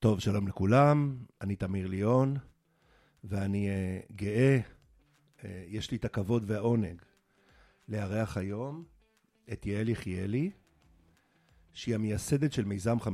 טוב, 0.00 0.20
שלום 0.20 0.48
לכולם, 0.48 1.16
אני 1.40 1.56
תמיר 1.56 1.86
ליאון, 1.86 2.36
ואני 3.24 3.68
uh, 3.68 4.12
גאה, 4.12 4.60
uh, 4.60 5.44
יש 5.66 5.90
לי 5.90 5.96
את 5.96 6.04
הכבוד 6.04 6.50
והעונג 6.50 7.02
לארח 7.88 8.36
היום 8.36 8.84
את 9.52 9.66
יעל 9.66 9.88
יחיאלי, 9.88 10.50
שהיא 11.72 11.94
המייסדת 11.94 12.52
של 12.52 12.64
מיזם 12.64 12.96
50-50. 12.96 13.06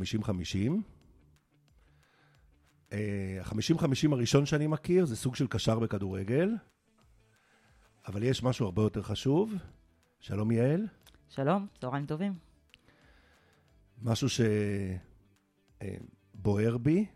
ה-50-50 2.93 4.13
הראשון 4.13 4.47
שאני 4.47 4.67
מכיר 4.67 5.05
זה 5.05 5.17
סוג 5.17 5.35
של 5.35 5.47
קשר 5.47 5.79
בכדורגל, 5.79 6.51
אבל 8.07 8.23
יש 8.23 8.43
משהו 8.43 8.67
הרבה 8.67 8.83
יותר 8.83 9.03
חשוב. 9.03 9.55
שלום 10.21 10.51
יעל. 10.51 10.87
שלום, 11.29 11.67
צהריים 11.81 12.07
טובים. 12.07 12.35
משהו 14.03 14.29
שבוער 16.45 16.79
בי, 16.79 17.07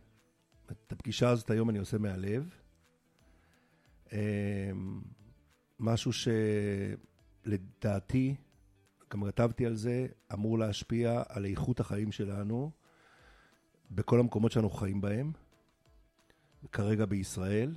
את 0.70 0.92
הפגישה 0.92 1.28
הזאת 1.28 1.50
היום 1.50 1.70
אני 1.70 1.78
עושה 1.78 1.96
מהלב. 1.98 2.54
משהו 5.78 6.10
שלדעתי, 7.44 8.34
גם 9.10 9.24
כתבתי 9.26 9.66
על 9.66 9.74
זה, 9.74 10.06
אמור 10.32 10.58
להשפיע 10.58 11.22
על 11.28 11.44
איכות 11.44 11.80
החיים 11.80 12.12
שלנו 12.12 12.70
בכל 13.90 14.20
המקומות 14.20 14.52
שאנחנו 14.52 14.70
חיים 14.70 15.00
בהם, 15.00 15.32
כרגע 16.72 17.06
בישראל. 17.06 17.76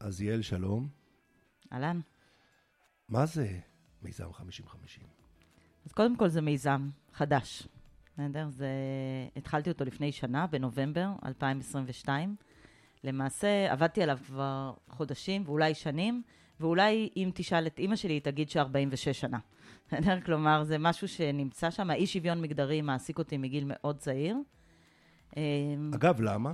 אז 0.00 0.22
יעל, 0.22 0.42
שלום. 0.42 0.88
אהלן. 1.72 2.00
מה 3.08 3.26
זה 3.26 3.60
מיזם 4.02 4.30
50-50? 4.30 4.40
אז 5.84 5.92
קודם 5.92 6.16
כל 6.16 6.28
זה 6.28 6.40
מיזם 6.40 6.90
חדש, 7.12 7.68
בסדר? 8.18 8.48
זה... 8.48 8.68
התחלתי 9.36 9.70
אותו 9.70 9.84
לפני 9.84 10.12
שנה, 10.12 10.46
בנובמבר 10.46 11.08
2022. 11.26 12.36
למעשה 13.04 13.72
עבדתי 13.72 14.02
עליו 14.02 14.18
כבר 14.26 14.74
חודשים 14.88 15.42
ואולי 15.46 15.74
שנים, 15.74 16.22
ואולי 16.60 17.08
אם 17.16 17.30
תשאל 17.34 17.66
את 17.66 17.78
אימא 17.78 17.96
שלי, 17.96 18.12
היא 18.12 18.20
תגיד 18.20 18.50
ש-46 18.50 19.12
שנה. 19.12 19.38
בסדר? 19.86 20.20
כלומר, 20.20 20.64
זה 20.64 20.78
משהו 20.78 21.08
שנמצא 21.08 21.70
שם. 21.70 21.90
האי 21.90 22.06
שוויון 22.06 22.40
מגדרי 22.40 22.80
מעסיק 22.80 23.18
אותי 23.18 23.36
מגיל 23.36 23.64
מאוד 23.66 23.98
צעיר. 23.98 24.36
אגב, 25.94 26.20
למה? 26.20 26.52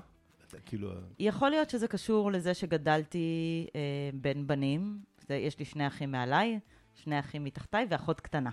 כאילו... 0.66 0.90
יכול 1.18 1.50
להיות 1.50 1.70
שזה 1.70 1.88
קשור 1.88 2.32
לזה 2.32 2.54
שגדלתי 2.54 3.66
אה, 3.74 3.80
בין 4.14 4.46
בנים. 4.46 4.98
יש 5.30 5.58
לי 5.58 5.64
שני 5.64 5.86
אחים 5.86 6.12
מעליי, 6.12 6.58
שני 6.94 7.18
אחים 7.18 7.44
מתחתיי 7.44 7.86
ואחות 7.90 8.20
קטנה. 8.20 8.50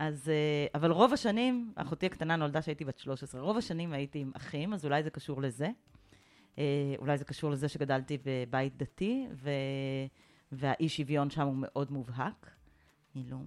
אז, 0.00 0.28
אה, 0.28 0.66
אבל 0.74 0.90
רוב 0.90 1.12
השנים, 1.12 1.72
אחותי 1.76 2.06
הקטנה 2.06 2.36
נולדה 2.36 2.60
כשהייתי 2.60 2.84
בת 2.84 2.98
13, 2.98 3.40
רוב 3.40 3.56
השנים 3.56 3.92
הייתי 3.92 4.18
עם 4.18 4.30
אחים, 4.34 4.72
אז 4.72 4.84
אולי 4.84 5.02
זה 5.02 5.10
קשור 5.10 5.42
לזה. 5.42 5.68
אה, 6.58 6.94
אולי 6.98 7.18
זה 7.18 7.24
קשור 7.24 7.50
לזה 7.50 7.68
שגדלתי 7.68 8.18
בבית 8.24 8.76
דתי, 8.76 9.26
ו... 9.32 9.50
והאי 10.52 10.88
שוויון 10.88 11.30
שם 11.30 11.42
הוא 11.42 11.56
מאוד 11.58 11.92
מובהק. 11.92 12.50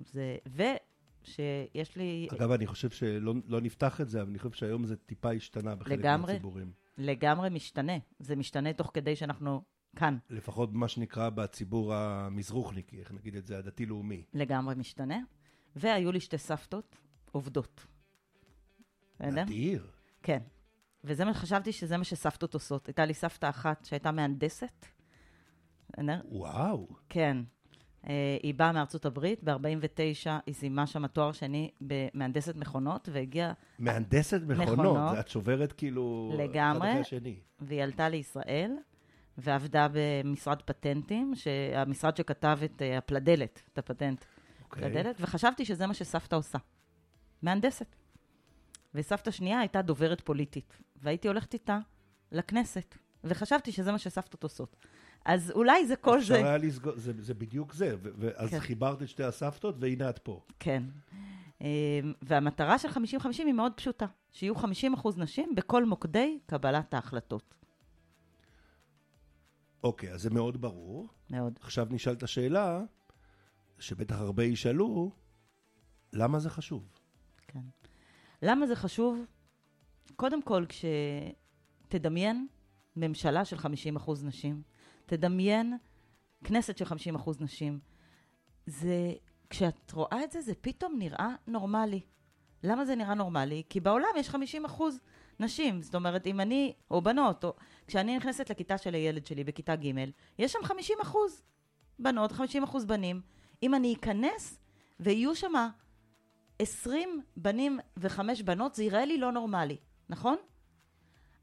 זה... 0.05 0.37
ושיש 0.45 1.95
לי... 1.95 2.27
אגב, 2.31 2.51
אני 2.51 2.67
חושב 2.67 2.89
שלא 2.89 3.33
לא 3.47 3.61
נפתח 3.61 4.01
את 4.01 4.09
זה, 4.09 4.21
אבל 4.21 4.29
אני 4.29 4.39
חושב 4.39 4.55
שהיום 4.55 4.85
זה 4.85 4.95
טיפה 4.95 5.31
השתנה 5.31 5.75
בחלק 5.75 5.99
לגמרי, 5.99 6.33
מהציבורים. 6.33 6.71
לגמרי 6.97 7.49
משתנה. 7.49 7.97
זה 8.19 8.35
משתנה 8.35 8.73
תוך 8.73 8.91
כדי 8.93 9.15
שאנחנו 9.15 9.61
כאן. 9.95 10.17
לפחות 10.29 10.73
מה 10.73 10.87
שנקרא 10.87 11.29
בציבור 11.29 11.93
המזרוחניקי, 11.93 12.99
איך 12.99 13.11
נגיד 13.11 13.35
את 13.35 13.47
זה, 13.47 13.57
הדתי-לאומי. 13.57 14.23
לגמרי 14.33 14.75
משתנה. 14.75 15.17
והיו 15.75 16.11
לי 16.11 16.19
שתי 16.19 16.37
סבתות 16.37 16.95
עובדות. 17.31 17.85
אדיר. 19.19 19.87
כן. 20.23 20.39
וזה 21.03 21.25
מה 21.25 21.33
שחשבתי 21.33 21.71
שזה 21.71 21.97
מה 21.97 22.03
שסבתות 22.03 22.53
עושות. 22.53 22.87
הייתה 22.87 23.05
לי 23.05 23.13
סבתא 23.13 23.49
אחת 23.49 23.85
שהייתה 23.85 24.11
מהנדסת. 24.11 24.85
וואו. 26.25 26.87
כן. 27.09 27.37
היא 28.43 28.53
באה 28.53 28.71
מארצות 28.71 29.05
הברית, 29.05 29.43
ב-49' 29.43 30.29
היא 30.45 30.55
סיימה 30.55 30.87
שם 30.87 31.07
תואר 31.07 31.31
שני 31.31 31.71
במהנדסת 31.81 32.55
מכונות, 32.55 33.09
והגיעה... 33.11 33.53
מהנדסת 33.79 34.41
מכונות? 34.41 34.79
מכונות. 34.79 35.19
את 35.19 35.27
שוברת 35.27 35.71
כאילו... 35.73 36.33
לגמרי. 36.37 36.91
והיא 37.59 37.83
עלתה 37.83 38.09
לישראל, 38.09 38.71
ועבדה 39.37 39.87
במשרד 39.93 40.61
פטנטים, 40.61 41.33
המשרד 41.75 42.17
שכתב 42.17 42.59
את 42.65 42.81
הפלדלת, 42.97 43.61
את 43.73 43.77
הפטנט. 43.77 44.25
אוקיי. 44.75 44.91
פלדלת, 44.93 45.15
וחשבתי 45.19 45.65
שזה 45.65 45.87
מה 45.87 45.93
שסבתא 45.93 46.35
עושה. 46.35 46.57
מהנדסת. 47.41 47.95
וסבתא 48.95 49.31
שנייה 49.31 49.59
הייתה 49.59 49.81
דוברת 49.81 50.21
פוליטית, 50.21 50.77
והייתי 50.95 51.27
הולכת 51.27 51.53
איתה 51.53 51.79
לכנסת, 52.31 52.95
וחשבתי 53.23 53.71
שזה 53.71 53.91
מה 53.91 53.97
שסבתות 53.97 54.43
עושות. 54.43 54.75
אז 55.25 55.51
אולי 55.51 55.87
זה 55.87 55.95
כל 55.95 56.21
זה... 56.21 56.33
אפשר 56.33 56.45
היה 56.45 56.57
לסגור, 56.57 56.93
זה, 56.95 57.13
זה 57.17 57.33
בדיוק 57.33 57.73
זה, 57.73 57.95
ואז 58.01 58.49
כן. 58.49 58.59
חיברת 58.59 59.01
את 59.01 59.07
שתי 59.07 59.23
הסבתות, 59.23 59.75
והנה 59.79 60.09
את 60.09 60.19
פה. 60.19 60.41
כן. 60.59 60.83
והמטרה 62.21 62.77
של 62.77 62.87
50-50 62.89 62.95
היא 63.37 63.53
מאוד 63.53 63.71
פשוטה, 63.75 64.05
שיהיו 64.31 64.55
50% 64.55 64.65
נשים 65.17 65.55
בכל 65.55 65.85
מוקדי 65.85 66.39
קבלת 66.45 66.93
ההחלטות. 66.93 67.55
אוקיי, 69.83 70.11
אז 70.11 70.21
זה 70.21 70.29
מאוד 70.29 70.61
ברור. 70.61 71.07
מאוד. 71.29 71.59
עכשיו 71.61 71.87
נשאל 71.89 72.13
את 72.13 72.23
השאלה, 72.23 72.81
שבטח 73.83 74.15
הרבה 74.15 74.43
ישאלו, 74.43 75.11
למה 76.13 76.39
זה 76.39 76.49
חשוב? 76.49 76.89
כן. 77.47 77.59
למה 78.41 78.67
זה 78.67 78.75
חשוב? 78.75 79.25
קודם 80.15 80.41
כל, 80.41 80.65
כשתדמיין 80.69 82.47
ממשלה 82.95 83.45
של 83.45 83.57
50 83.57 83.95
אחוז 83.95 84.23
נשים, 84.23 84.61
תדמיין 85.05 85.77
כנסת 86.43 86.77
של 86.77 86.85
50 86.85 87.15
אחוז 87.15 87.41
נשים, 87.41 87.79
זה, 88.65 89.13
כשאת 89.49 89.91
רואה 89.91 90.23
את 90.23 90.31
זה, 90.31 90.41
זה 90.41 90.53
פתאום 90.61 90.95
נראה 90.99 91.35
נורמלי. 91.47 92.01
למה 92.63 92.85
זה 92.85 92.95
נראה 92.95 93.13
נורמלי? 93.13 93.63
כי 93.69 93.79
בעולם 93.79 94.09
יש 94.17 94.29
50 94.29 94.65
אחוז 94.65 94.99
נשים. 95.39 95.81
זאת 95.81 95.95
אומרת, 95.95 96.27
אם 96.27 96.39
אני, 96.39 96.73
או 96.91 97.01
בנות, 97.01 97.43
או 97.43 97.53
כשאני 97.87 98.17
נכנסת 98.17 98.49
לכיתה 98.49 98.77
של 98.77 98.93
הילד 98.93 99.25
שלי 99.25 99.43
בכיתה 99.43 99.75
ג', 99.75 99.91
יש 100.39 100.51
שם 100.51 100.59
50 100.63 100.97
אחוז 101.01 101.43
בנות, 101.99 102.31
50 102.31 102.63
אחוז 102.63 102.85
בנים. 102.85 103.21
אם 103.63 103.75
אני 103.75 103.93
אכנס 103.93 104.59
ויהיו 104.99 105.35
שם 105.35 105.53
20 106.59 107.21
בנים 107.37 107.79
וחמש 107.97 108.41
בנות, 108.41 108.75
זה 108.75 108.83
יראה 108.83 109.05
לי 109.05 109.17
לא 109.17 109.31
נורמלי, 109.31 109.77
נכון? 110.09 110.37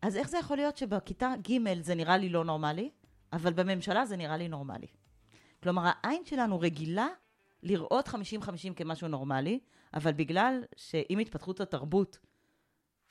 אז 0.03 0.16
איך 0.16 0.28
זה 0.28 0.38
יכול 0.38 0.56
להיות 0.56 0.76
שבכיתה 0.76 1.32
ג' 1.48 1.82
זה 1.82 1.94
נראה 1.94 2.16
לי 2.16 2.28
לא 2.28 2.44
נורמלי, 2.44 2.91
אבל 3.32 3.53
בממשלה 3.53 4.06
זה 4.06 4.16
נראה 4.16 4.36
לי 4.36 4.48
נורמלי? 4.48 4.86
כלומר, 5.62 5.82
העין 5.84 6.25
שלנו 6.25 6.60
רגילה 6.60 7.09
לראות 7.62 8.09
50-50 8.09 8.12
כמשהו 8.76 9.09
נורמלי, 9.09 9.60
אבל 9.94 10.12
בגלל 10.12 10.64
שעם 10.76 11.19
התפתחות 11.19 11.60
התרבות, 11.60 12.19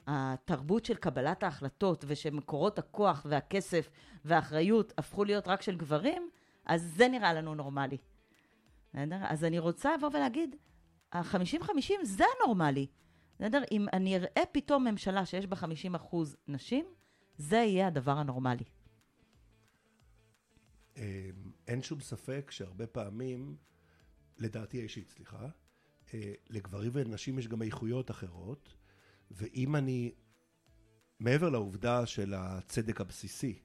התרבות 0.08 0.86
של 0.86 0.96
קבלת 0.96 1.44
ההחלטות 1.44 2.06
ושמקורות 2.08 2.80
הכוח 2.80 3.26
והכסף 3.30 3.90
והאחריות 4.26 4.94
הפכו 4.98 5.24
להיות 5.24 5.48
רק 5.48 5.62
של 5.62 5.78
גברים, 5.78 6.30
אז 6.66 6.94
זה 6.98 7.08
נראה 7.08 7.34
לנו 7.34 7.56
נורמלי. 7.56 7.98
אז 8.94 9.44
אני 9.44 9.60
רוצה 9.60 9.96
לבוא 9.98 10.10
ולהגיד, 10.14 10.56
ה-50-50 11.12 11.94
זה 12.04 12.24
הנורמלי. 12.36 12.88
בסדר? 13.36 13.62
אם 13.72 13.86
אני 13.94 14.16
אראה 14.16 14.44
פתאום 14.52 14.88
ממשלה 14.88 15.26
שיש 15.26 15.48
בה 15.48 15.56
50 15.56 15.96
אחוז 15.96 16.38
נשים, 16.48 16.86
זה 17.38 17.56
יהיה 17.56 17.88
הדבר 17.88 18.18
הנורמלי. 18.18 18.64
אין 21.68 21.82
שום 21.82 22.00
ספק 22.00 22.52
שהרבה 22.52 22.88
פעמים, 22.88 23.56
לדעתי 24.38 24.80
האישית, 24.80 25.10
סליחה, 25.10 25.48
לגברים 26.50 26.92
ולנשים 26.94 27.40
יש 27.40 27.48
גם 27.48 27.62
איכויות 27.62 28.12
אחרות, 28.12 28.76
ואם 29.32 29.76
אני, 29.76 30.12
מעבר 31.20 31.50
לעובדה 31.50 32.06
של 32.06 32.34
הצדק 32.34 33.02
הבסיסי, 33.02 33.60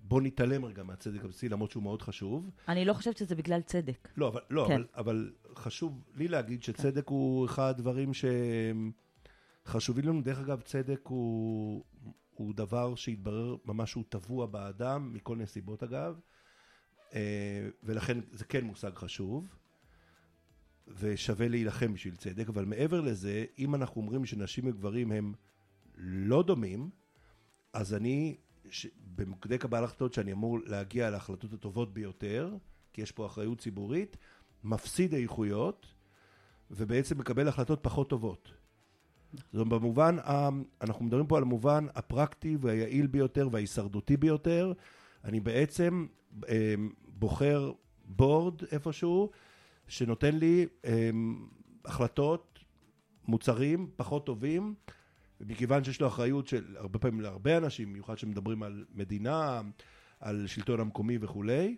בוא 0.00 0.20
נתעלם 0.20 0.64
רגע 0.64 0.82
מהצדק 0.82 1.24
הבסיסי, 1.24 1.48
למרות 1.48 1.70
שהוא 1.70 1.82
מאוד 1.82 2.02
חשוב. 2.02 2.50
אני 2.68 2.84
לא 2.84 2.92
חושבת 2.92 3.16
שזה 3.16 3.34
בגלל 3.34 3.62
צדק. 3.62 4.08
לא, 4.16 4.28
אבל, 4.28 4.40
לא, 4.50 4.64
כן. 4.68 4.74
אבל, 4.74 4.86
אבל 4.94 5.32
חשוב 5.56 6.04
לי 6.14 6.28
להגיד 6.28 6.62
שצדק 6.62 7.06
כן. 7.06 7.14
הוא 7.14 7.46
אחד 7.46 7.70
הדברים 7.70 8.10
שחשובים 9.64 10.04
לנו. 10.04 10.22
דרך 10.22 10.38
אגב, 10.38 10.60
צדק 10.60 11.00
הוא, 11.04 11.84
הוא 12.34 12.54
דבר 12.54 12.94
שהתברר 12.94 13.56
ממש 13.64 13.90
שהוא 13.90 14.04
טבוע 14.08 14.46
באדם, 14.46 15.14
מכל 15.14 15.36
נסיבות 15.36 15.82
אגב, 15.82 16.20
ולכן 17.82 18.18
זה 18.32 18.44
כן 18.44 18.64
מושג 18.64 18.94
חשוב. 18.94 19.48
ושווה 21.00 21.48
להילחם 21.48 21.94
בשביל 21.94 22.16
צדק, 22.16 22.48
אבל 22.48 22.64
מעבר 22.64 23.00
לזה, 23.00 23.44
אם 23.58 23.74
אנחנו 23.74 24.00
אומרים 24.00 24.24
שנשים 24.24 24.66
וגברים 24.66 25.12
הם 25.12 25.34
לא 25.96 26.42
דומים, 26.42 26.90
אז 27.72 27.94
אני. 27.94 28.36
במוקדי 29.14 29.58
קבלת 29.58 29.84
החלטות 29.84 30.12
שאני 30.12 30.32
אמור 30.32 30.58
להגיע 30.66 31.10
להחלטות 31.10 31.52
הטובות 31.52 31.94
ביותר, 31.94 32.54
כי 32.92 33.02
יש 33.02 33.12
פה 33.12 33.26
אחריות 33.26 33.58
ציבורית, 33.58 34.16
מפסיד 34.64 35.14
איכויות, 35.14 35.86
ובעצם 36.70 37.18
מקבל 37.18 37.48
החלטות 37.48 37.78
פחות 37.82 38.10
טובות. 38.10 38.52
זאת 39.52 39.60
אומרת, 39.60 39.80
במובן, 39.80 40.16
אנחנו 40.82 41.04
מדברים 41.04 41.26
פה 41.26 41.36
על 41.36 41.42
המובן 41.42 41.86
הפרקטי 41.94 42.56
והיעיל 42.60 43.06
ביותר 43.06 43.48
וההישרדותי 43.52 44.16
ביותר. 44.16 44.72
אני 45.24 45.40
בעצם 45.40 46.06
אה, 46.48 46.74
בוחר 47.08 47.72
בורד 48.04 48.62
איפשהו, 48.72 49.30
שנותן 49.88 50.34
לי 50.34 50.66
אה, 50.84 51.10
החלטות, 51.84 52.58
מוצרים 53.28 53.90
פחות 53.96 54.26
טובים, 54.26 54.74
ומכיוון 55.40 55.84
שיש 55.84 56.00
לו 56.00 56.06
אחריות 56.06 56.46
של 56.46 56.76
הרבה 56.78 56.98
פעמים 56.98 57.20
להרבה 57.20 57.56
אנשים, 57.56 57.88
במיוחד 57.88 58.18
שמדברים 58.18 58.62
על 58.62 58.84
מדינה, 58.90 59.60
על 60.20 60.46
שלטון 60.46 60.80
המקומי 60.80 61.18
וכולי, 61.20 61.76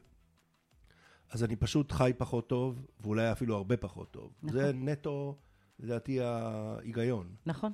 אז 1.31 1.45
אני 1.45 1.57
פשוט 1.57 1.93
חי 1.93 2.13
פחות 2.19 2.49
טוב, 2.49 2.87
ואולי 3.01 3.33
אפילו 3.33 3.57
הרבה 3.57 3.77
פחות 3.77 4.11
טוב. 4.11 4.33
נכון. 4.43 4.59
זה 4.59 4.73
נטו, 4.73 5.39
לדעתי, 5.79 6.21
ההיגיון. 6.21 7.35
נכון. 7.47 7.73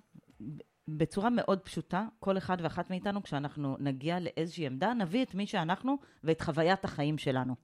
בצורה 0.88 1.30
מאוד 1.30 1.60
פשוטה, 1.60 2.06
כל 2.18 2.38
אחד 2.38 2.56
ואחת 2.60 2.90
מאיתנו, 2.90 3.22
כשאנחנו 3.22 3.76
נגיע 3.80 4.20
לאיזושהי 4.20 4.66
עמדה, 4.66 4.94
נביא 4.94 5.22
את 5.22 5.34
מי 5.34 5.46
שאנחנו 5.46 5.98
ואת 6.24 6.40
חוויית 6.40 6.84
החיים 6.84 7.18
שלנו. 7.18 7.54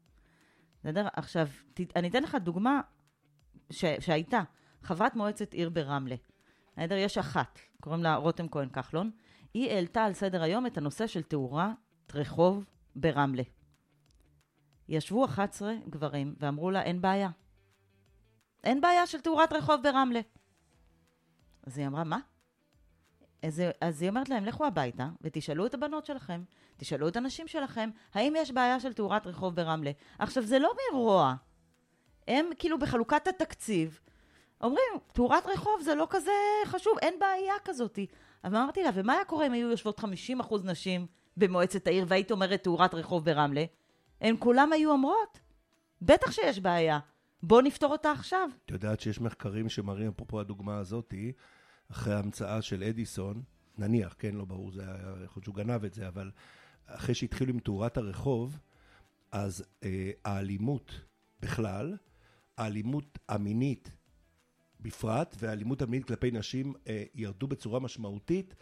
בסדר? 0.80 1.08
עכשיו, 1.12 1.48
ת, 1.74 1.80
אני 1.96 2.08
אתן 2.08 2.22
לך 2.22 2.34
דוגמה 2.34 2.80
ש, 3.70 3.84
שהייתה. 4.00 4.42
חברת 4.82 5.16
מועצת 5.16 5.52
עיר 5.52 5.70
ברמלה. 5.70 6.16
בסדר? 6.72 6.94
יש 6.94 7.18
אחת, 7.18 7.58
קוראים 7.80 8.02
לה 8.02 8.14
רותם 8.14 8.48
כהן 8.48 8.68
כחלון. 8.68 9.10
היא 9.54 9.70
העלתה 9.70 10.04
על 10.04 10.12
סדר 10.12 10.42
היום 10.42 10.66
את 10.66 10.78
הנושא 10.78 11.06
של 11.06 11.22
תאורת 11.22 11.66
רחוב 12.14 12.64
ברמלה. 12.96 13.42
ישבו 14.88 15.24
11 15.24 15.74
גברים 15.88 16.34
ואמרו 16.38 16.70
לה, 16.70 16.82
אין 16.82 17.00
בעיה. 17.00 17.30
אין 18.64 18.80
בעיה 18.80 19.06
של 19.06 19.20
תאורת 19.20 19.52
רחוב 19.52 19.82
ברמלה. 19.82 20.20
אז 21.66 21.78
היא 21.78 21.86
אמרה, 21.86 22.04
מה? 22.04 22.18
אז, 23.42 23.62
אז 23.80 24.02
היא 24.02 24.08
אומרת 24.08 24.28
להם, 24.28 24.44
לכו 24.44 24.66
הביתה 24.66 25.08
ותשאלו 25.20 25.66
את 25.66 25.74
הבנות 25.74 26.06
שלכם, 26.06 26.42
תשאלו 26.76 27.08
את 27.08 27.16
הנשים 27.16 27.48
שלכם, 27.48 27.90
האם 28.14 28.34
יש 28.36 28.50
בעיה 28.50 28.80
של 28.80 28.92
תאורת 28.92 29.26
רחוב 29.26 29.56
ברמלה. 29.56 29.90
עכשיו, 30.18 30.42
זה 30.42 30.58
לא 30.58 30.72
מרוע. 30.92 31.34
הם 32.28 32.46
כאילו 32.58 32.78
בחלוקת 32.78 33.28
התקציב 33.28 34.00
אומרים, 34.62 34.92
תאורת 35.12 35.46
רחוב 35.46 35.80
זה 35.84 35.94
לא 35.94 36.06
כזה 36.10 36.30
חשוב, 36.66 36.92
אין 37.02 37.14
בעיה 37.20 37.54
כזאת. 37.64 37.98
אז 38.42 38.54
אמרתי 38.54 38.82
לה, 38.82 38.90
ומה 38.94 39.12
היה 39.12 39.24
קורה 39.24 39.46
אם 39.46 39.52
היו 39.52 39.70
יושבות 39.70 40.00
50% 40.00 40.04
נשים 40.64 41.06
במועצת 41.36 41.86
העיר 41.86 42.04
והיית 42.08 42.30
אומרת 42.30 42.62
תאורת 42.62 42.94
רחוב 42.94 43.24
ברמלה? 43.24 43.64
הן 44.20 44.36
כולם 44.38 44.72
היו 44.72 44.90
אומרות, 44.90 45.40
בטח 46.02 46.30
שיש 46.30 46.60
בעיה, 46.60 46.98
בואו 47.42 47.60
נפתור 47.60 47.92
אותה 47.92 48.12
עכשיו. 48.12 48.48
את 48.64 48.70
יודעת 48.70 49.00
שיש 49.00 49.20
מחקרים 49.20 49.68
שמראים, 49.68 50.08
אפרופו 50.08 50.40
הדוגמה 50.40 50.78
הזאתי, 50.78 51.32
אחרי 51.90 52.14
ההמצאה 52.14 52.62
של 52.62 52.82
אדיסון, 52.82 53.42
נניח, 53.78 54.14
כן, 54.18 54.34
לא 54.34 54.44
ברור, 54.44 54.72
זה 54.72 54.82
היה, 54.82 54.94
יכול 54.94 55.16
להיות 55.16 55.44
שהוא 55.44 55.54
גנב 55.54 55.84
את 55.84 55.94
זה, 55.94 56.08
אבל 56.08 56.30
אחרי 56.86 57.14
שהתחילו 57.14 57.52
עם 57.52 57.60
תאורת 57.60 57.96
הרחוב, 57.96 58.58
אז 59.32 59.64
אה, 59.84 60.10
האלימות 60.24 61.00
בכלל, 61.40 61.96
האלימות 62.58 63.18
המינית 63.28 63.90
בפרט, 64.82 65.36
והאלימות 65.38 65.82
המינית 65.82 66.06
כלפי 66.06 66.30
נשים 66.30 66.74
אה, 66.88 67.04
ירדו 67.14 67.46
בצורה 67.46 67.80
משמעותית. 67.80 68.54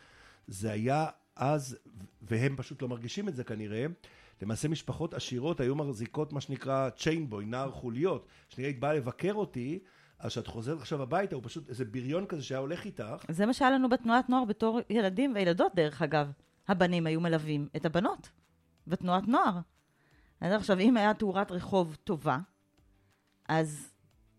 זה 0.47 0.73
היה 0.73 1.07
אז, 1.37 1.77
והם 2.23 2.57
פשוט 2.57 2.83
לא 2.83 2.89
מרגישים 2.89 3.29
את 3.29 3.37
זה 3.37 3.45
כנראה, 3.45 3.87
למעשה 4.43 4.69
משפחות 4.69 5.15
עשירות 5.15 5.61
היו 5.61 5.75
מחזיקות 5.75 6.33
מה 6.33 6.41
שנקרא 6.41 6.91
צ'יינבוי, 6.91 7.45
נער 7.45 7.71
חוליות. 7.71 8.27
כשנראה 8.49 8.69
היית 8.69 8.81
באה 8.81 8.95
לבקר 8.95 9.33
אותי, 9.35 9.79
אז 10.19 10.31
כשאת 10.31 10.47
חוזרת 10.47 10.81
עכשיו 10.81 11.03
הביתה, 11.03 11.35
הוא 11.35 11.43
פשוט 11.47 11.69
איזה 11.69 11.85
בריון 11.85 12.27
כזה 12.27 12.43
שהיה 12.43 12.59
הולך 12.59 12.85
איתך. 12.85 13.25
זה 13.29 13.47
מה 13.47 13.53
שהיה 13.53 13.71
לנו 13.71 13.89
בתנועת 13.89 14.29
נוער 14.29 14.45
בתור 14.45 14.81
ילדים 14.91 15.33
וילדות, 15.35 15.75
דרך 15.75 16.03
אגב. 16.03 16.33
הבנים 16.69 17.07
היו 17.07 17.21
מלווים 17.21 17.69
את 17.77 17.87
הבנות 17.87 18.31
בתנועת 18.87 19.29
נוער. 19.29 19.59
אז 20.41 20.53
עכשיו, 20.53 20.79
אם 20.79 20.97
היה 20.97 21.15
תאורת 21.15 21.53
רחוב 21.53 21.97
טובה, 22.05 22.39
אז 23.49 23.90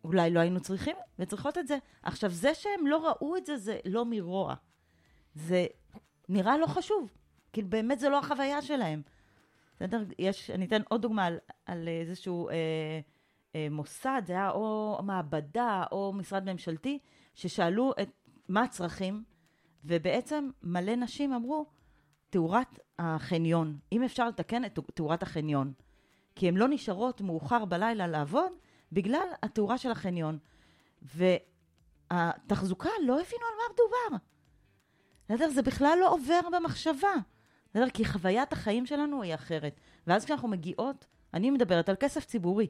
אולי 0.03 0.31
לא 0.31 0.39
היינו 0.39 0.59
צריכים 0.59 0.95
וצריכות 1.19 1.57
את 1.57 1.68
זה. 1.68 1.77
עכשיו, 2.03 2.30
זה 2.30 2.53
שהם 2.53 2.88
לא 2.88 3.07
ראו 3.07 3.38
את 3.38 3.45
זה, 3.45 3.57
זה 3.57 3.80
לא 3.86 4.06
מרוע. 4.06 4.56
זה 5.36 5.65
נראה 6.30 6.57
לא 6.57 6.65
חשוב. 6.68 7.12
כאילו, 7.53 7.69
באמת 7.69 8.00
זה 8.00 8.09
לא 8.09 8.19
החוויה 8.19 8.62
שלהם. 8.62 9.01
בסדר? 9.75 10.03
יש, 10.19 10.50
אני 10.50 10.65
אתן 10.65 10.81
עוד 10.89 11.01
דוגמה 11.01 11.25
על, 11.25 11.38
על 11.65 11.88
איזשהו 11.88 12.50
אה, 12.50 12.56
אה, 13.56 13.68
מוסד, 13.71 14.21
זה 14.25 14.33
היה 14.33 14.51
או 14.51 15.00
מעבדה 15.03 15.83
או 15.92 16.13
משרד 16.13 16.51
ממשלתי, 16.51 17.00
ששאלו 17.36 17.94
את 18.01 18.09
מה 18.50 18.63
הצרכים, 18.63 19.24
ובעצם 19.86 20.50
מלא 20.63 20.95
נשים 20.95 21.33
אמרו, 21.33 21.65
תאורת 22.30 22.80
החניון, 23.00 23.77
אם 23.92 24.04
אפשר 24.04 24.27
לתקן 24.27 24.65
את 24.65 24.80
תאורת 24.94 25.24
החניון. 25.24 25.74
כי 26.36 26.47
הן 26.47 26.57
לא 26.57 26.68
נשארות 26.68 27.21
מאוחר 27.21 27.65
בלילה 27.65 28.07
לעבוד 28.07 28.51
בגלל 28.92 29.28
התאורה 29.44 29.78
של 29.78 29.92
החניון. 29.92 30.38
והתחזוקה, 32.12 32.90
לא 33.06 33.14
הבינו 33.14 33.44
על 33.46 33.58
מה 33.58 33.74
מדובר. 33.74 34.26
בסדר? 35.30 35.50
זה 35.50 35.62
בכלל 35.62 35.98
לא 36.02 36.14
עובר 36.14 36.40
במחשבה. 36.52 37.14
בסדר? 37.70 37.90
כי 37.90 38.06
חוויית 38.06 38.54
החיים 38.54 38.86
שלנו 38.86 39.22
היא 39.22 39.36
אחרת. 39.36 39.80
ואז 40.08 40.26
כשאנחנו 40.26 40.48
מגיעות, 40.48 41.06
אני 41.34 41.52
מדברת 41.52 41.90
על 41.90 41.96
כסף 42.00 42.26
ציבורי. 42.26 42.68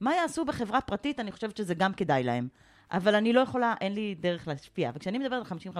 מה 0.00 0.14
יעשו 0.14 0.44
בחברה 0.44 0.80
פרטית, 0.80 1.20
אני 1.20 1.32
חושבת 1.32 1.56
שזה 1.56 1.74
גם 1.74 1.92
כדאי 1.92 2.22
להם. 2.24 2.48
אבל 2.90 3.14
אני 3.14 3.32
לא 3.32 3.40
יכולה, 3.40 3.74
אין 3.80 3.94
לי 3.94 4.14
דרך 4.14 4.48
להשפיע. 4.48 4.90
וכשאני 4.94 5.18
מדברת 5.18 5.52
על 5.52 5.58
50-50, 5.58 5.78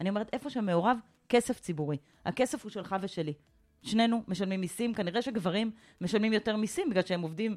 אני 0.00 0.08
אומרת 0.08 0.30
איפה 0.32 0.50
שמעורב 0.50 0.98
כסף 1.28 1.60
ציבורי. 1.60 1.96
הכסף 2.24 2.62
הוא 2.62 2.70
שלך 2.70 2.96
ושלי. 3.00 3.34
שנינו 3.82 4.22
משלמים 4.28 4.60
מיסים, 4.60 4.94
כנראה 4.94 5.22
שגברים 5.22 5.70
משלמים 6.00 6.32
יותר 6.32 6.56
מיסים 6.56 6.90
בגלל 6.90 7.02
שהם 7.02 7.22
עובדים, 7.22 7.56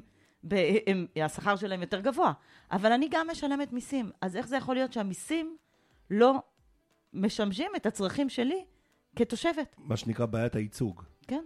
השכר 1.24 1.56
שלהם 1.56 1.80
יותר 1.80 2.00
גבוה. 2.00 2.32
אבל 2.72 2.92
אני 2.92 3.08
גם 3.10 3.26
משלמת 3.30 3.72
מיסים. 3.72 4.10
אז 4.20 4.36
איך 4.36 4.48
זה 4.48 4.56
יכול 4.56 4.74
להיות 4.74 4.92
שהמיסים 4.92 5.56
לא 6.10 6.42
משמשים 7.12 7.70
את 7.76 7.86
הצרכים 7.86 8.28
שלי 8.28 8.64
כתושבת? 9.16 9.76
מה 9.78 9.96
שנקרא 9.96 10.26
בעיית 10.26 10.54
הייצוג. 10.54 11.02
כן. 11.26 11.44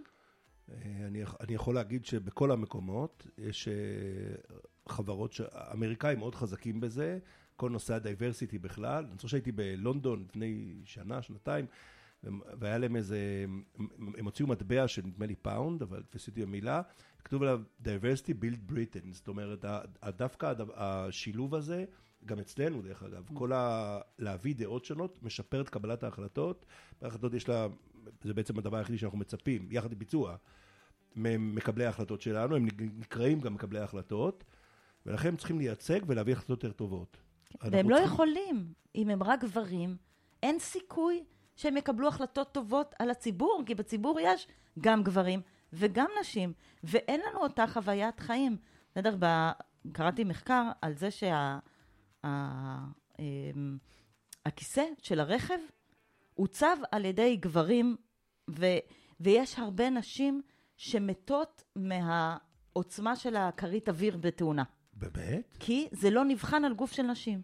אה, 0.69 0.75
אני, 1.07 1.23
אני 1.41 1.53
יכול 1.53 1.75
להגיד 1.75 2.05
שבכל 2.05 2.51
המקומות 2.51 3.27
יש 3.37 3.67
אה, 3.67 3.73
חברות, 4.89 5.33
ש... 5.33 5.41
האמריקאים 5.51 6.19
מאוד 6.19 6.35
חזקים 6.35 6.79
בזה, 6.79 7.19
כל 7.55 7.69
נושא 7.69 7.93
הדייברסיטי 7.93 8.57
בכלל. 8.57 9.05
אני 9.05 9.13
זוכר 9.15 9.27
שהייתי 9.27 9.51
בלונדון 9.51 10.25
לפני 10.29 10.75
שנה, 10.85 11.21
שנתיים, 11.21 11.65
והיה 12.59 12.77
להם 12.77 12.95
איזה, 12.95 13.45
הם 14.17 14.25
הוציאו 14.25 14.47
מטבע 14.47 14.87
של 14.87 15.01
נדמה 15.05 15.25
לי 15.25 15.35
פאונד, 15.35 15.81
אבל 15.81 16.03
תפסו 16.09 16.31
אותי 16.31 16.45
במילה, 16.45 16.81
כתוב 17.23 17.41
עליו 17.41 17.61
diversity 17.83 18.31
built 18.41 18.71
Britain, 18.71 19.11
זאת 19.11 19.27
אומרת, 19.27 19.65
דווקא 20.17 20.53
השילוב 20.75 21.55
הזה, 21.55 21.85
גם 22.25 22.39
אצלנו 22.39 22.81
דרך 22.81 23.03
אגב, 23.03 23.29
כל 23.33 23.53
ה... 23.53 23.99
להביא 24.19 24.55
דעות 24.55 24.85
שונות, 24.85 25.23
משפר 25.23 25.61
את 25.61 25.69
קבלת 25.69 26.03
ההחלטות, 26.03 26.65
בהחלטות 27.01 27.33
יש 27.33 27.49
לה, 27.49 27.67
זה 28.23 28.33
בעצם 28.33 28.59
הדבר 28.59 28.77
היחידי 28.77 28.97
שאנחנו 28.97 29.17
מצפים, 29.17 29.67
יחד 29.71 29.91
עם 29.91 29.99
ביצוע, 29.99 30.35
ממקבלי 31.15 31.85
ההחלטות 31.85 32.21
שלנו, 32.21 32.55
הם 32.55 32.67
נקראים 32.79 33.39
גם 33.39 33.53
מקבלי 33.53 33.79
ההחלטות, 33.79 34.43
ולכן 35.05 35.27
הם 35.27 35.37
צריכים 35.37 35.59
לייצג 35.59 35.99
ולהביא 36.07 36.33
החלטות 36.33 36.63
יותר 36.63 36.71
טובות. 36.71 37.17
והם 37.61 37.89
לא 37.89 37.95
צריכים... 37.95 38.13
יכולים, 38.13 38.73
אם 38.95 39.09
הם 39.09 39.23
רק 39.23 39.41
גברים, 39.41 39.97
אין 40.43 40.59
סיכוי 40.59 41.23
שהם 41.55 41.77
יקבלו 41.77 42.07
החלטות 42.07 42.51
טובות 42.51 42.95
על 42.99 43.09
הציבור, 43.09 43.63
כי 43.65 43.75
בציבור 43.75 44.19
יש 44.19 44.47
גם 44.79 45.03
גברים 45.03 45.41
וגם 45.73 46.07
נשים, 46.19 46.53
ואין 46.83 47.21
לנו 47.21 47.39
אותה 47.39 47.67
חוויית 47.67 48.19
חיים. 48.19 48.57
בסדר, 48.91 49.15
ב... 49.19 49.25
קראתי 49.91 50.23
מחקר 50.23 50.71
על 50.81 50.93
זה 50.93 51.11
שה... 51.11 51.59
הכיסא 54.45 54.83
של 55.01 55.19
הרכב 55.19 55.59
עוצב 56.33 56.77
על 56.91 57.05
ידי 57.05 57.37
גברים, 57.37 57.95
ו... 58.49 58.65
ויש 59.19 59.59
הרבה 59.59 59.89
נשים 59.89 60.41
שמתות 60.77 61.63
מהעוצמה 61.75 63.15
של 63.15 63.35
הכרית 63.35 63.89
אוויר 63.89 64.17
בתאונה. 64.17 64.63
באמת? 64.93 65.57
כי 65.59 65.87
זה 65.91 66.09
לא 66.09 66.25
נבחן 66.25 66.65
על 66.65 66.73
גוף 66.73 66.91
של 66.91 67.03
נשים. 67.03 67.41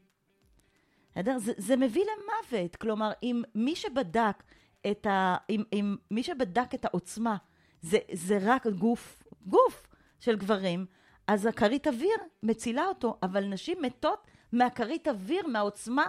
בסדר? 1.11 1.37
זה, 1.37 1.51
זה 1.57 1.75
מביא 1.75 2.03
למוות. 2.03 2.75
כלומר, 2.75 3.11
אם 3.23 3.41
מי 3.55 3.75
שבדק 3.75 4.43
את, 4.91 5.05
ה, 5.05 5.35
אם, 5.49 5.63
אם 5.73 5.95
מי 6.11 6.23
שבדק 6.23 6.75
את 6.75 6.85
העוצמה 6.85 7.37
זה, 7.81 7.97
זה 8.11 8.37
רק 8.41 8.67
גוף, 8.67 9.23
גוף 9.45 9.87
של 10.19 10.35
גברים, 10.35 10.85
אז 11.27 11.45
הכרית 11.45 11.87
אוויר 11.87 12.17
מצילה 12.43 12.85
אותו, 12.85 13.17
אבל 13.23 13.45
נשים 13.45 13.77
מתות 13.81 14.27
מהכרית 14.51 15.07
אוויר, 15.07 15.47
מהעוצמה 15.47 16.05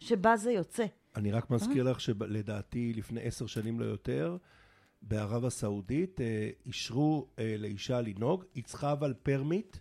שבה 0.00 0.36
זה 0.36 0.52
יוצא. 0.52 0.86
אני 1.16 1.32
רק 1.32 1.50
מזכיר 1.50 1.82
לך 1.82 2.00
שלדעתי 2.00 2.92
לפני 2.96 3.20
עשר 3.20 3.46
שנים 3.46 3.80
לא 3.80 3.84
יותר, 3.84 4.36
בערב 5.02 5.44
הסעודית 5.44 6.20
אה, 6.20 6.50
אישרו 6.66 7.28
אה, 7.38 7.54
לאישה 7.58 8.00
לנהוג, 8.00 8.44
היא 8.54 8.64
צריכה 8.64 8.92
אבל 8.92 9.14
פרמיט. 9.22 9.76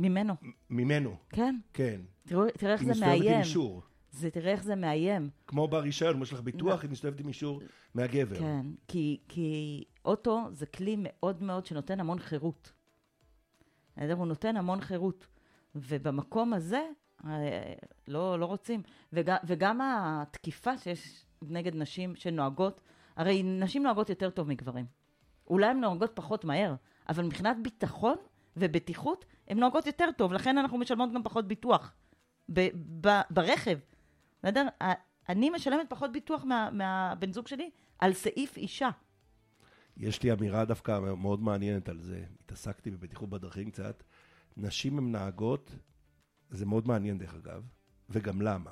ממנו. 0.00 0.34
ממנו. 0.70 1.16
כן. 1.28 1.58
כן. 1.72 2.00
תראו, 2.26 2.42
תראה 2.58 2.72
איך 2.72 2.84
זה 2.84 3.00
מאיים. 3.00 3.38
אישור. 3.40 3.82
זה, 4.12 4.30
תראה 4.30 4.52
איך 4.52 4.64
זה 4.64 4.74
מאיים. 4.74 5.30
כמו 5.46 5.68
ברישיון, 5.68 6.22
יש 6.22 6.32
לך 6.32 6.40
ביטוח, 6.40 6.82
היא 6.82 6.90
מסתובבת 6.90 7.20
עם 7.20 7.28
אישור 7.28 7.60
מהגבר. 7.94 8.38
כן, 8.38 8.66
כי, 8.88 9.20
כי 9.28 9.84
אוטו 10.04 10.48
זה 10.50 10.66
כלי 10.66 10.96
מאוד 10.98 11.42
מאוד 11.42 11.66
שנותן 11.66 12.00
המון 12.00 12.18
חירות. 12.18 12.72
הוא 13.96 14.26
נותן 14.26 14.56
המון 14.56 14.80
חירות. 14.80 15.26
ובמקום 15.74 16.52
הזה, 16.52 16.86
אה, 17.26 17.74
לא, 18.08 18.38
לא 18.38 18.46
רוצים. 18.46 18.82
וגם, 19.12 19.36
וגם 19.44 19.80
התקיפה 19.82 20.78
שיש 20.78 21.24
נגד 21.42 21.76
נשים 21.76 22.16
שנוהגות, 22.16 22.80
הרי 23.16 23.42
נשים 23.42 23.82
נוהגות 23.82 24.10
יותר 24.10 24.30
טוב 24.30 24.48
מגברים. 24.48 24.86
אולי 25.50 25.66
הן 25.66 25.80
נוהגות 25.80 26.10
פחות 26.14 26.44
מהר, 26.44 26.74
אבל 27.08 27.24
מבחינת 27.24 27.56
ביטחון 27.62 28.16
ובטיחות, 28.56 29.24
הן 29.50 29.58
נוהגות 29.58 29.86
יותר 29.86 30.08
טוב, 30.16 30.32
לכן 30.32 30.58
אנחנו 30.58 30.78
משלמות 30.78 31.12
גם 31.14 31.22
פחות 31.22 31.48
ביטוח. 31.48 31.92
ב- 32.52 32.68
ב- 33.06 33.20
ברכב. 33.30 33.78
בסדר? 34.42 34.68
אני 35.28 35.50
משלמת 35.50 35.86
פחות 35.88 36.12
ביטוח 36.12 36.44
מה, 36.44 36.70
מהבן 36.70 37.32
זוג 37.32 37.46
שלי 37.46 37.70
על 37.98 38.12
סעיף 38.12 38.56
אישה. 38.56 38.90
יש 39.96 40.22
לי 40.22 40.32
אמירה 40.32 40.64
דווקא 40.64 40.98
מאוד 40.98 41.42
מעניינת 41.42 41.88
על 41.88 42.00
זה. 42.00 42.24
התעסקתי 42.44 42.90
בבטיחות 42.90 43.30
בדרכים 43.30 43.70
קצת. 43.70 44.02
נשים 44.56 44.98
הן 44.98 45.12
נהגות, 45.12 45.70
זה 46.50 46.66
מאוד 46.66 46.88
מעניין 46.88 47.18
דרך 47.18 47.34
אגב, 47.34 47.62
וגם 48.10 48.42
למה. 48.42 48.70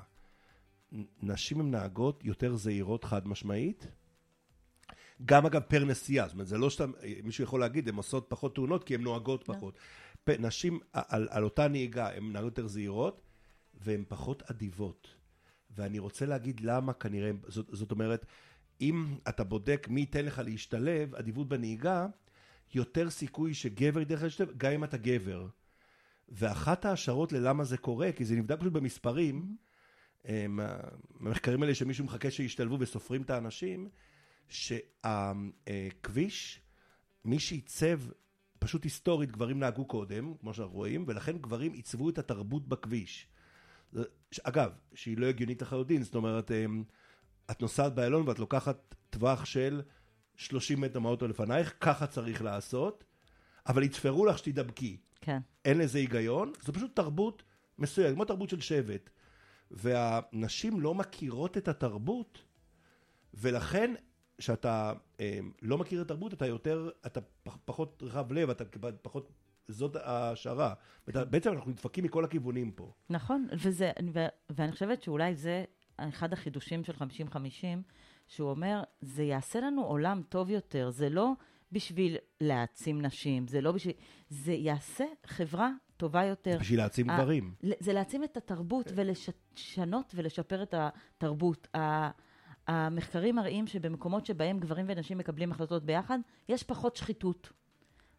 נשים 1.22 1.60
הן 1.60 1.70
נהגות 1.70 2.24
יותר 2.24 2.56
זהירות 2.56 3.04
חד 3.04 3.28
משמעית. 3.28 3.86
גם 5.24 5.46
אגב 5.46 5.62
פר 5.62 5.84
נסיעה, 5.84 6.26
זאת 6.26 6.32
אומרת 6.34 6.46
זה 6.46 6.58
לא 6.58 6.70
שאתה, 6.70 6.84
מישהו 7.24 7.44
יכול 7.44 7.60
להגיד, 7.60 7.88
הן 7.88 7.94
עושות 7.94 8.26
פחות 8.28 8.54
תאונות 8.54 8.84
כי 8.84 8.94
הן 8.94 9.00
נוהגות 9.00 9.48
לא. 9.48 9.54
פחות. 10.32 10.46
נשים 10.46 10.80
על, 10.92 11.28
על 11.30 11.44
אותה 11.44 11.68
נהיגה 11.68 12.08
הן 12.08 12.32
נהגות 12.32 12.58
יותר 12.58 12.68
זהירות 12.68 13.20
והן 13.74 14.04
פחות 14.08 14.42
אדיבות. 14.50 15.14
ואני 15.70 15.98
רוצה 15.98 16.26
להגיד 16.26 16.60
למה 16.60 16.92
כנראה, 16.92 17.30
זאת, 17.46 17.66
זאת 17.72 17.90
אומרת, 17.90 18.26
אם 18.80 19.14
אתה 19.28 19.44
בודק 19.44 19.86
מי 19.90 20.00
ייתן 20.00 20.24
לך 20.24 20.42
להשתלב, 20.44 21.14
אדיבות 21.14 21.48
בנהיגה, 21.48 22.06
יותר 22.74 23.10
סיכוי 23.10 23.54
שגבר 23.54 24.00
ייתן 24.00 24.14
לך 24.14 24.22
להשתלב, 24.22 24.52
גם 24.56 24.72
אם 24.72 24.84
אתה 24.84 24.96
גבר. 24.96 25.46
ואחת 26.28 26.84
ההשערות 26.84 27.32
ללמה 27.32 27.64
זה 27.64 27.76
קורה, 27.76 28.12
כי 28.12 28.24
זה 28.24 28.36
נבדק 28.36 28.60
פשוט 28.60 28.72
במספרים, 28.72 29.56
המחקרים 30.24 31.62
האלה 31.62 31.74
שמישהו 31.74 32.04
מחכה 32.04 32.30
שישתלבו 32.30 32.76
וסופרים 32.80 33.22
את 33.22 33.30
האנשים, 33.30 33.88
שהכביש, 34.48 36.60
מי 37.24 37.38
שעיצב, 37.38 38.00
פשוט 38.58 38.84
היסטורית, 38.84 39.32
גברים 39.32 39.60
נהגו 39.60 39.84
קודם, 39.84 40.34
כמו 40.40 40.54
שאנחנו 40.54 40.74
רואים, 40.74 41.04
ולכן 41.06 41.38
גברים 41.38 41.72
עיצבו 41.72 42.10
את 42.10 42.18
התרבות 42.18 42.68
בכביש. 42.68 43.26
אגב, 44.42 44.72
שהיא 44.94 45.18
לא 45.18 45.26
הגיונית 45.26 45.62
לחלוטין, 45.62 46.02
זאת 46.02 46.14
אומרת, 46.14 46.50
את 47.50 47.62
נוסעת 47.62 47.94
באיילון 47.94 48.28
ואת 48.28 48.38
לוקחת 48.38 48.94
טווח 49.10 49.44
של 49.44 49.82
30 50.36 50.80
מטר 50.80 51.00
מהאוטו 51.00 51.28
לפנייך, 51.28 51.74
ככה 51.80 52.06
צריך 52.06 52.42
לעשות, 52.42 53.04
אבל 53.66 53.82
יתפרו 53.82 54.26
לך 54.26 54.38
שתדבקי. 54.38 54.96
כן. 55.20 55.38
אין 55.64 55.78
לזה 55.78 55.98
היגיון, 55.98 56.52
זו 56.62 56.72
פשוט 56.72 56.96
תרבות 56.96 57.42
מסוימת, 57.78 58.14
כמו 58.14 58.24
תרבות 58.24 58.48
של 58.48 58.60
שבט. 58.60 59.10
והנשים 59.70 60.80
לא 60.80 60.94
מכירות 60.94 61.56
את 61.56 61.68
התרבות, 61.68 62.38
ולכן 63.34 63.94
כשאתה 64.38 64.92
אה, 65.20 65.38
לא 65.62 65.78
מכיר 65.78 66.00
את 66.00 66.06
התרבות, 66.06 66.32
אתה 66.34 66.46
יותר, 66.46 66.90
אתה 67.06 67.20
פחות 67.64 68.02
רחב 68.06 68.32
לב, 68.32 68.50
אתה 68.50 68.64
פחות, 69.02 69.32
זאת 69.68 69.96
ההשערה. 69.96 70.74
בעצם 71.06 71.52
אנחנו 71.52 71.70
נדפקים 71.70 72.04
מכל 72.04 72.24
הכיוונים 72.24 72.70
פה. 72.70 72.92
נכון, 73.10 73.48
וזה, 73.52 73.90
ו, 74.12 74.26
ואני 74.50 74.72
חושבת 74.72 75.02
שאולי 75.02 75.34
זה 75.34 75.64
אחד 75.96 76.32
החידושים 76.32 76.84
של 76.84 76.92
50-50, 76.92 77.34
שהוא 78.26 78.50
אומר, 78.50 78.82
זה 79.00 79.22
יעשה 79.22 79.60
לנו 79.60 79.84
עולם 79.84 80.22
טוב 80.28 80.50
יותר, 80.50 80.90
זה 80.90 81.08
לא 81.08 81.32
בשביל 81.72 82.16
להעצים 82.40 83.02
נשים, 83.02 83.48
זה 83.48 83.60
לא 83.60 83.72
בשביל... 83.72 83.94
זה 84.28 84.52
יעשה 84.52 85.04
חברה 85.26 85.70
טובה 85.96 86.24
יותר. 86.24 86.56
בשביל 86.60 86.78
להעצים 86.78 87.06
גברים. 87.06 87.54
זה 87.80 87.92
להעצים 87.92 88.24
את 88.24 88.36
התרבות 88.36 88.92
ולשנות 88.94 90.12
ולשפר 90.14 90.62
את 90.62 90.74
התרבות. 90.74 91.68
המחקרים 92.68 93.36
מראים 93.36 93.66
שבמקומות 93.66 94.26
שבהם 94.26 94.58
גברים 94.58 94.86
ונשים 94.88 95.18
מקבלים 95.18 95.52
החלטות 95.52 95.84
ביחד, 95.84 96.18
יש 96.48 96.62
פחות 96.62 96.96
שחיתות. 96.96 97.52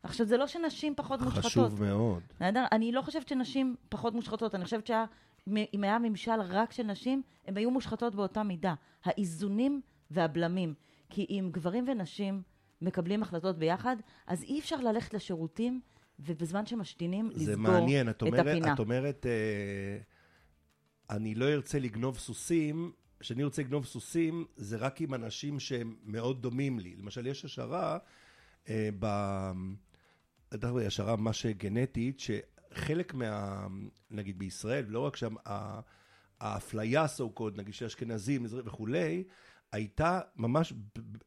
עכשיו, 0.03 0.25
זה 0.25 0.37
לא 0.37 0.47
שנשים 0.47 0.93
פחות 0.95 1.21
מושחתות. 1.21 1.45
חשוב 1.45 1.83
מאוד. 1.83 2.21
אני 2.41 2.91
לא 2.91 3.01
חושבת 3.01 3.27
שנשים 3.27 3.75
פחות 3.89 4.13
מושחתות, 4.13 4.55
אני 4.55 4.63
חושבת 4.63 4.87
שאם 4.87 5.83
היה 5.83 5.99
ממשל 5.99 6.41
רק 6.49 6.71
של 6.71 6.83
נשים, 6.83 7.21
הן 7.47 7.57
היו 7.57 7.71
מושחתות 7.71 8.15
באותה 8.15 8.43
מידה. 8.43 8.73
האיזונים 9.05 9.81
והבלמים. 10.11 10.73
כי 11.09 11.25
אם 11.29 11.49
גברים 11.51 11.85
ונשים 11.87 12.41
מקבלים 12.81 13.23
החלטות 13.23 13.57
ביחד, 13.57 13.95
אז 14.27 14.43
אי 14.43 14.59
אפשר 14.59 14.81
ללכת 14.81 15.13
לשירותים, 15.13 15.81
ובזמן 16.19 16.65
שמשתינים, 16.65 17.29
לסגור 17.29 17.57
מעניין. 17.57 18.09
את 18.09 18.21
אומרת, 18.21 18.47
הפינה. 18.47 18.73
את 18.73 18.79
אומרת, 18.79 19.25
אה, 19.25 19.97
אני 21.15 21.35
לא 21.35 21.45
ארצה 21.45 21.79
לגנוב 21.79 22.17
סוסים, 22.17 22.91
כשאני 23.19 23.43
רוצה 23.43 23.61
לגנוב 23.61 23.85
סוסים, 23.85 24.45
זה 24.55 24.77
רק 24.77 25.01
עם 25.01 25.13
אנשים 25.13 25.59
שהם 25.59 25.95
מאוד 26.03 26.41
דומים 26.41 26.79
לי. 26.79 26.95
למשל, 26.95 27.27
יש 27.27 27.45
השערה, 27.45 27.97
אה, 28.69 28.89
ב... 28.99 29.05
דרך 30.53 30.71
אגב, 30.71 30.77
השערה 30.77 31.15
ממש 31.15 31.45
גנטית, 31.45 32.19
שחלק 32.19 33.13
מה... 33.13 33.67
נגיד 34.11 34.39
בישראל, 34.39 34.85
לא 34.87 34.99
רק 34.99 35.15
שם, 35.15 35.35
האפליה, 36.39 37.05
so 37.05 37.39
called, 37.39 37.57
נגיד 37.57 37.73
של 37.73 37.85
אשכנזים 37.85 38.45
וכולי, 38.65 39.23
הייתה 39.71 40.19
ממש 40.35 40.73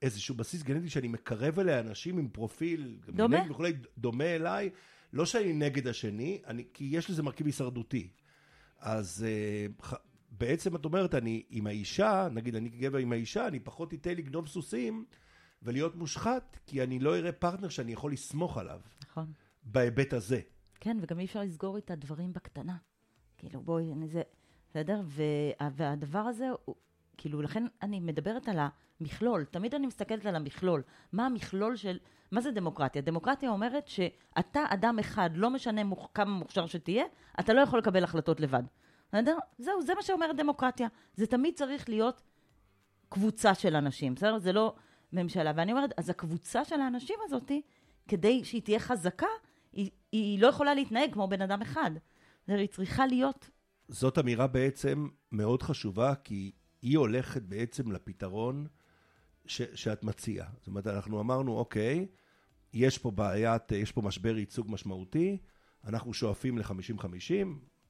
איזשהו 0.02 0.34
בסיס 0.34 0.62
גנטי 0.62 0.90
שאני 0.90 1.08
מקרב 1.08 1.58
אליה 1.58 1.80
אנשים 1.80 2.18
עם 2.18 2.28
פרופיל 2.28 2.98
דומה 3.08 3.38
וכולי, 3.50 3.72
דומה 3.98 4.24
אליי, 4.24 4.70
לא 5.12 5.26
שאני 5.26 5.52
נגד 5.52 5.86
השני, 5.86 6.42
אני, 6.46 6.64
כי 6.74 6.88
יש 6.92 7.10
לזה 7.10 7.22
מרכיב 7.22 7.46
הישרדותי. 7.46 8.08
אז 8.78 9.26
uh, 9.26 9.96
בעצם 10.42 10.76
את 10.76 10.84
אומרת, 10.84 11.14
אני 11.14 11.42
עם 11.50 11.66
האישה, 11.66 12.28
נגיד 12.32 12.54
אני 12.54 12.70
כגבר 12.70 12.98
עם 12.98 13.12
האישה, 13.12 13.46
אני 13.46 13.60
פחות 13.60 13.94
אתן 13.94 14.10
לגנוב 14.10 14.48
סוסים 14.48 15.04
ולהיות 15.62 15.96
מושחת, 15.96 16.58
כי 16.66 16.82
אני 16.82 16.98
לא 16.98 17.16
אראה 17.16 17.32
פרטנר 17.32 17.68
שאני 17.68 17.92
יכול 17.92 18.12
לסמוך 18.12 18.58
עליו. 18.58 18.80
נכון. 19.02 19.32
בהיבט 19.62 20.12
הזה. 20.12 20.40
כן, 20.80 20.96
וגם 21.00 21.18
אי 21.18 21.24
אפשר 21.24 21.40
לסגור 21.40 21.76
איתה 21.76 21.94
דברים 21.94 22.32
בקטנה. 22.32 22.76
כאילו, 23.38 23.60
בואי, 23.60 23.92
אני 23.92 24.08
זה... 24.08 24.22
בסדר? 24.70 25.02
והדבר 25.70 26.18
הזה, 26.18 26.48
הוא, 26.64 26.74
כאילו, 27.16 27.42
לכן 27.42 27.66
אני 27.82 28.00
מדברת 28.00 28.48
על 28.48 28.58
המכלול. 29.00 29.44
תמיד 29.44 29.74
אני 29.74 29.86
מסתכלת 29.86 30.26
על 30.26 30.36
המכלול. 30.36 30.82
מה 31.12 31.26
המכלול 31.26 31.76
של... 31.76 31.98
מה 32.30 32.40
זה 32.40 32.50
דמוקרטיה? 32.50 33.02
דמוקרטיה 33.02 33.50
אומרת 33.50 33.88
שאתה 33.88 34.60
אדם 34.68 34.98
אחד, 34.98 35.30
לא 35.34 35.50
משנה 35.50 35.84
מוכ... 35.84 36.08
כמה 36.14 36.30
מוכשר 36.30 36.66
שתהיה, 36.66 37.04
אתה 37.40 37.52
לא 37.52 37.60
יכול 37.60 37.78
לקבל 37.78 38.04
החלטות 38.04 38.40
לבד. 38.40 38.62
זהו, 39.58 39.82
זה 39.82 39.94
מה 39.94 40.02
שאומרת 40.02 40.36
דמוקרטיה. 40.36 40.88
זה 41.14 41.26
תמיד 41.26 41.54
צריך 41.54 41.88
להיות 41.88 42.22
קבוצה 43.08 43.54
של 43.54 43.76
אנשים, 43.76 44.14
בסדר? 44.14 44.38
זה 44.38 44.52
לא 44.52 44.74
ממשלה. 45.12 45.52
ואני 45.56 45.72
אומרת, 45.72 45.90
אז 45.96 46.10
הקבוצה 46.10 46.64
של 46.64 46.80
האנשים 46.80 47.16
הזאת, 47.24 47.50
כדי 48.08 48.44
שהיא 48.44 48.62
תהיה 48.62 48.78
חזקה, 48.78 49.26
היא, 49.72 49.90
היא 50.12 50.42
לא 50.42 50.46
יכולה 50.46 50.74
להתנהג 50.74 51.12
כמו 51.12 51.28
בן 51.28 51.42
אדם 51.42 51.62
אחד. 51.62 51.90
היא 52.48 52.68
צריכה 52.68 53.06
להיות... 53.06 53.50
זאת 53.88 54.18
אמירה 54.18 54.46
בעצם 54.46 55.08
מאוד 55.32 55.62
חשובה, 55.62 56.14
כי 56.14 56.52
היא 56.82 56.98
הולכת 56.98 57.42
בעצם 57.42 57.92
לפתרון 57.92 58.66
ש, 59.46 59.62
שאת 59.74 60.04
מציעה. 60.04 60.48
זאת 60.58 60.66
אומרת, 60.66 60.86
אנחנו 60.86 61.20
אמרנו, 61.20 61.58
אוקיי, 61.58 62.06
יש 62.74 62.98
פה 62.98 63.10
בעיית, 63.10 63.72
יש 63.72 63.92
פה 63.92 64.02
משבר 64.02 64.38
ייצוג 64.38 64.66
משמעותי, 64.70 65.38
אנחנו 65.84 66.14
שואפים 66.14 66.58
ל-50-50, 66.58 67.46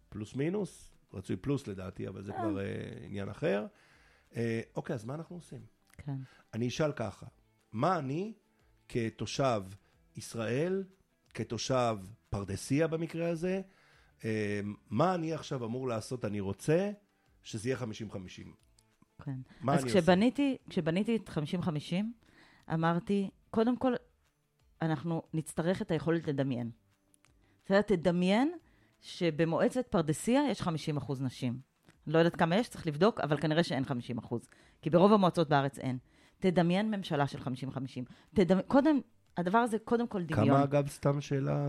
פלוס 0.09 0.35
מינוס, 0.35 0.92
רצוי 1.15 1.37
פלוס 1.37 1.67
לדעתי, 1.67 2.09
אבל 2.09 2.23
זה 2.23 2.33
כבר 2.33 2.61
אה, 2.61 2.65
עניין 3.05 3.29
אחר. 3.29 3.67
אה, 4.37 4.61
אוקיי, 4.77 4.95
אז 4.95 5.05
מה 5.05 5.15
אנחנו 5.15 5.37
עושים? 5.37 5.61
כן. 5.99 6.17
אני 6.55 6.69
אשאל 6.69 6.93
ככה, 6.93 7.27
מה 7.73 7.99
אני 7.99 8.33
כתושב 8.89 9.63
ישראל, 10.17 10.85
כתושב 11.35 11.97
פרדסיה 12.31 12.87
במקרה 12.87 13.29
הזה, 13.29 13.61
אה, 14.25 14.61
מה 14.91 15.15
אני 15.15 15.33
עכשיו 15.33 15.65
אמור 15.65 15.89
לעשות? 15.89 16.25
אני 16.25 16.41
רוצה 16.41 16.91
שזה 17.43 17.69
יהיה 17.69 17.79
50-50. 17.79 17.85
כן. 19.25 19.37
מה 19.61 19.75
אז 19.75 19.85
כשבניתי, 19.85 20.57
כשבניתי 20.69 21.17
את 21.17 21.29
50-50, 21.29 21.71
אמרתי, 22.75 23.31
קודם 23.51 23.77
כל, 23.77 23.93
אנחנו 24.83 25.23
נצטרך 25.35 25.83
את 25.83 25.91
היכולת 25.91 26.29
לדמיין. 26.29 26.71
בסדר? 27.65 27.83
תדמיין 27.83 28.53
שבמועצת 29.03 29.87
פרדסיה 29.87 30.43
יש 30.51 30.63
50 30.63 30.97
אחוז 30.97 31.23
נשים. 31.23 31.59
לא 32.07 32.19
יודעת 32.19 32.37
כמה 32.37 32.57
יש, 32.57 32.69
צריך 32.69 32.87
לבדוק, 32.87 33.21
אבל 33.21 33.41
כנראה 33.41 33.63
שאין 33.63 33.85
50 33.85 34.19
אחוז. 34.19 34.49
כי 34.83 34.91
ברוב 34.91 35.13
המועצות 35.13 35.49
בארץ 35.49 35.79
אין. 35.79 35.99
תדמיין 36.39 36.91
ממשלה 36.91 37.27
של 37.27 37.39
50-50. 37.39 37.43
תדמ... 38.35 38.63
קודם, 38.63 39.01
הדבר 39.37 39.59
הזה 39.59 39.79
קודם 39.79 40.07
כל 40.07 40.23
דמיון. 40.23 40.49
כמה, 40.49 40.65
אגב, 40.65 40.89
סתם 40.89 41.21
שאלה, 41.21 41.69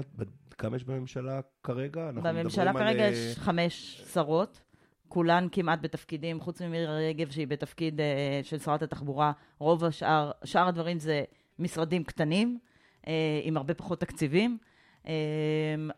כמה 0.58 0.75
יש 0.75 0.84
בממשלה 0.84 1.40
כרגע? 1.63 2.12
בממשלה 2.12 2.74
כרגע 2.74 3.08
על... 3.08 3.13
יש 3.13 3.38
חמש 3.38 4.02
שרות. 4.13 4.62
כולן 5.08 5.48
כמעט 5.52 5.80
בתפקידים, 5.82 6.40
חוץ 6.40 6.62
ממירי 6.62 7.10
רגב 7.10 7.32
שהיא 7.32 7.48
בתפקיד 7.48 8.02
אה, 8.02 8.40
של 8.44 8.60
שרת 8.60 8.82
התחבורה, 8.82 9.32
רוב 9.58 9.84
השאר, 9.84 10.32
שאר 10.44 10.68
הדברים 10.68 11.00
זה 11.00 11.24
משרדים 11.60 12.04
קטנים, 12.04 12.60
אה, 13.08 13.42
עם 13.44 13.58
הרבה 13.58 13.74
פחות 13.74 14.00
תקציבים, 14.00 14.58
אה, 14.62 14.73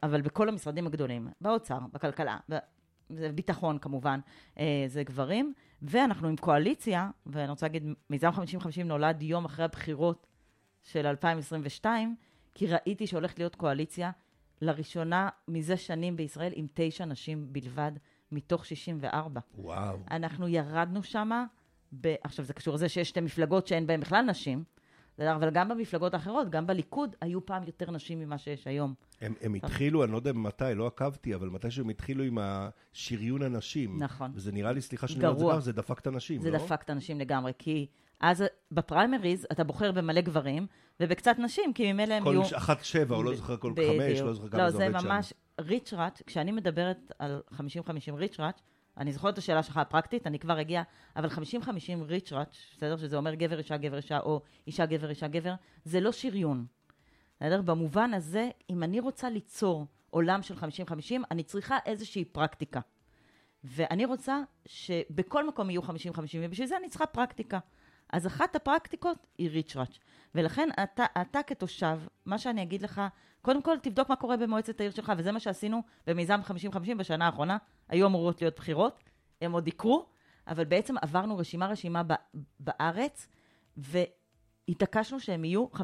אבל 0.03 0.21
בכל 0.21 0.50
המשרדים 0.50 0.88
הגדולים, 0.88 1.27
באוצר, 1.41 1.79
בכלכלה, 1.93 2.38
ביטחון 3.09 3.77
כמובן, 3.77 4.19
אה, 4.59 4.83
זה 4.88 5.03
גברים, 5.03 5.53
ואנחנו 5.81 6.27
עם 6.27 6.35
קואליציה, 6.35 7.09
ואני 7.25 7.50
רוצה 7.50 7.65
להגיד, 7.65 7.83
מיזם 8.09 8.29
50-50 8.29 8.83
נולד 8.85 9.21
יום 9.21 9.45
אחרי 9.45 9.65
הבחירות 9.65 10.27
של 10.83 11.07
2022, 11.07 12.15
כי 12.53 12.67
ראיתי 12.67 13.07
שהולכת 13.07 13.39
להיות 13.39 13.55
קואליציה 13.55 14.12
לראשונה 14.62 15.29
מזה 15.47 15.77
שנים 15.77 16.15
בישראל 16.15 16.51
עם 16.55 16.67
תשע 16.74 17.05
נשים 17.05 17.47
בלבד. 17.53 17.91
מתוך 18.31 18.65
64. 18.65 19.39
וואו. 19.57 19.97
אנחנו 20.12 20.47
ירדנו 20.47 21.03
שמה, 21.03 21.45
ב... 22.01 22.15
עכשיו 22.24 22.45
זה 22.45 22.53
קשור 22.53 22.75
לזה 22.75 22.89
שיש 22.89 23.09
שתי 23.09 23.21
מפלגות 23.21 23.67
שאין 23.67 23.88
בהן 23.88 24.00
בכלל 24.00 24.25
נשים, 24.25 24.63
אבל 25.19 25.50
גם 25.50 25.69
במפלגות 25.69 26.13
האחרות, 26.13 26.50
גם 26.50 26.67
בליכוד, 26.67 27.15
היו 27.22 27.45
פעם 27.45 27.63
יותר 27.63 27.91
נשים 27.91 28.19
ממה 28.19 28.38
שיש 28.38 28.67
היום. 28.67 28.93
הם, 29.22 29.34
הם 29.41 29.53
התחילו, 29.53 30.03
אני 30.03 30.12
לא 30.12 30.17
יודע 30.17 30.34
מתי, 30.34 30.65
לא 30.75 30.88
עקבתי, 30.88 31.36
אבל 31.36 31.50
מתי 31.50 31.72
שהם 31.72 31.89
התחילו 31.89 32.24
עם 32.24 32.38
השריון 32.41 33.41
הנשים. 33.41 34.03
נכון. 34.03 34.31
וזה 34.34 34.51
נראה 34.51 34.72
לי, 34.72 34.81
סליחה 34.81 35.07
שאני 35.07 35.25
אומר 35.25 35.34
את 35.34 35.39
זה 35.39 35.45
ככה, 35.50 35.60
זה 35.60 35.74
דפק 35.74 36.00
את 36.00 36.07
הנשים, 36.07 36.41
זה 36.41 36.51
לא? 36.51 36.57
זה 36.57 36.65
דפק 36.65 36.81
את 36.84 36.89
הנשים 36.89 37.19
לגמרי, 37.19 37.51
כי 37.57 37.88
אז 38.19 38.43
בפריימריז 38.72 39.48
אתה 39.51 39.63
בוחר 39.63 39.91
במלא 39.91 40.22
גברים, 40.22 40.67
ובקצת 41.00 41.36
נשים, 41.39 41.74
כי 41.74 41.93
ממילא 41.93 42.13
הם 42.13 42.25
יהיו... 42.25 42.43
כל 42.43 42.55
אחת 42.55 42.84
שבע, 42.84 43.15
או 43.15 43.24
לא 43.24 43.36
זוכר, 43.36 43.57
כל 43.57 43.74
חמש, 43.74 44.19
לא 44.19 44.34
זוכר 44.34 44.50
כמה 44.50 44.63
לא, 44.63 44.69
זה 44.69 44.86
עובד 44.86 44.88
שם. 44.88 44.93
לא, 44.93 45.01
זה 45.01 45.07
ממש 45.07 45.34
ריצ'ראט, 45.62 46.22
כשאני 46.25 46.51
מדברת 46.51 47.12
על 47.19 47.41
50-50 47.53 47.57
ריצ'ראט, 48.13 48.62
אני 48.98 49.14
זוכרת 49.14 49.34
את 49.34 49.38
השאלה 49.38 49.64
שלך 49.64 49.78
הפרקטית, 49.78 50.28
אני 50.28 50.40
כבר 50.40 50.62
אגיע, 50.62 50.84
אבל 51.16 51.30
50-50 51.30 51.32
ריצ'ראט, 52.08 52.56
בסדר? 52.78 52.98
שזה 52.98 53.18
אומר 53.18 53.34
גבר, 53.34 53.58
אישה, 53.58 53.78
גבר, 53.78 53.98
אישה, 53.98 54.20
או 54.20 54.42
אישה, 54.68 54.86
גבר, 54.86 55.10
אישה, 55.10 55.28
גבר, 55.28 55.54
זה 55.84 56.00
לא 56.00 56.12
שריון. 56.12 56.66
בסדר? 57.38 57.62
במובן 57.62 58.14
הזה, 58.14 58.50
אם 58.70 58.84
אני 58.84 59.00
רוצה 59.00 59.30
ליצור 59.30 59.86
עולם 60.10 60.42
של 60.42 60.56
50-50, 60.56 60.62
אני 61.32 61.44
צריכה 61.44 61.78
איזושהי 61.86 62.25
פרקטיקה. 62.25 62.80
ואני 63.64 64.06
רוצה 64.06 64.42
שבכל 64.66 65.48
מקום 65.48 65.70
יהיו 65.70 65.82
50-50, 65.82 65.88
ובשביל 66.42 66.68
זה 66.68 66.78
אני 66.78 66.90
צריכה 66.90 67.06
פרקטיקה. 67.06 67.60
אז 68.15 68.27
אחת 68.27 68.55
הפרקטיקות 68.55 69.27
היא 69.38 69.50
ריצ'ראץ'. 69.50 70.00
ולכן 70.36 70.69
אתה, 70.84 71.05
אתה 71.22 71.39
כתושב, 71.48 72.00
מה 72.25 72.38
שאני 72.38 72.62
אגיד 72.63 72.81
לך, 72.81 73.01
קודם 73.41 73.62
כל 73.62 73.77
תבדוק 73.81 74.10
מה 74.10 74.15
קורה 74.15 74.38
במועצת 74.38 74.79
העיר 74.79 74.91
שלך, 74.91 75.13
וזה 75.17 75.31
מה 75.31 75.39
שעשינו 75.39 75.81
במיזם 76.07 76.39
50-50 76.72 76.95
בשנה 76.98 77.25
האחרונה. 77.25 77.57
היו 77.89 78.07
אמורות 78.07 78.41
להיות 78.41 78.55
בחירות, 78.55 79.03
הם 79.41 79.51
עוד 79.51 79.67
יקרו, 79.67 80.05
אבל 80.48 80.65
בעצם 80.65 80.95
עברנו 81.01 81.38
רשימה-רשימה 81.38 82.01
בארץ, 82.60 83.27
והתעקשנו 83.77 85.19
שהם 85.19 85.45
יהיו 85.45 85.65
50-50 85.74 85.77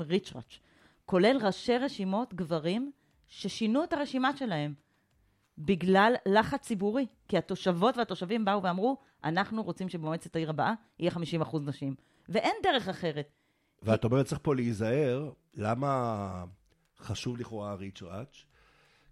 ריצ'ראץ', 0.00 0.58
כולל 1.04 1.36
ראשי 1.42 1.78
רשימות 1.78 2.34
גברים 2.34 2.92
ששינו 3.28 3.84
את 3.84 3.92
הרשימה 3.92 4.36
שלהם. 4.36 4.74
בגלל 5.60 6.14
לחץ 6.26 6.60
ציבורי. 6.60 7.06
כי 7.28 7.38
התושבות 7.38 7.96
והתושבים 7.96 8.44
באו 8.44 8.62
ואמרו, 8.62 8.96
אנחנו 9.24 9.62
רוצים 9.62 9.88
שבמועצת 9.88 10.36
העיר 10.36 10.50
הבאה 10.50 10.74
יהיה 10.98 11.10
50 11.10 11.40
אחוז 11.40 11.66
נשים. 11.66 11.94
ואין 12.28 12.54
דרך 12.62 12.88
אחרת. 12.88 13.28
ואת 13.82 14.04
אומרת, 14.04 14.26
צריך 14.26 14.40
פה 14.42 14.54
להיזהר, 14.54 15.30
למה 15.54 16.44
חשוב 16.98 17.40
לכאורה 17.40 17.70
הריצ'ראץ'? 17.70 18.44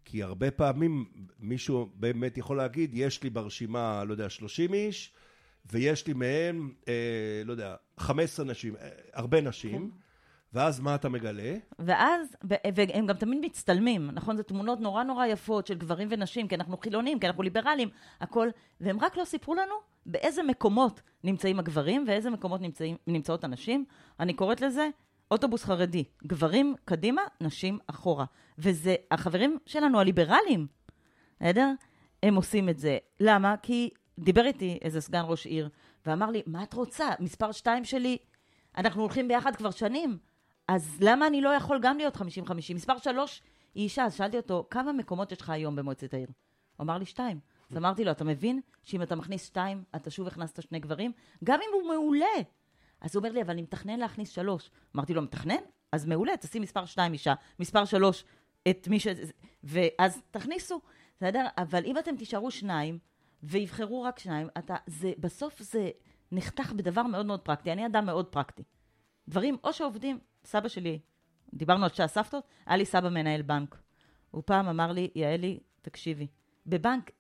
כי 0.05 0.23
הרבה 0.23 0.51
פעמים 0.51 1.05
מישהו 1.39 1.91
באמת 1.95 2.39
יכול 2.39 2.57
להגיד, 2.57 2.91
יש 2.95 3.23
לי 3.23 3.31
ברשימה, 3.31 4.05
לא 4.05 4.13
יודע, 4.13 4.31
30 4.31 4.75
איש, 4.75 5.13
ויש 5.73 6.07
לי 6.07 6.13
מהם, 6.13 6.73
אה, 6.89 7.43
לא 7.45 7.53
יודע, 7.53 7.75
15 7.99 8.47
נשים, 8.47 8.77
אה, 8.77 8.89
הרבה 9.13 9.41
נשים. 9.41 9.91
כן. 9.91 9.97
ואז 10.53 10.81
מה 10.81 10.95
אתה 10.95 11.09
מגלה? 11.09 11.57
ואז, 11.79 12.37
והם 12.75 13.07
גם 13.07 13.17
תמיד 13.17 13.39
מצטלמים, 13.45 14.11
נכון? 14.11 14.37
זה 14.37 14.43
תמונות 14.43 14.81
נורא 14.81 15.03
נורא 15.03 15.27
יפות 15.27 15.67
של 15.67 15.75
גברים 15.75 16.09
ונשים, 16.11 16.49
כי 16.49 16.55
אנחנו 16.55 16.77
חילונים, 16.77 17.19
כי 17.19 17.27
אנחנו 17.27 17.43
ליברלים, 17.43 17.89
הכל, 18.21 18.49
והם 18.81 19.01
רק 19.01 19.17
לא 19.17 19.25
סיפרו 19.25 19.55
לנו 19.55 19.75
באיזה 20.07 20.43
מקומות 20.43 21.01
נמצאים 21.25 21.59
הגברים 21.59 22.05
ואיזה 22.09 22.31
מקומות 22.31 22.61
נמצאים, 22.61 22.97
נמצאות 23.07 23.45
הנשים. 23.45 23.85
אני 24.21 24.35
קוראת 24.35 24.61
לזה 24.61 24.89
אוטובוס 25.31 25.65
חרדי, 25.65 26.05
גברים 26.27 26.75
קדימה, 26.85 27.23
נשים 27.41 27.79
אחורה. 27.87 28.25
וזה 28.59 28.95
החברים 29.11 29.59
שלנו 29.67 30.01
הליברלים, 30.01 30.67
בסדר? 31.41 31.73
הם 32.23 32.35
עושים 32.35 32.69
את 32.69 32.79
זה. 32.79 32.99
למה? 33.21 33.55
כי 33.63 33.91
דיבר 34.19 34.47
איתי 34.47 34.79
איזה 34.83 35.01
סגן 35.01 35.23
ראש 35.25 35.47
עיר, 35.47 35.69
ואמר 36.07 36.31
לי, 36.31 36.43
מה 36.47 36.63
את 36.63 36.75
רוצה? 36.75 37.09
מספר 37.21 37.53
שתיים 37.53 37.85
שלי, 37.85 38.19
אנחנו 38.77 39.03
הולכים 39.03 39.29
ביחד 39.29 39.57
כבר 39.57 39.71
שנים. 39.71 40.19
אז 40.69 40.97
למה 41.01 41.27
אני 41.27 41.41
לא 41.41 41.49
יכול 41.49 41.79
גם 41.83 41.99
להיות 41.99 42.17
50-50? 42.17 42.21
מספר 42.75 42.99
שלוש 42.99 43.43
היא 43.75 43.85
אישה, 43.85 44.05
אז 44.05 44.15
שאלתי 44.15 44.37
אותו, 44.37 44.67
כמה 44.71 44.93
מקומות 44.93 45.33
יש 45.33 45.41
לך 45.41 45.51
היום 45.51 45.77
במועצת 45.77 46.15
העיר? 46.15 46.29
הוא 46.77 46.85
אמר 46.85 46.99
לי 46.99 47.05
שתיים. 47.05 47.41
אז 47.71 47.77
אמרתי 47.77 48.05
לו, 48.05 48.11
אתה 48.11 48.25
מבין 48.25 48.61
שאם 48.85 49.03
אתה 49.03 49.17
מכניס 49.17 49.47
שתיים, 49.47 49.85
אתה 49.97 50.11
שוב 50.11 50.27
הכנסת 50.27 50.63
שני 50.63 50.79
גברים? 50.79 51.13
גם 51.45 51.61
אם 51.63 51.69
הוא 51.75 51.89
מעולה. 51.89 52.27
אז 53.01 53.17
הוא 53.17 53.21
אומר 53.21 53.33
לי, 53.33 53.43
אבל 53.43 53.51
אני 53.51 53.63
מתכנן 53.63 53.99
להכניס 53.99 54.31
שלוש. 54.31 54.71
אמרתי 54.97 55.15
לו, 55.15 55.23
מתכנן? 55.23 55.63
אז 55.93 56.07
מעולה, 56.07 56.37
תשים 56.37 56.63
מספר 56.63 56.85
שתיים 56.85 57.13
אישה, 57.13 57.35
מספר 57.61 57.85
שלוש 57.85 58.25
את 58.71 58.89
מי 58.89 59.01
ש... 59.01 59.07
ואז 59.65 60.23
תכניסו, 60.31 60.81
בסדר? 61.17 61.47
אבל 61.59 61.85
אם 61.85 61.99
אתם 61.99 62.17
תישארו 62.17 62.51
שניים, 62.51 62.99
ויבחרו 63.43 64.03
רק 64.03 64.19
שניים, 64.19 64.49
אתה... 64.59 64.77
זה... 64.87 65.13
בסוף 65.19 65.63
זה 65.63 65.91
נחתך 66.33 66.73
בדבר 66.73 67.03
מאוד 67.03 67.27
מאוד 67.27 67.41
פרקטי. 67.41 67.73
אני 67.73 67.87
אדם 67.87 68.07
מאוד 68.07 68.27
פרקטי. 68.27 68.63
דברים 69.29 69.57
או 69.65 69.73
שעובדים 69.73 70.19
סבא 70.49 70.69
שלי, 70.69 70.99
דיברנו 71.55 71.85
על 71.85 71.91
שעה 71.91 72.09
סבתות, 72.09 72.45
היה 72.67 72.77
לי 72.77 72.85
סבא 72.85 73.09
מנהל 73.09 73.43
בנק. 73.43 73.77
הוא 74.31 74.43
פעם 74.47 74.69
אמר 74.69 74.93
לי, 74.93 75.11
יעלי, 75.15 75.59
תקשיבי, 75.83 76.27
בבנק 76.67 77.11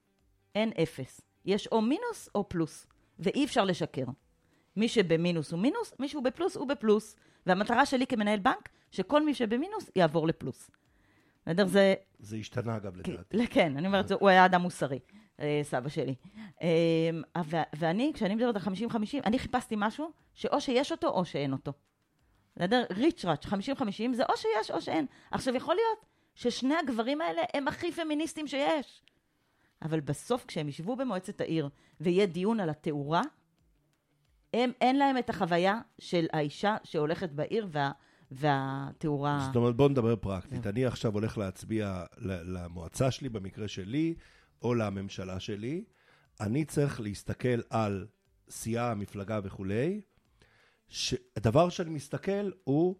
אין 0.55 0.73
אפס. 0.83 1.21
יש 1.45 1.67
או 1.67 1.83
מינוס 1.83 2.29
או 2.35 2.49
פלוס, 2.49 2.87
ואי 3.19 3.45
אפשר 3.45 3.65
לשקר. 3.65 4.05
מי 4.77 4.89
שבמינוס 4.89 5.53
הוא 5.53 5.61
מינוס, 5.61 5.95
מי 5.99 6.09
שהוא 6.09 6.25
בפלוס 6.25 6.57
הוא 6.57 6.69
בפלוס. 6.69 7.17
והמטרה 7.47 7.87
שלי 7.87 8.07
כמנהל 8.07 8.39
בנק, 8.39 8.69
שכל 8.91 9.25
מי 9.25 9.35
שבמינוס 9.35 9.91
יעבור 9.97 10.27
לפלוס. 10.27 10.71
בסדר? 11.43 11.67
זה... 11.67 11.95
זה 12.19 12.37
השתנה 12.37 12.77
אגב 12.77 12.97
לדעתי. 12.97 13.47
כן, 13.55 13.77
אני 13.77 13.87
אומרת, 13.87 14.11
הוא 14.11 14.29
היה 14.29 14.47
אדם 14.47 14.61
מוסרי, 14.61 14.99
אה, 15.41 15.61
סבא 15.63 15.89
שלי. 15.89 16.15
אה, 16.63 17.11
ואני, 17.79 18.13
כשאני 18.15 18.35
מדברת 18.35 18.57
על 18.57 18.63
50-50, 18.63 18.97
אני 19.25 19.39
חיפשתי 19.39 19.75
משהו 19.79 20.11
שאו 20.35 20.61
שיש 20.61 20.93
אותו 20.93 21.09
או 21.09 21.25
שאין 21.25 21.53
אותו. 21.53 21.73
בסדר? 22.59 22.85
ריצ'ראץ', 22.91 23.47
50-50, 23.47 23.53
זה 24.15 24.25
או 24.25 24.37
שיש 24.37 24.71
או 24.71 24.81
שאין. 24.81 25.07
עכשיו, 25.31 25.55
יכול 25.55 25.75
להיות 25.75 26.07
ששני 26.35 26.75
הגברים 26.75 27.21
האלה 27.21 27.43
הם 27.55 27.69
הכי 27.69 27.93
פמיניסטים 27.93 28.47
שיש. 28.47 29.03
אבל 29.83 30.01
בסוף, 30.01 30.45
כשהם 30.45 30.69
ישבו 30.69 30.97
במועצת 30.97 31.41
העיר 31.41 31.69
ויהיה 32.01 32.27
דיון 32.27 32.61
על 32.61 32.71
התאורה, 32.71 33.23
הם, 34.55 34.73
אין 34.81 34.99
להם 34.99 35.19
את 35.19 35.31
החוויה 35.31 35.81
של 35.99 36.27
האישה 36.33 36.77
שהולכת 36.85 37.31
בעיר 37.31 37.67
וה, 37.71 37.91
והתאורה... 38.31 39.41
זאת 39.47 39.57
אומרת, 39.57 39.77
בואו 39.77 39.89
נדבר 39.89 40.17
פרקטית. 40.17 40.67
אני 40.67 40.87
עכשיו 40.87 41.15
הולך 41.15 41.39
להצביע 41.39 42.05
למועצה 42.21 43.11
שלי, 43.11 43.29
במקרה 43.29 43.69
שלי, 43.69 44.15
או 44.63 44.75
לממשלה 44.75 45.41
שלי. 45.41 45.85
אני 46.41 46.65
צריך 46.65 47.01
להסתכל 47.01 47.61
על 47.71 48.07
סיעה, 48.51 48.95
מפלגה 48.95 49.41
וכולי, 49.45 50.01
הדבר 51.37 51.69
שאני 51.69 51.91
מסתכל 51.91 52.51
הוא 52.65 52.97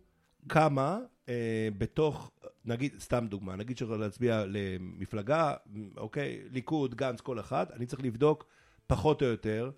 כמה 0.49 0.99
אה, 1.29 1.69
בתוך, 1.79 2.31
נגיד, 2.65 2.99
סתם 2.99 3.27
דוגמה, 3.29 3.57
נגיד 3.57 3.79
שאני 3.79 3.97
להצביע 3.97 4.45
למפלגה, 4.47 5.55
אוקיי, 5.97 6.43
ליכוד, 6.51 6.95
גנץ, 6.95 7.21
כל 7.21 7.41
אחד, 7.41 7.67
אני 7.73 7.87
צריך 7.87 8.03
לבדוק 8.03 8.47
פחות 8.87 9.23
או 9.23 9.27
יותר 9.27 9.71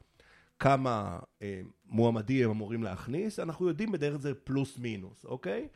כמה 0.58 1.18
אה, 1.42 1.60
מועמדים 1.86 2.44
הם 2.44 2.50
אמורים 2.50 2.82
להכניס, 2.82 3.38
אנחנו 3.38 3.68
יודעים 3.68 3.92
בדרך 3.92 4.20
זה 4.20 4.34
פלוס 4.34 4.78
מינוס, 4.78 5.24
אוקיי? 5.24 5.68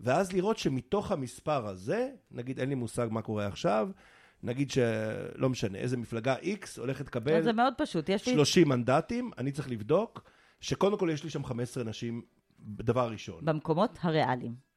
ואז 0.00 0.32
לראות 0.32 0.58
שמתוך 0.58 1.12
המספר 1.12 1.66
הזה, 1.66 2.10
נגיד 2.30 2.60
אין 2.60 2.68
לי 2.68 2.74
מושג 2.74 3.08
מה 3.10 3.22
קורה 3.22 3.46
עכשיו, 3.46 3.88
נגיד 4.42 4.70
שלא 4.70 5.48
משנה, 5.48 5.78
איזה 5.78 5.96
מפלגה 5.96 6.36
X 6.36 6.80
הולכת 6.80 7.06
לקבל... 7.06 7.42
זה 7.42 7.52
מאוד 7.52 7.74
פשוט, 7.76 8.08
יש 8.08 8.28
לי... 8.28 8.34
30 8.34 8.68
מנדטים, 8.68 9.30
אני 9.38 9.52
צריך 9.52 9.70
לבדוק. 9.70 10.30
שקודם 10.60 10.98
כל 10.98 11.08
יש 11.12 11.24
לי 11.24 11.30
שם 11.30 11.44
15 11.44 11.84
נשים, 11.84 12.22
דבר 12.60 13.10
ראשון. 13.10 13.44
במקומות 13.44 13.98
הריאליים. 14.02 14.68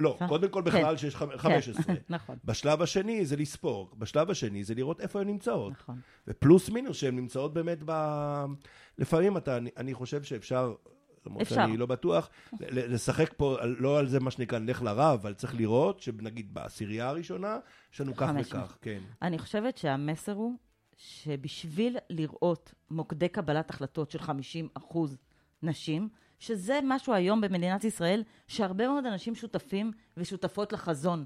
לא, 0.00 0.18
קודם 0.28 0.48
כל 0.48 0.62
בכלל 0.62 0.96
כן. 0.96 0.96
שיש 0.96 1.16
15. 1.16 1.84
כן, 1.84 1.94
נכון. 2.08 2.36
בשלב 2.44 2.82
השני 2.82 3.26
זה 3.26 3.36
לספור, 3.36 3.90
בשלב 3.98 4.30
השני 4.30 4.64
זה 4.64 4.74
לראות 4.74 5.00
איפה 5.00 5.20
הן 5.20 5.26
נמצאות. 5.26 5.72
נכון. 5.72 6.00
ופלוס 6.28 6.70
מינוס 6.70 6.96
שהן 6.96 7.16
נמצאות 7.16 7.54
באמת 7.54 7.78
ב... 7.84 7.92
לפעמים 8.98 9.36
אתה, 9.36 9.56
אני, 9.56 9.70
אני 9.76 9.94
חושב 9.94 10.22
שאפשר, 10.22 10.74
למרות 11.26 11.46
שאני 11.46 11.76
לא 11.76 11.86
בטוח, 11.86 12.30
לשחק 12.70 13.34
פה 13.36 13.56
לא 13.62 13.98
על 13.98 14.08
זה 14.08 14.20
מה 14.20 14.30
שנקרא 14.30 14.58
נלך 14.58 14.82
לרב, 14.82 15.18
אבל 15.22 15.34
צריך 15.34 15.54
לראות 15.54 16.00
שנגיד 16.00 16.54
בעשירייה 16.54 17.08
הראשונה, 17.08 17.58
יש 17.92 18.00
לנו 18.00 18.16
כך 18.16 18.30
וכך, 18.40 18.76
כן. 18.82 19.00
אני 19.22 19.38
חושבת 19.38 19.78
שהמסר 19.78 20.32
הוא 20.32 20.56
שבשביל 21.00 21.96
לראות 22.10 22.74
מוקדי 22.90 23.28
קבלת 23.28 23.70
החלטות 23.70 24.10
של 24.10 24.18
50 24.18 24.68
אחוז 24.74 25.18
נשים, 25.62 26.08
שזה 26.38 26.80
משהו 26.84 27.12
היום 27.12 27.40
במדינת 27.40 27.84
ישראל, 27.84 28.22
שהרבה 28.48 28.88
מאוד 28.88 29.06
אנשים 29.06 29.34
שותפים 29.34 29.92
ושותפות 30.16 30.72
לחזון. 30.72 31.24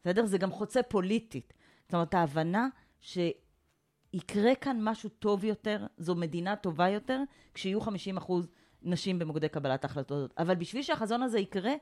בסדר? 0.00 0.26
זה 0.26 0.38
גם 0.38 0.50
חוצה 0.50 0.82
פוליטית. 0.82 1.52
זאת 1.84 1.94
אומרת, 1.94 2.14
ההבנה 2.14 2.68
שיקרה 3.00 4.54
כאן 4.60 4.78
משהו 4.80 5.08
טוב 5.08 5.44
יותר, 5.44 5.86
זו 5.98 6.14
מדינה 6.14 6.56
טובה 6.56 6.88
יותר, 6.88 7.20
כשיהיו 7.54 7.80
50 7.80 8.16
אחוז 8.16 8.48
נשים 8.82 9.18
במוקדי 9.18 9.48
קבלת 9.48 9.84
ההחלטות. 9.84 10.34
אבל 10.38 10.54
בשביל 10.54 10.82
שהחזון 10.82 11.22
הזה 11.22 11.38
יקרה, 11.38 11.72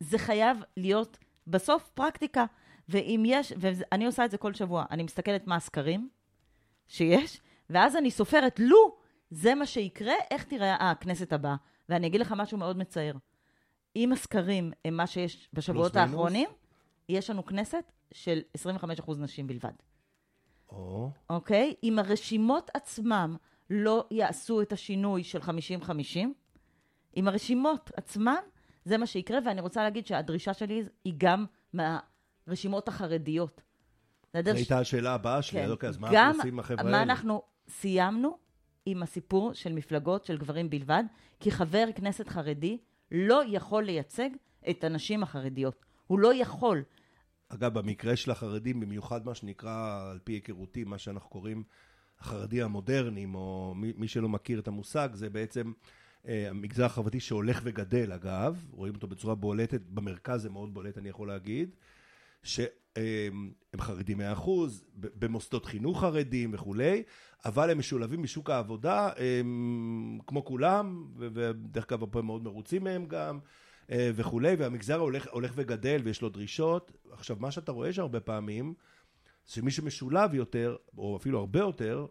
זה 0.00 0.18
חייב 0.18 0.58
להיות 0.76 1.18
בסוף 1.46 1.90
פרקטיקה. 1.94 2.44
ואם 2.88 3.22
יש, 3.26 3.52
ואני 3.58 4.06
עושה 4.06 4.24
את 4.24 4.30
זה 4.30 4.38
כל 4.38 4.54
שבוע, 4.54 4.84
אני 4.90 5.02
מסתכלת 5.02 5.46
מה 5.46 5.56
הסקרים 5.56 6.08
שיש, 6.88 7.40
ואז 7.70 7.96
אני 7.96 8.10
סופרת, 8.10 8.60
לו 8.60 8.96
זה 9.30 9.54
מה 9.54 9.66
שיקרה, 9.66 10.14
איך 10.30 10.44
תראה 10.44 10.90
הכנסת 10.90 11.32
הבאה. 11.32 11.56
ואני 11.88 12.06
אגיד 12.06 12.20
לך 12.20 12.34
משהו 12.36 12.58
מאוד 12.58 12.78
מצער. 12.78 13.14
אם 13.96 14.12
הסקרים 14.12 14.72
הם 14.84 14.96
מה 14.96 15.06
שיש 15.06 15.48
בשבועות 15.52 15.96
האחרונים, 15.96 16.48
יש 17.08 17.30
לנו 17.30 17.46
כנסת 17.46 17.92
של 18.12 18.40
25% 18.56 19.12
נשים 19.18 19.46
בלבד. 19.46 19.72
או. 20.68 21.10
אוקיי? 21.30 21.74
אם 21.82 21.98
הרשימות 21.98 22.70
עצמם 22.74 23.36
לא 23.70 24.06
יעשו 24.10 24.62
את 24.62 24.72
השינוי 24.72 25.24
של 25.24 25.40
50-50, 25.40 25.48
אם 27.16 27.28
הרשימות 27.28 27.90
עצמן, 27.96 28.40
זה 28.84 28.98
מה 28.98 29.06
שיקרה, 29.06 29.38
ואני 29.44 29.60
רוצה 29.60 29.82
להגיד 29.82 30.06
שהדרישה 30.06 30.54
שלי 30.54 30.82
היא 31.04 31.14
גם 31.16 31.44
מהרשימות 31.72 32.88
החרדיות. 32.88 33.62
זו 34.44 34.50
הייתה 34.50 34.78
השאלה 34.78 35.14
הבאה 35.14 35.42
שלי, 35.42 35.60
כן. 35.60 35.70
אוקיי, 35.70 35.88
אז 35.88 35.98
מה 35.98 36.08
אנחנו 36.08 36.38
עושים 36.38 36.52
עם 36.52 36.58
החבר'ה 36.58 36.80
האלה? 36.80 36.90
מה 36.90 37.02
אנחנו 37.02 37.42
סיימנו 37.68 38.38
עם 38.86 39.02
הסיפור 39.02 39.52
של 39.54 39.72
מפלגות 39.72 40.24
של 40.24 40.38
גברים 40.38 40.70
בלבד, 40.70 41.04
כי 41.40 41.50
חבר 41.50 41.86
כנסת 41.94 42.28
חרדי 42.28 42.78
לא 43.12 43.42
יכול 43.46 43.84
לייצג 43.84 44.30
את 44.70 44.84
הנשים 44.84 45.22
החרדיות. 45.22 45.84
הוא 46.06 46.18
לא 46.18 46.34
יכול. 46.34 46.82
אגב, 47.48 47.78
במקרה 47.78 48.16
של 48.16 48.30
החרדים, 48.30 48.80
במיוחד 48.80 49.26
מה 49.26 49.34
שנקרא, 49.34 50.08
על 50.10 50.18
פי 50.24 50.32
היכרותי, 50.32 50.84
מה 50.84 50.98
שאנחנו 50.98 51.30
קוראים 51.30 51.62
החרדי 52.20 52.62
המודרניים, 52.62 53.34
או 53.34 53.74
מי, 53.76 53.92
מי 53.96 54.08
שלא 54.08 54.28
מכיר 54.28 54.58
את 54.58 54.68
המושג, 54.68 55.08
זה 55.12 55.30
בעצם 55.30 55.72
אה, 56.28 56.50
המגזר 56.50 56.84
החברתי 56.84 57.20
שהולך 57.20 57.60
וגדל, 57.64 58.12
אגב, 58.12 58.66
רואים 58.70 58.94
אותו 58.94 59.06
בצורה 59.06 59.34
בולטת, 59.34 59.80
במרכז 59.88 60.42
זה 60.42 60.50
מאוד 60.50 60.74
בולט, 60.74 60.98
אני 60.98 61.08
יכול 61.08 61.28
להגיד, 61.28 61.74
שהם 62.46 63.52
חרדים 63.80 64.18
מאה 64.18 64.32
אחוז, 64.32 64.84
במוסדות 64.94 65.66
חינוך 65.66 66.00
חרדים 66.00 66.50
וכולי, 66.54 67.02
אבל 67.44 67.70
הם 67.70 67.78
משולבים 67.78 68.22
בשוק 68.22 68.50
העבודה, 68.50 69.10
הם, 69.16 70.18
כמו 70.26 70.44
כולם, 70.44 71.06
ודרך 71.18 71.84
אגב, 71.92 72.00
הרבה 72.00 72.22
מאוד 72.22 72.44
מרוצים 72.44 72.84
מהם 72.84 73.06
גם. 73.06 73.38
אה, 73.90 74.10
וכולי, 74.14 74.54
והמגזר 74.58 74.98
הולך, 74.98 75.26
הולך 75.30 75.52
וגדל 75.54 76.00
ויש 76.04 76.22
לו 76.22 76.28
דרישות. 76.28 76.92
עכשיו, 77.12 77.36
מה 77.40 77.50
שאתה 77.50 77.72
רואה 77.72 77.92
שהרבה 77.92 78.20
פעמים, 78.20 78.74
שמי 79.46 79.70
שמשולב 79.70 80.34
יותר, 80.34 80.76
או 80.98 81.16
אפילו 81.16 81.38
הרבה 81.38 81.58
יותר, 81.60 82.06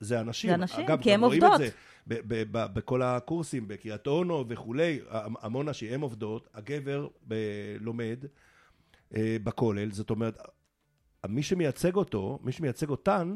זה 0.00 0.20
אנשים. 0.20 0.50
זה 0.50 0.54
אנשים, 0.54 0.84
אגב, 0.84 1.02
כי 1.02 1.12
הם 1.12 1.24
עובדות. 1.24 1.60
אגב, 1.60 2.18
בכל 2.50 3.02
הקורסים, 3.02 3.68
בקריית 3.68 4.06
אונו 4.06 4.44
וכולי, 4.48 5.00
המון 5.40 5.68
נשים, 5.68 5.92
הם 5.92 6.00
עובדות, 6.00 6.48
הגבר 6.54 7.08
ב- 7.28 7.76
לומד 7.80 8.24
אה, 8.24 8.28
בכולל, 9.18 9.90
זאת 9.90 10.10
אומרת, 10.10 10.38
מי 11.28 11.42
שמייצג 11.42 11.96
אותו, 11.96 12.38
מי 12.42 12.52
שמייצג 12.52 12.88
אותן, 12.88 13.34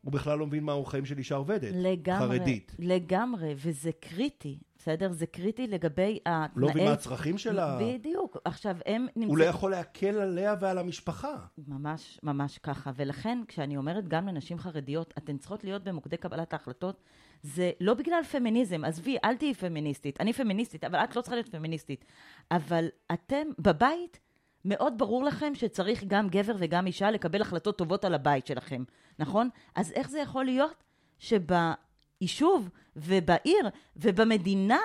הוא 0.00 0.12
בכלל 0.12 0.38
לא 0.38 0.46
מבין 0.46 0.64
מהו 0.64 0.84
חיים 0.84 1.04
של 1.04 1.18
אישה 1.18 1.34
עובדת, 1.34 1.72
לגמרי, 1.74 2.38
חרדית. 2.38 2.76
לגמרי, 2.78 3.54
וזה 3.56 3.90
קריטי. 4.00 4.58
בסדר? 4.78 5.12
זה 5.12 5.26
קריטי 5.26 5.66
לגבי 5.66 6.18
התנאי... 6.26 6.62
לא 6.62 6.68
מבין 6.68 6.84
מה 6.84 6.92
הצרכים 6.92 7.38
שלה. 7.38 7.78
בדיוק. 7.80 8.36
עכשיו, 8.44 8.76
הם 8.86 9.02
נמצאים... 9.02 9.28
הוא 9.28 9.38
לא 9.38 9.44
יכול 9.44 9.70
להקל 9.70 10.18
עליה 10.18 10.54
ועל 10.60 10.78
המשפחה. 10.78 11.34
ממש, 11.68 12.20
ממש 12.22 12.58
ככה. 12.58 12.90
ולכן, 12.96 13.38
כשאני 13.48 13.76
אומרת 13.76 14.08
גם 14.08 14.28
לנשים 14.28 14.58
חרדיות, 14.58 15.14
אתן 15.18 15.38
צריכות 15.38 15.64
להיות 15.64 15.84
במוקדי 15.84 16.16
קבלת 16.16 16.52
ההחלטות, 16.52 17.02
זה 17.42 17.70
לא 17.80 17.94
בגלל 17.94 18.22
פמיניזם. 18.22 18.84
עזבי, 18.84 19.16
אל 19.24 19.36
תהיי 19.36 19.54
פמיניסטית. 19.54 20.20
אני 20.20 20.32
פמיניסטית, 20.32 20.84
אבל 20.84 20.98
את 20.98 21.16
לא 21.16 21.20
צריכה 21.20 21.36
להיות 21.36 21.48
פמיניסטית. 21.48 22.04
אבל 22.50 22.88
אתם, 23.12 23.46
בבית, 23.58 24.20
מאוד 24.64 24.98
ברור 24.98 25.24
לכם 25.24 25.54
שצריך 25.54 26.04
גם 26.04 26.28
גבר 26.28 26.54
וגם 26.58 26.86
אישה 26.86 27.10
לקבל 27.10 27.42
החלטות 27.42 27.78
טובות 27.78 28.04
על 28.04 28.14
הבית 28.14 28.46
שלכם, 28.46 28.84
נכון? 29.18 29.48
אז 29.74 29.92
איך 29.92 30.10
זה 30.10 30.20
יכול 30.20 30.44
להיות 30.44 30.84
שביישוב 31.18 32.68
ובעיר 32.96 33.68
ובמדינה 33.96 34.80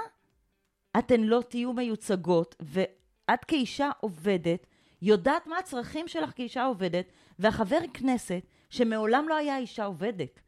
אתן 0.99 1.21
לא 1.21 1.43
תהיו 1.49 1.73
מיוצגות, 1.73 2.55
ואת 2.59 3.45
כאישה 3.47 3.91
עובדת 3.99 4.67
יודעת 5.01 5.47
מה 5.47 5.57
הצרכים 5.57 6.07
שלך 6.07 6.31
כאישה 6.35 6.65
עובדת, 6.65 7.05
והחבר 7.39 7.79
כנסת 7.93 8.41
שמעולם 8.69 9.29
לא 9.29 9.35
היה 9.35 9.57
אישה 9.57 9.85
עובדת, 9.85 10.39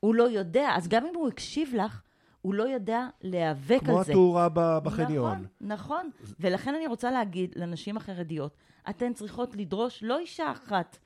הוא 0.00 0.14
לא 0.14 0.22
יודע, 0.22 0.68
אז 0.76 0.88
גם 0.88 1.06
אם 1.06 1.14
הוא 1.14 1.28
הקשיב 1.28 1.74
לך, 1.74 2.02
הוא 2.42 2.54
לא 2.54 2.62
יודע 2.62 3.08
להיאבק 3.22 3.70
על 3.70 3.78
זה. 3.78 3.84
כמו 3.84 4.00
התאורה 4.00 4.48
בחניון. 4.80 5.46
נכון, 5.60 6.10
נכון. 6.20 6.34
ולכן 6.40 6.74
אני 6.74 6.86
רוצה 6.86 7.10
להגיד 7.10 7.52
לנשים 7.56 7.96
החרדיות, 7.96 8.56
אתן 8.90 9.12
צריכות 9.12 9.56
לדרוש 9.56 10.02
לא 10.02 10.18
אישה 10.18 10.52
אחת. 10.52 10.98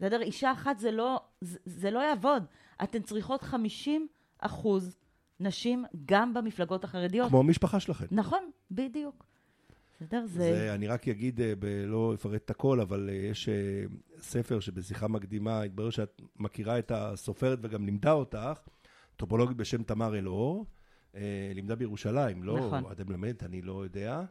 בסדר? 0.00 0.22
אישה 0.22 0.52
אחת 0.52 0.78
זה 0.78 0.90
לא, 0.90 1.20
זה, 1.40 1.58
זה 1.64 1.90
לא 1.90 2.00
יעבוד. 2.00 2.44
אתן 2.82 3.02
צריכות 3.02 3.42
50 3.42 4.06
אחוז 4.38 4.96
נשים 5.40 5.84
גם 6.06 6.34
במפלגות 6.34 6.84
החרדיות. 6.84 7.28
כמו 7.28 7.40
המשפחה 7.40 7.80
שלכם. 7.80 8.06
נכון, 8.10 8.50
בדיוק. 8.70 9.24
בסדר? 10.00 10.26
זה... 10.26 10.38
זה... 10.38 10.74
אני 10.74 10.86
רק 10.86 11.08
אגיד, 11.08 11.40
אה, 11.40 11.52
ב... 11.58 11.66
לא 11.86 12.14
אפרט 12.14 12.44
את 12.44 12.50
הכל, 12.50 12.80
אבל 12.80 13.10
אה, 13.12 13.14
יש 13.14 13.48
אה, 13.48 13.54
ספר 14.20 14.60
שבשיחה 14.60 15.08
מקדימה 15.08 15.62
התברר 15.62 15.90
שאת 15.90 16.22
מכירה 16.36 16.78
את 16.78 16.92
הסופרת 16.94 17.58
וגם 17.62 17.84
לימדה 17.84 18.12
אותך, 18.12 18.60
טופולוגית 19.16 19.56
בשם 19.56 19.82
תמר 19.82 20.18
אלאור, 20.18 20.66
לימדה 21.54 21.74
בירושלים, 21.74 22.42
לא? 22.42 22.58
נכון. 22.58 22.92
את 22.92 23.00
מלמדת, 23.00 23.42
אני 23.42 23.62
לא 23.62 23.84
יודע. 23.84 24.22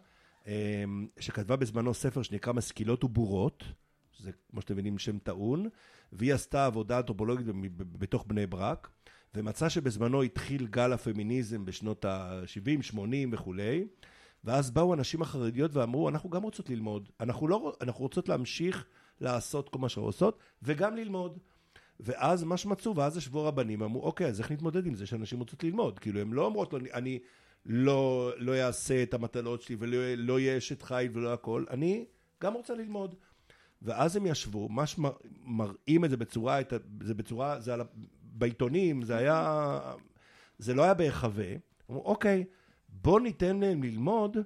שכתבה 1.19 1.55
בזמנו 1.55 1.93
ספר 1.93 2.21
שנקרא 2.21 2.53
משכילות 2.53 3.03
ובורות, 3.03 3.63
שזה, 4.11 4.31
כמו 4.51 4.61
שאתם 4.61 4.73
מבינים, 4.73 4.97
שם 4.97 5.17
טעון, 5.17 5.69
והיא 6.11 6.33
עשתה 6.33 6.65
עבודה 6.65 6.97
אנתרופולוגית 6.97 7.47
בתוך 7.77 8.25
בני 8.27 8.47
ברק. 8.47 8.89
ומצא 9.35 9.69
שבזמנו 9.69 10.21
התחיל 10.21 10.67
גל 10.67 10.93
הפמיניזם 10.93 11.65
בשנות 11.65 12.05
ה-70, 12.05 12.81
80 12.81 13.29
וכולי, 13.33 13.87
ואז 14.43 14.71
באו 14.71 14.93
הנשים 14.93 15.21
החרדיות 15.21 15.75
ואמרו, 15.75 16.09
אנחנו 16.09 16.29
גם 16.29 16.43
רוצות 16.43 16.69
ללמוד, 16.69 17.09
אנחנו, 17.19 17.47
לא, 17.47 17.73
אנחנו 17.81 18.01
רוצות 18.01 18.29
להמשיך 18.29 18.85
לעשות 19.21 19.69
כל 19.69 19.79
מה 19.79 19.89
שאנחנו 19.89 20.07
עושות, 20.07 20.39
וגם 20.63 20.95
ללמוד. 20.95 21.39
ואז 22.03 22.43
מה 22.43 22.57
שמצאו, 22.57 22.95
ואז 22.95 23.17
ישבו 23.17 23.43
רבנים, 23.43 23.81
אמרו, 23.81 24.01
אוקיי, 24.01 24.27
אז 24.27 24.39
איך 24.39 24.51
נתמודד 24.51 24.85
עם 24.85 24.95
זה 24.95 25.05
שאנשים 25.05 25.39
רוצות 25.39 25.63
ללמוד? 25.63 25.99
כאילו, 25.99 26.21
הן 26.21 26.31
לא 26.31 26.45
אומרות, 26.45 26.73
אני, 26.73 26.91
אני 26.93 27.19
לא, 27.65 28.31
לא 28.37 28.55
אעשה 28.55 29.03
את 29.03 29.13
המטלות 29.13 29.61
שלי 29.61 29.75
ולא 29.79 29.97
לא 30.17 30.39
יהיה 30.39 30.57
אשת 30.57 30.81
חיל 30.81 31.11
ולא 31.13 31.33
הכל, 31.33 31.65
אני 31.69 32.05
גם 32.43 32.53
רוצה 32.53 32.75
ללמוד. 32.75 33.15
ואז 33.81 34.15
הם 34.15 34.25
ישבו, 34.25 34.69
מה 34.69 34.83
שמראים 34.85 36.05
את 36.05 36.09
זה 36.09 36.17
בצורה, 36.17 36.59
את, 36.61 36.73
זה 37.01 37.13
בצורה, 37.13 37.59
זה 37.59 37.73
על, 37.73 37.81
בעיתונים, 38.21 39.01
זה 39.01 39.17
היה, 39.17 39.79
זה 40.57 40.73
לא 40.73 40.83
היה 40.83 40.93
בהיחווה. 40.93 41.53
אמרו, 41.89 42.01
אוקיי, 42.01 42.45
בוא 42.89 43.19
ניתן 43.19 43.59
להם 43.59 43.83
ללמוד, 43.83 44.37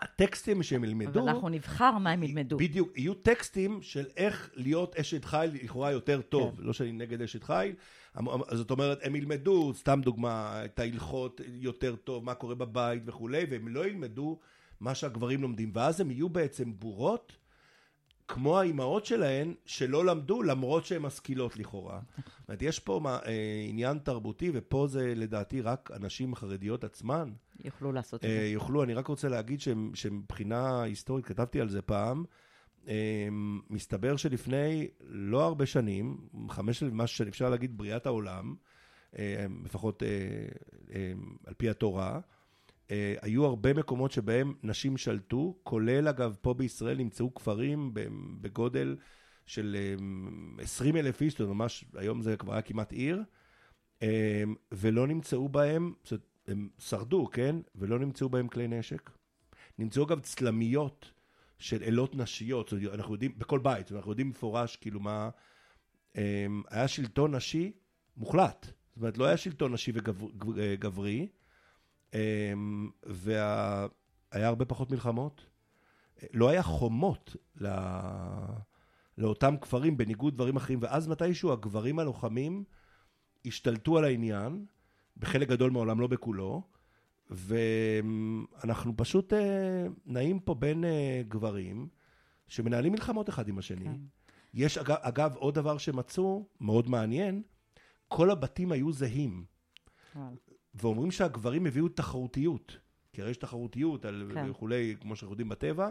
הטקסטים 0.00 0.62
שהם 0.62 0.84
ילמדו... 0.84 1.20
אבל 1.20 1.28
אנחנו 1.28 1.48
נבחר 1.48 1.98
מה 1.98 2.10
הם 2.10 2.22
ילמדו. 2.22 2.56
בדיוק, 2.56 2.98
יהיו 2.98 3.14
טקסטים 3.14 3.82
של 3.82 4.06
איך 4.16 4.50
להיות 4.54 4.96
אשת 4.96 5.24
חיל 5.24 5.50
לכאורה 5.62 5.90
יותר 5.90 6.20
טוב. 6.20 6.56
כן. 6.56 6.62
לא 6.62 6.72
שאני 6.72 6.92
נגד 6.92 7.22
אשת 7.22 7.42
חיל, 7.42 7.74
זאת 8.52 8.70
אומרת, 8.70 8.98
הם 9.02 9.16
ילמדו, 9.16 9.72
סתם 9.74 10.00
דוגמה, 10.04 10.64
את 10.64 10.78
ההלכות 10.78 11.40
יותר 11.46 11.96
טוב, 11.96 12.24
מה 12.24 12.34
קורה 12.34 12.54
בבית 12.54 13.02
וכולי, 13.06 13.46
והם 13.50 13.68
לא 13.68 13.86
ילמדו 13.86 14.38
מה 14.80 14.94
שהגברים 14.94 15.42
לומדים. 15.42 15.70
ואז 15.74 16.00
הם 16.00 16.10
יהיו 16.10 16.28
בעצם 16.28 16.72
בורות. 16.78 17.36
כמו 18.28 18.60
האימהות 18.60 19.06
שלהן, 19.06 19.54
שלא 19.66 20.04
למדו 20.04 20.42
למרות 20.42 20.86
שהן 20.86 21.02
משכילות 21.02 21.56
לכאורה. 21.56 22.00
זאת 22.16 22.48
אומרת, 22.48 22.62
יש 22.62 22.78
פה 22.78 23.00
מה, 23.02 23.18
אה, 23.26 23.66
עניין 23.68 23.98
תרבותי, 23.98 24.50
ופה 24.54 24.86
זה 24.86 25.12
לדעתי 25.16 25.60
רק 25.60 25.90
הנשים 25.94 26.32
החרדיות 26.32 26.84
עצמן. 26.84 27.30
יוכלו 27.64 27.92
לעשות 27.92 28.20
את 28.20 28.24
אה, 28.24 28.30
זה. 28.30 28.46
יוכלו, 28.46 28.82
אני 28.82 28.94
רק 28.94 29.06
רוצה 29.06 29.28
להגיד 29.28 29.60
שמבחינה 29.94 30.82
היסטורית, 30.82 31.26
כתבתי 31.26 31.60
על 31.60 31.68
זה 31.68 31.82
פעם, 31.82 32.24
אה, 32.88 33.28
מסתבר 33.70 34.16
שלפני 34.16 34.88
לא 35.08 35.44
הרבה 35.44 35.66
שנים, 35.66 36.16
חמש, 36.50 36.82
מה 36.82 37.06
שאפשר 37.06 37.50
להגיד 37.50 37.78
בריאת 37.78 38.06
העולם, 38.06 38.54
אה, 39.18 39.46
לפחות 39.64 40.02
אה, 40.02 41.12
על 41.46 41.54
פי 41.54 41.70
התורה, 41.70 42.20
היו 43.22 43.44
הרבה 43.44 43.74
מקומות 43.74 44.12
שבהם 44.12 44.54
נשים 44.62 44.96
שלטו, 44.96 45.56
כולל 45.62 46.08
אגב 46.08 46.36
פה 46.40 46.54
בישראל 46.54 46.96
נמצאו 46.96 47.34
כפרים 47.34 47.90
בגודל 48.40 48.96
של 49.46 49.76
20 50.58 50.96
אלף 50.96 51.20
איש, 51.20 51.32
זאת 51.32 51.40
אומרת, 51.40 51.54
ממש, 51.54 51.84
היום 51.94 52.22
זה 52.22 52.36
כבר 52.36 52.52
היה 52.52 52.62
כמעט 52.62 52.92
עיר, 52.92 53.22
ולא 54.72 55.06
נמצאו 55.06 55.48
בהם, 55.48 55.92
הם 56.48 56.68
שרדו, 56.78 57.26
כן? 57.32 57.56
ולא 57.74 57.98
נמצאו 57.98 58.28
בהם 58.28 58.48
כלי 58.48 58.68
נשק. 58.68 59.10
נמצאו 59.78 60.06
גם 60.06 60.20
צלמיות 60.20 61.12
של 61.58 61.82
אלות 61.82 62.14
נשיות, 62.14 62.72
אומרת, 62.72 62.94
אנחנו 62.94 63.14
יודעים, 63.14 63.38
בכל 63.38 63.58
בית, 63.58 63.92
אנחנו 63.92 64.10
יודעים 64.10 64.26
במפורש, 64.26 64.76
כאילו 64.76 65.00
מה, 65.00 65.30
היה 66.70 66.88
שלטון 66.88 67.34
נשי 67.34 67.72
מוחלט. 68.16 68.66
זאת 68.66 68.96
אומרת, 68.96 69.18
לא 69.18 69.24
היה 69.24 69.36
שלטון 69.36 69.72
נשי 69.72 69.92
וגברי, 69.94 71.28
והיה 73.02 73.88
הרבה 74.32 74.64
פחות 74.64 74.90
מלחמות. 74.90 75.46
לא 76.32 76.48
היה 76.48 76.62
חומות 76.62 77.36
לא... 77.56 77.70
לאותם 79.18 79.54
כפרים, 79.60 79.96
בניגוד 79.96 80.34
דברים 80.34 80.56
אחרים, 80.56 80.78
ואז 80.82 81.08
מתישהו 81.08 81.52
הגברים 81.52 81.98
הלוחמים 81.98 82.64
השתלטו 83.46 83.98
על 83.98 84.04
העניין, 84.04 84.66
בחלק 85.16 85.48
גדול 85.48 85.70
מהעולם, 85.70 86.00
לא 86.00 86.06
בכולו, 86.06 86.62
ואנחנו 87.30 88.96
פשוט 88.96 89.32
אה, 89.32 89.86
נעים 90.06 90.38
פה 90.38 90.54
בין 90.54 90.84
אה, 90.84 91.22
גברים 91.28 91.88
שמנהלים 92.48 92.92
מלחמות 92.92 93.28
אחד 93.28 93.48
עם 93.48 93.58
השני. 93.58 93.84
כן. 93.84 93.96
יש 94.54 94.78
אגב, 94.78 94.96
אגב 95.00 95.36
עוד 95.36 95.54
דבר 95.54 95.78
שמצאו, 95.78 96.46
מאוד 96.60 96.88
מעניין, 96.88 97.42
כל 98.08 98.30
הבתים 98.30 98.72
היו 98.72 98.92
זהים. 98.92 99.44
ואומרים 100.74 101.10
שהגברים 101.10 101.66
הביאו 101.66 101.88
תחרותיות, 101.88 102.76
כי 103.12 103.22
הרי 103.22 103.30
יש 103.30 103.36
תחרותיות 103.36 104.04
על 104.04 104.30
כן. 104.34 104.50
וכולי, 104.50 104.96
כמו 105.00 105.16
שאנחנו 105.16 105.32
יודעים 105.32 105.48
בטבע. 105.48 105.90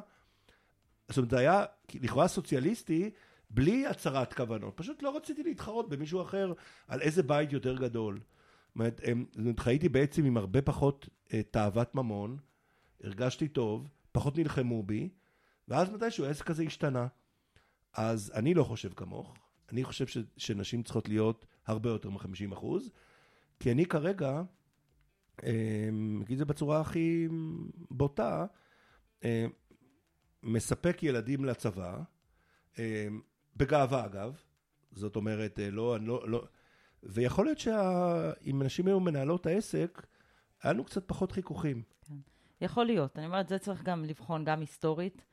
זאת 1.09 1.17
אומרת, 1.17 1.29
זה 1.29 1.39
היה 1.39 1.65
לכאורה 1.93 2.27
סוציאליסטי, 2.27 3.09
בלי 3.49 3.88
הצהרת 3.88 4.33
כוונות. 4.33 4.73
פשוט 4.77 5.03
לא 5.03 5.15
רציתי 5.15 5.43
להתחרות 5.43 5.89
במישהו 5.89 6.21
אחר 6.21 6.53
על 6.88 7.01
איזה 7.01 7.23
בית 7.23 7.53
יותר 7.53 7.77
גדול. 7.77 8.19
זאת 8.75 9.38
אומרת, 9.38 9.59
חייתי 9.59 9.89
בעצם 9.89 10.25
עם 10.25 10.38
הרבה 10.38 10.61
פחות 10.61 11.09
אה, 11.33 11.43
תאוות 11.43 11.95
ממון, 11.95 12.38
הרגשתי 13.03 13.47
טוב, 13.47 13.88
פחות 14.11 14.38
נלחמו 14.38 14.83
בי, 14.83 15.09
ואז 15.67 15.89
מתישהו 15.89 16.25
העסק 16.25 16.49
הזה 16.49 16.63
השתנה. 16.63 17.07
אז 17.93 18.31
אני 18.35 18.53
לא 18.53 18.63
חושב 18.63 18.93
כמוך, 18.93 19.35
אני 19.71 19.83
חושב 19.83 20.07
ש, 20.07 20.17
שנשים 20.38 20.83
צריכות 20.83 21.09
להיות 21.09 21.45
הרבה 21.65 21.89
יותר 21.89 22.09
מ-50 22.09 22.53
אחוז, 22.53 22.89
כי 23.59 23.71
אני 23.71 23.85
כרגע, 23.85 24.41
אה, 25.43 25.89
אגיד 26.21 26.31
את 26.31 26.38
זה 26.38 26.45
בצורה 26.45 26.81
הכי 26.81 27.27
בוטה, 27.91 28.45
אה, 29.23 29.45
מספק 30.43 31.03
ילדים 31.03 31.45
לצבא, 31.45 31.99
בגאווה 33.55 34.05
אגב, 34.05 34.41
זאת 34.91 35.15
אומרת, 35.15 35.59
לא, 35.71 35.99
לא, 35.99 36.29
לא, 36.29 36.47
ויכול 37.05 37.45
להיות 37.45 37.59
שאם 37.59 38.61
נשים 38.63 38.87
היו 38.87 38.99
מנהלות 38.99 39.45
העסק, 39.45 40.07
היה 40.63 40.73
לנו 40.73 40.83
קצת 40.83 41.07
פחות 41.07 41.31
חיכוכים. 41.31 41.81
כן. 42.01 42.13
יכול 42.61 42.85
להיות. 42.85 43.17
אני 43.17 43.25
אומרת, 43.25 43.47
זה 43.47 43.59
צריך 43.59 43.83
גם 43.83 44.05
לבחון 44.05 44.43
גם 44.43 44.59
היסטורית. 44.59 45.25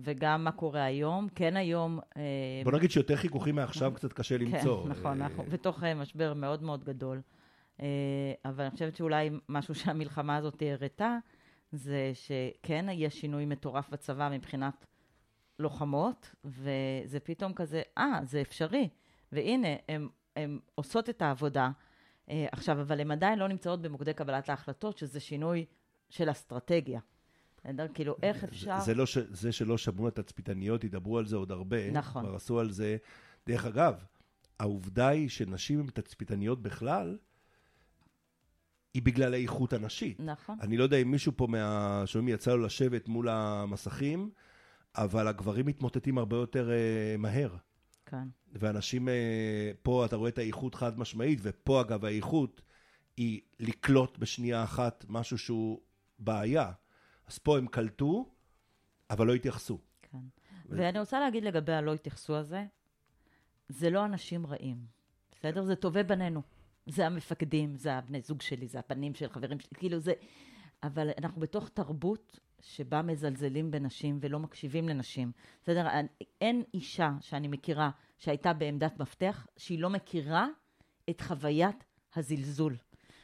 וגם 0.00 0.44
מה 0.44 0.52
קורה 0.52 0.84
היום. 0.84 1.28
כן 1.34 1.56
היום... 1.56 1.98
אה, 2.16 2.22
בוא 2.64 2.72
נגיד 2.72 2.90
שיותר 2.90 3.16
חיכוכים 3.16 3.54
מעכשיו 3.54 3.92
קצת 3.94 4.12
קשה 4.12 4.38
כן, 4.38 4.44
למצוא. 4.44 4.84
כן, 4.84 4.90
נכון, 4.90 5.22
אנחנו 5.22 5.44
בתוך 5.44 5.84
אה, 5.84 5.94
משבר 5.94 6.34
מאוד 6.34 6.62
מאוד 6.62 6.84
גדול. 6.84 7.20
אה, 7.80 7.86
אבל 8.44 8.64
אני 8.64 8.70
חושבת 8.70 8.96
שאולי 8.96 9.30
משהו 9.48 9.74
שהמלחמה 9.80 10.36
הזאת 10.36 10.62
הראתה, 10.66 11.18
זה 11.72 12.12
שכן, 12.14 12.86
יש 12.92 13.20
שינוי 13.20 13.44
מטורף 13.46 13.90
בצבא 13.90 14.28
מבחינת 14.32 14.86
לוחמות, 15.58 16.34
וזה 16.44 17.20
פתאום 17.24 17.52
כזה, 17.52 17.82
אה, 17.98 18.20
זה 18.22 18.40
אפשרי. 18.40 18.88
והנה, 19.32 19.68
הם 19.88 20.08
הן 20.36 20.58
עושות 20.74 21.10
את 21.10 21.22
העבודה. 21.22 21.70
אה, 22.30 22.46
עכשיו, 22.52 22.80
אבל 22.80 23.00
הן 23.00 23.10
עדיין 23.10 23.38
לא 23.38 23.48
נמצאות 23.48 23.82
במוקדי 23.82 24.14
קבלת 24.14 24.48
ההחלטות, 24.48 24.98
שזה 24.98 25.20
שינוי 25.20 25.64
של 26.08 26.30
אסטרטגיה. 26.30 27.00
בסדר? 27.56 27.86
כאילו, 27.94 28.16
איך 28.22 28.44
אפשר... 28.44 28.80
זה, 28.80 28.94
לא 28.94 29.06
ש... 29.06 29.18
זה 29.18 29.52
שלא 29.52 29.78
שמעו 29.78 30.08
את 30.08 30.18
התצפיתניות, 30.18 30.84
ידברו 30.84 31.18
על 31.18 31.26
זה 31.26 31.36
עוד 31.36 31.52
הרבה. 31.52 31.90
נכון. 31.90 32.24
כבר 32.24 32.34
עשו 32.34 32.60
על 32.60 32.70
זה. 32.70 32.96
דרך 33.46 33.64
אגב, 33.64 34.04
העובדה 34.60 35.08
היא 35.08 35.28
שנשים 35.28 35.80
הן 35.80 35.86
תצפיתניות 35.86 36.62
בכלל, 36.62 37.18
היא 38.94 39.02
בגלל 39.02 39.34
האיכות 39.34 39.72
הנשית. 39.72 40.20
נכון. 40.20 40.58
אני 40.60 40.76
לא 40.76 40.82
יודע 40.82 40.96
אם 40.96 41.10
מישהו 41.10 41.32
פה 41.36 41.46
מהשומעים 41.46 42.34
יצא 42.34 42.54
לו 42.54 42.64
לשבת 42.64 43.08
מול 43.08 43.28
המסכים, 43.28 44.30
אבל 44.96 45.28
הגברים 45.28 45.66
מתמוטטים 45.66 46.18
הרבה 46.18 46.36
יותר 46.36 46.70
uh, 46.70 47.18
מהר. 47.18 47.56
כן. 48.14 48.58
ואנשים, 48.58 49.08
אה, 49.08 49.72
פה 49.82 50.04
אתה 50.04 50.16
רואה 50.16 50.28
את 50.28 50.38
האיכות 50.38 50.74
חד 50.74 50.98
משמעית, 50.98 51.38
ופה 51.42 51.80
אגב 51.80 52.04
האיכות 52.04 52.62
היא 53.16 53.40
לקלוט 53.60 54.18
בשנייה 54.18 54.64
אחת 54.64 55.04
משהו 55.08 55.38
שהוא 55.38 55.80
בעיה. 56.18 56.72
אז 57.26 57.38
פה 57.38 57.58
הם 57.58 57.66
קלטו, 57.66 58.28
אבל 59.10 59.26
לא 59.26 59.34
התייחסו. 59.34 59.78
כן. 60.02 60.18
ו... 60.68 60.76
ואני 60.78 60.98
רוצה 60.98 61.20
להגיד 61.20 61.44
לגבי 61.44 61.72
הלא 61.72 61.94
התייחסו 61.94 62.36
הזה, 62.36 62.64
זה 63.68 63.90
לא 63.90 64.04
אנשים 64.04 64.46
רעים, 64.46 64.76
בסדר? 65.32 65.64
זה 65.64 65.76
טובי 65.76 66.02
בנינו. 66.02 66.42
זה 66.86 67.06
המפקדים, 67.06 67.76
זה 67.76 67.94
הבני 67.94 68.20
זוג 68.20 68.42
שלי, 68.42 68.68
זה 68.68 68.78
הפנים 68.78 69.14
של 69.14 69.28
חברים 69.28 69.60
שלי, 69.60 69.78
כאילו 69.78 69.98
זה... 69.98 70.12
אבל 70.82 71.10
אנחנו 71.18 71.40
בתוך 71.40 71.68
תרבות 71.68 72.40
שבה 72.64 73.02
מזלזלים 73.02 73.70
בנשים 73.70 74.18
ולא 74.20 74.38
מקשיבים 74.38 74.88
לנשים. 74.88 75.32
בסדר? 75.62 75.88
אין 76.40 76.62
אישה 76.74 77.10
שאני 77.20 77.48
מכירה 77.48 77.90
שהייתה 78.18 78.52
בעמדת 78.52 78.98
מפתח 79.00 79.46
שהיא 79.56 79.78
לא 79.78 79.90
מכירה 79.90 80.46
את 81.10 81.20
חוויית 81.20 81.84
הזלזול. 82.16 82.76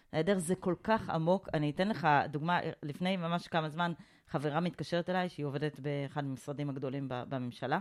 בסדר? 0.08 0.38
זה 0.38 0.54
כל 0.54 0.74
כך 0.82 1.10
עמוק. 1.10 1.48
אני 1.54 1.70
אתן 1.70 1.88
לך 1.88 2.08
דוגמה, 2.28 2.60
לפני 2.82 3.16
ממש 3.16 3.48
כמה 3.48 3.68
זמן 3.68 3.92
חברה 4.28 4.60
מתקשרת 4.60 5.10
אליי, 5.10 5.28
שהיא 5.28 5.46
עובדת 5.46 5.80
באחד 5.80 6.24
המשרדים 6.24 6.70
הגדולים 6.70 7.06
בממשלה, 7.08 7.78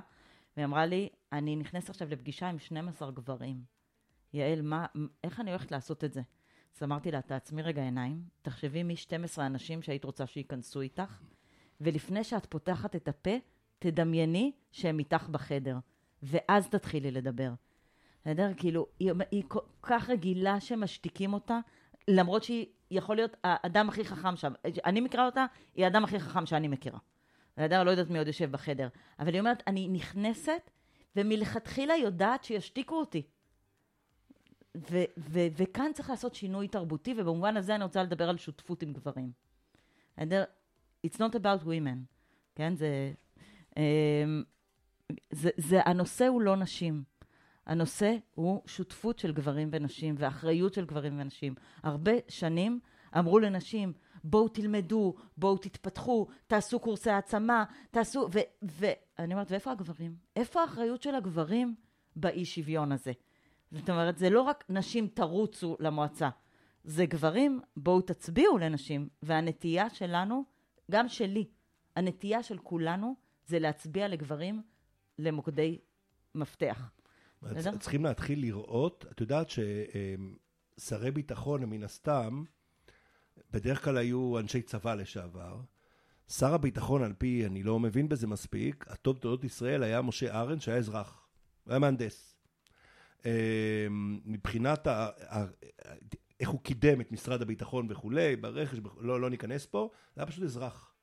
והיא 0.56 0.66
אמרה 0.66 0.86
לי, 0.86 1.10
אני 1.32 1.56
נכנסת 1.56 1.90
עכשיו 1.90 2.08
לפגישה 2.10 2.50
עם 2.50 2.60
12 2.60 3.12
גברים. 3.12 3.64
יעל, 4.34 4.62
מה, 4.62 4.86
איך 5.24 5.40
אני 5.40 5.50
הולכת 5.50 5.72
לעשות 5.72 6.04
את 6.04 6.14
זה? 6.14 6.22
אז 6.78 6.84
אמרתי 6.84 7.12
לה, 7.12 7.22
תעצמי 7.22 7.62
רגע 7.62 7.82
עיניים, 7.82 8.24
תחשבי 8.42 8.84
מי 8.84 8.96
12 8.96 9.46
אנשים 9.46 9.82
שהיית 9.82 10.04
רוצה 10.04 10.28
שייכנסו 10.28 10.82
איתך, 10.82 11.22
ולפני 11.82 12.24
שאת 12.24 12.46
פותחת 12.46 12.96
את 12.96 13.08
הפה, 13.08 13.38
תדמייני 13.80 14.52
שהם 14.72 15.00
איתך 15.00 15.28
בחדר, 15.30 15.78
ואז 16.24 16.70
תתחילי 16.70 17.12
לדבר. 17.12 17.52
בסדר? 18.22 18.52
כאילו, 18.58 18.88
היא, 19.00 19.12
היא 19.32 19.44
כל 19.48 19.60
כך 19.82 20.10
רגילה 20.10 20.60
שמשתיקים 20.60 21.34
אותה, 21.34 21.60
למרות 22.08 22.44
שהיא 22.44 22.66
יכול 22.92 23.16
להיות 23.16 23.38
האדם 23.44 23.90
הכי 23.90 24.06
חכם 24.06 24.36
שם. 24.36 24.54
אני 24.86 25.02
מכירה 25.02 25.26
אותה, 25.26 25.46
היא 25.76 25.86
האדם 25.86 26.04
הכי 26.04 26.20
חכם 26.20 26.46
שאני 26.46 26.68
מכירה. 26.68 27.00
בסדר? 27.58 27.84
לא 27.84 27.92
יודעת 27.92 28.10
מי 28.10 28.18
עוד 28.18 28.28
יושב 28.28 28.52
בחדר. 28.52 28.88
אבל 29.20 29.34
היא 29.34 29.40
אומרת, 29.40 29.64
אני 29.68 29.88
נכנסת, 29.88 30.72
ומלכתחילה 31.16 31.96
יודעת 31.96 32.44
שישתיקו 32.44 32.96
אותי. 32.96 33.22
ו- 34.78 35.04
ו- 35.18 35.48
וכאן 35.56 35.92
צריך 35.94 36.10
לעשות 36.10 36.36
שינוי 36.36 36.68
תרבותי, 36.68 37.14
ובמובן 37.18 37.58
הזה 37.58 37.76
אני 37.76 37.84
רוצה 37.84 38.04
לדבר 38.04 38.30
על 38.30 38.38
שותפות 38.38 38.82
עם 38.82 38.94
גברים. 38.94 39.32
It's 41.08 41.16
not 41.16 41.36
about 41.36 41.64
women, 41.66 42.06
כן? 42.56 42.76
זה, 42.76 43.14
אמ, 43.78 44.44
זה, 45.32 45.50
זה, 45.58 45.80
הנושא 45.86 46.28
הוא 46.28 46.42
לא 46.42 46.56
נשים. 46.56 47.04
הנושא 47.66 48.18
הוא 48.36 48.62
שותפות 48.66 49.20
של 49.20 49.32
גברים 49.32 49.70
ונשים 49.72 50.16
ואחריות 50.18 50.74
של 50.74 50.86
גברים 50.86 51.20
ונשים. 51.20 51.56
הרבה 51.84 52.12
שנים 52.28 52.80
אמרו 53.18 53.40
לנשים, 53.40 53.94
בואו 54.24 54.48
תלמדו, 54.48 55.16
בואו 55.38 55.58
תתפתחו, 55.58 56.28
תעשו 56.48 56.80
קורסי 56.80 57.10
העצמה, 57.10 57.64
תעשו... 57.92 58.28
ואני 58.62 59.34
אומרת, 59.34 59.52
ואיפה 59.52 59.72
הגברים? 59.72 60.16
איפה 60.36 60.62
האחריות 60.62 61.02
של 61.02 61.16
הגברים 61.16 61.76
באי 62.16 62.46
שוויון 62.46 62.92
הזה? 62.92 63.12
זאת 63.72 63.90
אומרת, 63.90 64.18
זה 64.18 64.30
לא 64.30 64.42
רק 64.42 64.64
נשים 64.70 65.08
תרוצו 65.08 65.78
למועצה, 65.80 66.30
זה 66.84 67.06
גברים, 67.06 67.62
בואו 67.78 68.02
תצביעו 68.02 68.58
לנשים, 68.58 69.10
והנטייה 69.24 69.90
שלנו 69.90 70.44
גם 70.90 71.08
שלי, 71.08 71.46
הנטייה 71.96 72.44
של 72.44 72.58
כולנו 72.58 73.16
זה 73.46 73.60
להצביע 73.60 74.08
לגברים 74.08 74.62
למוקדי 75.20 75.80
מפתח. 76.36 76.92
צריכים 77.80 78.04
להתחיל 78.06 78.42
לראות, 78.42 79.06
את 79.12 79.22
יודעת 79.22 79.48
ששרי 79.50 81.12
ביטחון 81.12 81.66
מן 81.66 81.84
הסתם, 81.84 82.44
בדרך 83.52 83.84
כלל 83.84 83.98
היו 83.98 84.40
אנשי 84.40 84.62
צבא 84.62 84.96
לשעבר. 84.96 85.62
שר 86.30 86.54
הביטחון, 86.54 87.04
על 87.04 87.14
פי, 87.14 87.46
אני 87.46 87.64
לא 87.64 87.80
מבין 87.80 88.10
בזה 88.10 88.28
מספיק, 88.28 88.86
הטוב 88.88 89.18
תולדות 89.18 89.44
ישראל 89.44 89.84
היה 89.84 90.02
משה 90.02 90.40
ארן, 90.40 90.60
שהיה 90.60 90.78
אזרח. 90.78 91.28
היה 91.68 91.80
מהנדס. 91.80 92.36
אמ, 93.26 93.32
מבחינת 94.26 94.88
ה, 94.88 95.10
איך 96.40 96.50
הוא 96.50 96.62
קידם 96.62 97.02
את 97.02 97.12
משרד 97.12 97.42
הביטחון 97.42 97.88
וכולי, 97.90 98.36
ברכש, 98.36 98.78
לא, 98.98 99.22
לא 99.22 99.30
ניכנס 99.30 99.66
פה, 99.66 99.90
זה 100.16 100.22
היה 100.22 100.28
פשוט 100.28 100.44
אזרח. 100.44 100.94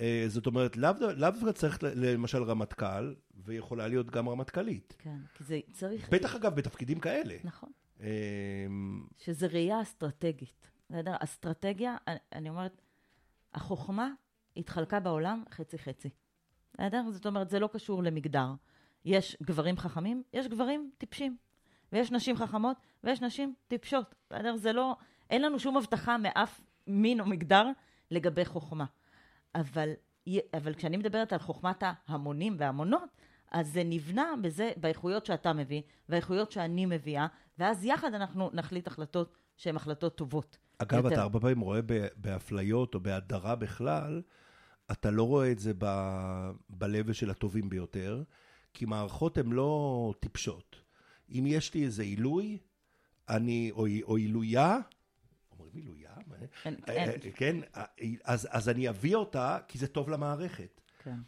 אה, 0.00 0.24
זאת 0.28 0.46
אומרת, 0.46 0.76
לאו 0.76 0.90
לאו 1.16 1.30
דווקא 1.30 1.52
צריך 1.52 1.78
למשל 1.82 2.42
רמטכ"ל, 2.42 3.14
ויכולה 3.44 3.88
להיות 3.88 4.10
גם 4.10 4.28
רמטכ"לית. 4.28 4.94
כן, 4.98 5.16
כי 5.34 5.44
זה 5.44 5.60
צריך... 5.72 6.08
בטח 6.10 6.34
אגב 6.34 6.54
בתפקידים 6.54 7.00
כאלה. 7.00 7.36
נכון. 7.44 7.70
אה, 8.00 8.06
שזה 9.18 9.46
ראייה 9.46 9.82
אסטרטגית. 9.82 10.70
בסדר? 10.90 11.14
אסטרטגיה, 11.20 11.96
אני- 12.06 12.16
אני 12.32 12.48
אומרת, 12.48 12.82
החוכמה 13.54 14.10
התחלקה 14.56 15.00
בעולם 15.00 15.44
חצי-חצי. 15.50 16.08
בסדר? 16.74 17.02
זאת 17.10 17.26
אומרת, 17.26 17.50
זה 17.50 17.58
לא 17.58 17.68
קשור 17.72 18.02
למגדר. 18.02 18.46
יש 19.04 19.36
גברים 19.42 19.76
חכמים, 19.76 20.22
יש 20.32 20.46
גברים 20.46 20.90
טיפשים. 20.98 21.36
ויש 21.92 22.12
נשים 22.12 22.36
חכמות, 22.36 22.76
ויש 23.04 23.22
נשים 23.22 23.54
טיפשות. 23.68 24.14
בסדר? 24.30 24.56
זה 24.56 24.72
לא... 24.72 24.96
אין 25.30 25.42
לנו 25.42 25.58
שום 25.58 25.76
הבטחה 25.76 26.18
מאף 26.18 26.60
מין 26.86 27.20
או 27.20 27.26
מגדר 27.26 27.66
לגבי 28.10 28.44
חוכמה. 28.44 28.84
אבל, 29.54 29.90
אבל 30.54 30.74
כשאני 30.74 30.96
מדברת 30.96 31.32
על 31.32 31.38
חוכמת 31.38 31.82
ההמונים 31.82 32.56
וההמונות, 32.58 33.08
אז 33.50 33.72
זה 33.72 33.84
נבנה 33.84 34.34
בזה, 34.42 34.72
באיכויות 34.76 35.26
שאתה 35.26 35.52
מביא, 35.52 35.82
והאיכויות 36.08 36.52
שאני 36.52 36.86
מביאה, 36.86 37.26
ואז 37.58 37.84
יחד 37.84 38.14
אנחנו 38.14 38.50
נחליט 38.52 38.86
החלטות 38.86 39.36
שהן 39.56 39.76
החלטות 39.76 40.16
טובות. 40.16 40.58
אגב, 40.78 41.04
יותר. 41.04 41.14
אתה 41.14 41.22
הרבה 41.22 41.40
פעמים 41.40 41.60
רואה 41.60 41.80
באפליות 42.16 42.94
או 42.94 43.00
בהדרה 43.00 43.56
בכלל, 43.56 44.22
אתה 44.92 45.10
לא 45.10 45.22
רואה 45.22 45.52
את 45.52 45.58
זה 45.58 45.72
ב-level 45.74 47.12
של 47.12 47.30
הטובים 47.30 47.68
ביותר, 47.68 48.22
כי 48.74 48.84
מערכות 48.84 49.38
הן 49.38 49.52
לא 49.52 50.14
טיפשות. 50.20 50.76
אם 51.30 51.44
יש 51.46 51.74
לי 51.74 51.84
איזה 51.84 52.02
עילוי, 52.02 52.58
אני, 53.28 53.70
או, 53.70 53.86
או 54.02 54.16
עילויה, 54.16 54.78
אומרים 55.52 55.72
עילויה? 55.74 56.10
מה? 56.26 56.36
אין, 56.64 56.76
אה, 56.88 56.94
אין, 56.94 57.10
אה, 57.10 57.30
כן, 57.34 57.56
אה, 57.76 57.84
אז, 58.24 58.48
אז 58.50 58.68
אני 58.68 58.88
אביא 58.88 59.14
אותה, 59.14 59.58
כי 59.68 59.78
זה 59.78 59.86
טוב 59.86 60.10
למערכת. 60.10 60.80
כן. 60.98 61.18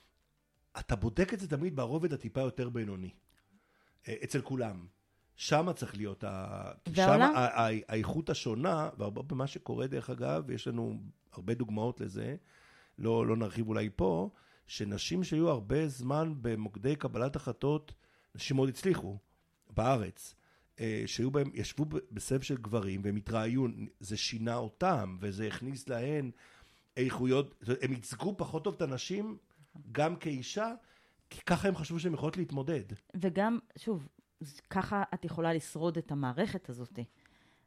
אתה 0.78 0.96
בודק 0.96 1.34
את 1.34 1.40
זה 1.40 1.48
תמיד 1.48 1.76
ברובד 1.76 2.12
הטיפה 2.12 2.40
יותר 2.40 2.68
בינוני. 2.68 3.10
אצל 4.24 4.40
כולם. 4.40 4.86
שם 5.36 5.72
צריך 5.76 5.96
להיות 5.96 6.24
ה... 6.24 6.70
שם 6.86 6.92
והעולם? 6.94 7.32
ה- 7.36 7.60
ה- 7.60 7.80
האיכות 7.88 8.30
השונה, 8.30 8.90
והרבה 8.98 9.22
במה 9.22 9.46
שקורה 9.46 9.86
דרך 9.86 10.10
אגב, 10.10 10.50
יש 10.50 10.68
לנו 10.68 11.00
הרבה 11.32 11.54
דוגמאות 11.54 12.00
לזה, 12.00 12.36
לא, 12.98 13.26
לא 13.26 13.36
נרחיב 13.36 13.68
אולי 13.68 13.90
פה, 13.96 14.30
שנשים 14.66 15.24
שהיו 15.24 15.48
הרבה 15.50 15.88
זמן 15.88 16.34
במוקדי 16.40 16.96
קבלת 16.96 17.36
החלטות, 17.36 17.94
נשים 18.34 18.56
מאוד 18.56 18.68
הצליחו 18.68 19.18
בארץ, 19.70 20.34
שהיו 21.06 21.30
בהם, 21.30 21.50
ישבו 21.54 21.84
בסבב 22.12 22.42
של 22.42 22.56
גברים 22.56 23.00
והם 23.04 23.16
התראיון, 23.16 23.86
זה 24.00 24.16
שינה 24.16 24.56
אותם, 24.56 25.16
וזה 25.20 25.46
הכניס 25.46 25.88
להן 25.88 26.30
איכויות, 26.96 27.64
הם 27.82 27.92
ייצגו 27.92 28.36
פחות 28.36 28.64
טוב 28.64 28.74
את 28.74 28.82
הנשים, 28.82 29.36
גם 29.92 30.16
כאישה, 30.16 30.72
כי 31.30 31.40
ככה 31.46 31.68
הם 31.68 31.76
חשבו 31.76 32.00
שהן 32.00 32.14
יכולות 32.14 32.36
להתמודד. 32.36 32.82
וגם, 33.14 33.58
שוב, 33.78 34.08
ככה 34.70 35.02
את 35.14 35.24
יכולה 35.24 35.52
לשרוד 35.52 35.98
את 35.98 36.12
המערכת 36.12 36.68
הזאת. 36.68 36.98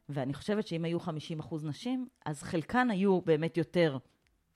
ואני 0.08 0.34
חושבת 0.34 0.66
שאם 0.66 0.84
היו 0.84 1.00
50 1.00 1.38
אחוז 1.38 1.64
נשים, 1.64 2.08
אז 2.26 2.42
חלקן 2.42 2.90
היו 2.90 3.20
באמת 3.20 3.56
יותר 3.56 3.98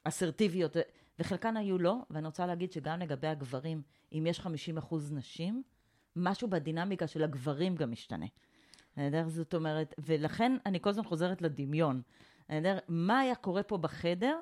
אסרטיביות, 0.05 0.77
וחלקן 1.19 1.57
היו 1.57 1.79
לא. 1.79 1.97
ואני 2.11 2.27
רוצה 2.27 2.47
להגיד 2.47 2.73
שגם 2.73 3.01
לגבי 3.01 3.27
הגברים, 3.27 3.83
אם 4.13 4.27
יש 4.29 4.41
50 4.41 4.79
אחוז 4.79 5.13
נשים, 5.13 5.63
משהו 6.17 6.49
בדינמיקה 6.49 7.07
של 7.07 7.25
הגברים 7.25 7.77
גם 7.77 7.91
משתנה. 7.91 8.27
בסדר? 8.93 9.29
זאת 9.29 9.55
אומרת, 9.55 9.95
ולכן 9.99 10.53
אני 10.67 10.81
כל 10.81 10.91
הזמן 10.91 11.05
חוזרת 11.05 11.43
לדמיון. 11.43 12.03
בסדר? 12.49 12.79
מה 12.89 13.19
היה 13.19 13.35
קורה 13.35 13.63
פה 13.63 13.79
בחדר 13.79 14.39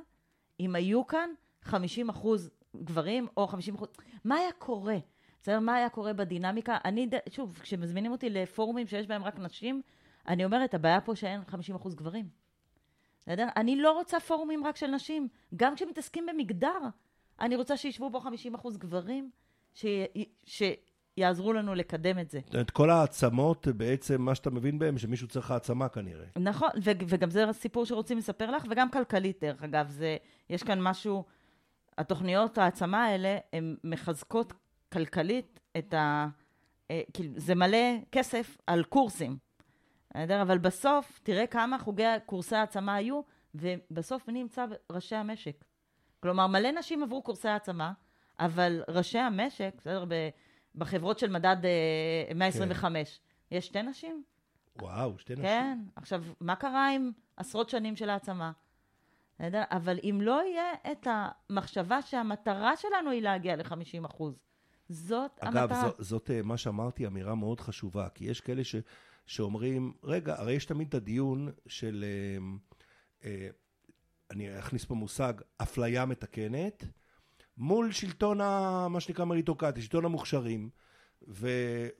אם 0.60 0.74
היו 0.74 1.06
כאן 1.06 1.30
50 1.62 2.08
אחוז 2.08 2.50
גברים 2.76 3.26
או 3.36 3.46
50 3.46 3.74
אחוז... 3.74 3.88
מה 4.24 4.36
היה 4.36 4.52
קורה? 4.58 4.96
בסדר? 5.42 5.60
מה 5.60 5.74
היה 5.74 5.88
קורה 5.88 6.12
בדינמיקה? 6.12 6.78
אני, 6.84 7.08
שוב, 7.28 7.58
כשמזמינים 7.62 8.12
אותי 8.12 8.30
לפורומים 8.30 8.86
שיש 8.86 9.06
בהם 9.06 9.24
רק 9.24 9.38
נשים, 9.38 9.82
אני 10.28 10.44
אומרת, 10.44 10.74
הבעיה 10.74 11.00
פה 11.00 11.16
שאין 11.16 11.44
50 11.44 11.74
אחוז 11.76 11.94
גברים. 11.94 12.28
בסדר? 13.20 13.48
אני 13.56 13.76
לא 13.76 13.92
רוצה 13.92 14.20
פורומים 14.20 14.66
רק 14.66 14.76
של 14.76 14.86
נשים. 14.86 15.28
גם 15.56 15.74
כשמתעסקים 15.74 16.26
במגדר, 16.26 16.80
אני 17.40 17.56
רוצה 17.56 17.76
שישבו 17.76 18.10
בו 18.10 18.20
50 18.20 18.54
אחוז 18.54 18.76
גברים, 18.76 19.30
ש... 19.74 19.86
שיעזרו 21.20 21.52
לנו 21.52 21.74
לקדם 21.74 22.18
את 22.18 22.30
זה. 22.30 22.40
זאת 22.44 22.54
אומרת, 22.54 22.70
כל 22.70 22.90
העצמות, 22.90 23.68
בעצם, 23.68 24.22
מה 24.22 24.34
שאתה 24.34 24.50
מבין 24.50 24.78
בהם, 24.78 24.98
שמישהו 24.98 25.28
צריך 25.28 25.50
העצמה 25.50 25.88
כנראה. 25.88 26.24
נכון, 26.36 26.68
ו- 26.84 26.90
וגם 27.08 27.30
זה 27.30 27.48
הסיפור 27.48 27.86
שרוצים 27.86 28.18
לספר 28.18 28.50
לך, 28.50 28.64
וגם 28.70 28.90
כלכלית, 28.90 29.40
דרך 29.40 29.62
אגב. 29.62 29.88
זה, 29.88 30.16
יש 30.50 30.62
כאן 30.62 30.82
משהו, 30.82 31.24
התוכניות 31.98 32.58
העצמה 32.58 33.04
האלה, 33.04 33.38
הן 33.52 33.76
מחזקות 33.84 34.52
כלכלית 34.92 35.60
את 35.78 35.94
ה... 35.94 36.26
אה, 36.90 37.00
כאילו, 37.12 37.32
זה 37.36 37.54
מלא 37.54 37.78
כסף 38.12 38.58
על 38.66 38.84
קורסים. 38.84 39.36
אבל 40.14 40.58
בסוף, 40.58 41.20
תראה 41.22 41.46
כמה 41.46 41.78
חוגי 41.78 42.04
קורסי 42.26 42.56
העצמה 42.56 42.94
היו, 42.94 43.20
ובסוף 43.54 44.28
מי 44.28 44.42
נמצא 44.42 44.66
ראשי 44.92 45.16
המשק. 45.16 45.64
כלומר, 46.20 46.46
מלא 46.46 46.70
נשים 46.70 47.02
עברו 47.02 47.22
קורסי 47.22 47.48
העצמה, 47.48 47.92
אבל 48.40 48.82
ראשי 48.88 49.18
המשק, 49.18 49.74
בסדר? 49.78 50.04
ב- 50.08 50.28
בחברות 50.74 51.18
של 51.18 51.30
מדד 51.30 51.56
אה, 51.64 52.34
125, 52.34 53.20
יש 53.50 53.66
שתי 53.66 53.82
נשים? 53.82 54.22
וואו, 54.82 55.18
שתי 55.18 55.32
נשים. 55.32 55.44
כן. 55.44 55.78
עכשיו, 55.96 56.24
מה 56.40 56.56
קרה 56.56 56.90
עם 56.90 57.10
עשרות 57.36 57.70
שנים 57.70 57.96
של 57.96 58.10
העצמה? 58.10 58.52
אבל 59.56 59.98
אם 60.02 60.18
לא 60.22 60.40
יהיה 60.46 60.72
את 60.92 61.06
המחשבה 61.10 62.02
שהמטרה 62.02 62.76
שלנו 62.76 63.10
היא 63.10 63.22
להגיע 63.22 63.56
ל-50 63.56 64.06
אחוז, 64.06 64.38
זאת 64.88 65.38
אגב, 65.40 65.56
המטרה. 65.56 65.90
זו, 65.98 66.04
זאת 66.04 66.30
אה, 66.30 66.42
מה 66.42 66.56
שאמרתי, 66.56 67.06
אמירה 67.06 67.34
מאוד 67.34 67.60
חשובה, 67.60 68.08
כי 68.08 68.24
יש 68.24 68.40
כאלה 68.40 68.64
ש, 68.64 68.76
שאומרים, 69.26 69.92
רגע, 70.02 70.34
הרי 70.38 70.52
יש 70.52 70.64
תמיד 70.64 70.88
את 70.88 70.94
הדיון 70.94 71.52
של, 71.66 72.04
אה, 72.04 73.30
אה, 73.30 73.48
אני 74.30 74.58
אכניס 74.58 74.84
פה 74.84 74.94
מושג, 74.94 75.32
אפליה 75.56 76.06
מתקנת, 76.06 76.84
מול 77.56 77.92
שלטון, 77.92 78.40
ה, 78.40 78.86
מה 78.90 79.00
שנקרא 79.00 79.24
מריטוקרטי, 79.24 79.82
שלטון 79.82 80.04
המוכשרים. 80.04 80.70
ו, 81.28 81.48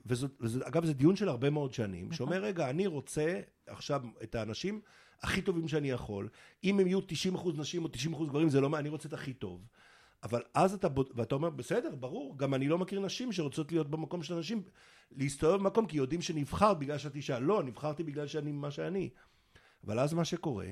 וזאת, 0.05 0.31
וזה, 0.41 0.67
אגב, 0.67 0.85
זה 0.85 0.93
דיון 0.93 1.15
של 1.15 1.29
הרבה 1.29 1.49
מאוד 1.49 1.73
שנים, 1.73 2.05
נכון. 2.05 2.17
שאומר, 2.17 2.43
רגע, 2.43 2.69
אני 2.69 2.87
רוצה 2.87 3.39
עכשיו 3.67 4.01
את 4.23 4.35
האנשים 4.35 4.81
הכי 5.21 5.41
טובים 5.41 5.67
שאני 5.67 5.89
יכול. 5.89 6.29
אם 6.63 6.79
הם 6.79 6.87
יהיו 6.87 6.99
90% 6.99 7.03
נשים 7.57 7.83
או 7.83 7.89
90% 7.89 8.25
גברים, 8.27 8.49
זה 8.49 8.61
לא 8.61 8.69
מה, 8.69 8.79
אני 8.79 8.89
רוצה 8.89 9.07
את 9.07 9.13
הכי 9.13 9.33
טוב. 9.33 9.67
אבל 10.23 10.41
אז 10.53 10.73
אתה, 10.73 10.87
ואתה 11.15 11.35
אומר, 11.35 11.49
בסדר, 11.49 11.95
ברור, 11.95 12.37
גם 12.37 12.53
אני 12.53 12.67
לא 12.67 12.77
מכיר 12.77 12.99
נשים 12.99 13.31
שרוצות 13.31 13.71
להיות 13.71 13.89
במקום 13.89 14.23
של 14.23 14.33
אנשים, 14.33 14.63
להסתובב 15.11 15.55
במקום 15.55 15.85
כי 15.85 15.97
יודעים 15.97 16.21
שנבחרת 16.21 16.79
בגלל 16.79 16.97
שאת 16.97 17.15
אישה. 17.15 17.39
לא, 17.39 17.63
נבחרתי 17.63 18.03
בגלל 18.03 18.27
שאני 18.27 18.51
מה 18.51 18.71
שאני. 18.71 19.09
אבל 19.83 19.99
אז 19.99 20.13
מה 20.13 20.25
שקורה, 20.25 20.67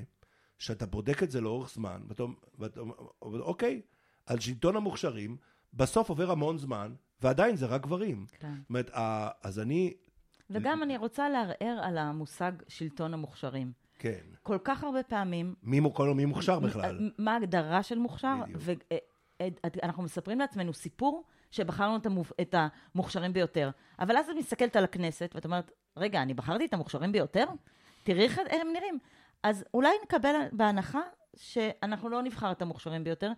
שאתה 0.58 0.86
בודק 0.86 1.22
את 1.22 1.30
זה 1.30 1.40
לאורך 1.40 1.70
זמן, 1.70 2.02
ואתה 2.58 2.80
אומר, 3.22 3.42
אוקיי, 3.42 3.80
על 4.30 4.40
שלטון 4.40 4.76
המוכשרים, 4.76 5.36
בסוף 5.74 6.08
עובר 6.08 6.30
המון 6.30 6.58
זמן, 6.58 6.92
ועדיין 7.22 7.56
זה 7.56 7.66
רק 7.66 7.82
גברים. 7.82 8.26
כן. 8.38 8.54
זאת 8.60 8.68
אומרת, 8.70 8.90
אז 9.42 9.58
אני, 9.60 9.94
וגם 10.50 10.82
אני 10.82 10.96
רוצה 10.96 11.28
לערער 11.28 11.80
על 11.82 11.98
המושג 11.98 12.52
שלטון 12.68 13.14
המוכשרים. 13.14 13.72
כן, 13.98 14.20
כל 14.42 14.58
כך 14.64 14.84
הרבה 14.84 15.02
פעמים... 15.02 15.54
מי, 15.62 15.80
מו- 15.80 15.94
כל- 15.94 16.14
מי 16.14 16.24
מוכשר 16.24 16.58
בכלל? 16.58 17.10
מה 17.18 17.32
ההגדרה 17.34 17.82
של 17.82 17.98
מוכשר? 17.98 18.36
בדיוק. 18.42 18.62
ואנחנו 19.82 20.02
מספרים 20.02 20.38
לעצמנו 20.38 20.72
סיפור 20.72 21.24
שבחרנו 21.50 21.96
את, 21.96 22.06
המוב... 22.06 22.32
את 22.40 22.54
המוכשרים 22.94 23.32
ביותר. 23.32 23.70
אבל 23.98 24.16
אז 24.16 24.28
את 24.28 24.34
מסתכלת 24.38 24.76
על 24.76 24.84
הכנסת 24.84 25.30
ואת 25.34 25.44
אומרת, 25.44 25.70
רגע, 25.96 26.22
אני 26.22 26.34
בחרתי 26.34 26.64
את 26.64 26.74
המוכשרים 26.74 27.12
ביותר? 27.12 27.44
תראי 28.02 28.22
איך 28.22 28.38
הם 28.38 28.68
נראים. 28.72 28.98
אז 29.42 29.64
אולי 29.74 29.90
נקבל 30.04 30.34
בהנחה 30.52 31.00
שאנחנו 31.36 32.08
לא 32.08 32.22
נבחר 32.22 32.52
את 32.52 32.62
המוכשרים 32.62 33.04
ביותר, 33.04 33.32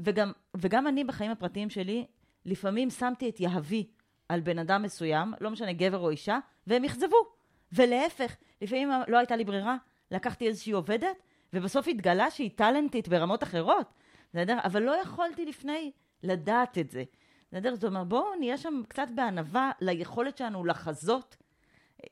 וגם, 0.00 0.32
וגם 0.56 0.86
אני 0.86 1.04
בחיים 1.04 1.30
הפרטיים 1.30 1.70
שלי, 1.70 2.06
לפעמים 2.44 2.90
שמתי 2.90 3.28
את 3.28 3.40
יהבי 3.40 3.86
על 4.28 4.40
בן 4.40 4.58
אדם 4.58 4.82
מסוים, 4.82 5.34
לא 5.40 5.50
משנה 5.50 5.72
גבר 5.72 5.98
או 5.98 6.10
אישה, 6.10 6.38
והם 6.66 6.84
אכזבו. 6.84 7.36
ולהפך, 7.72 8.36
לפעמים 8.62 8.88
לא 9.08 9.18
הייתה 9.18 9.36
לי 9.36 9.44
ברירה, 9.44 9.76
לקחתי 10.10 10.46
איזושהי 10.46 10.72
עובדת, 10.72 11.22
ובסוף 11.52 11.88
התגלה 11.88 12.30
שהיא 12.30 12.50
טאלנטית 12.54 13.08
ברמות 13.08 13.42
אחרות, 13.42 13.92
בסדר? 14.30 14.58
אבל 14.64 14.82
לא 14.82 15.00
יכולתי 15.02 15.44
לפני 15.44 15.90
לדעת 16.22 16.78
את 16.78 16.90
זה. 16.90 17.04
בסדר? 17.52 17.74
זאת 17.74 17.84
אומרת, 17.84 18.08
בואו 18.08 18.34
נהיה 18.38 18.56
שם 18.56 18.82
קצת 18.88 19.08
בענווה 19.14 19.70
ליכולת 19.80 20.38
שלנו 20.38 20.64
לחזות. 20.64 21.36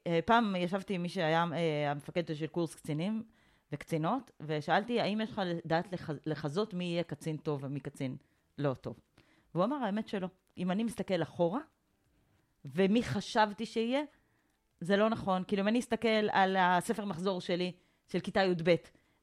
אה, 0.07 0.21
פעם 0.25 0.57
ישבתי 0.57 0.95
עם 0.95 1.03
מי 1.03 1.09
שהיה 1.09 1.45
אה, 1.53 1.91
המפקד 1.91 2.35
של 2.35 2.47
קורס 2.47 2.75
קצינים 2.75 3.23
וקצינות, 3.73 4.31
ושאלתי, 4.41 5.01
האם 5.01 5.21
יש 5.21 5.31
לך 5.31 5.43
לדעת 5.45 5.93
לח- 5.93 6.11
לחזות 6.27 6.75
מי 6.75 6.85
יהיה 6.85 7.03
קצין 7.03 7.37
טוב 7.37 7.65
ומי 7.65 7.81
קצין 7.81 8.17
לא 8.59 8.75
טוב? 8.75 9.01
והוא 9.55 9.65
אמר, 9.65 9.77
האמת 9.77 10.09
שלא. 10.09 10.29
אם 10.59 10.71
אני 10.71 10.85
מסתכל 10.85 11.23
אחורה, 11.23 11.61
ומי 12.65 13.03
חשבתי 13.03 13.67
שיהיה, 13.67 14.03
זה 14.81 14.97
לא 14.97 15.11
נכון. 15.11 15.45
כאילו, 15.47 15.63
אם 15.63 15.69
אני 15.69 15.79
אסתכל 15.79 16.29
על 16.33 16.57
הספר 16.59 17.05
מחזור 17.05 17.41
שלי, 17.41 17.73
של 18.09 18.21
כיתה 18.21 18.41
י"ב, 18.41 18.75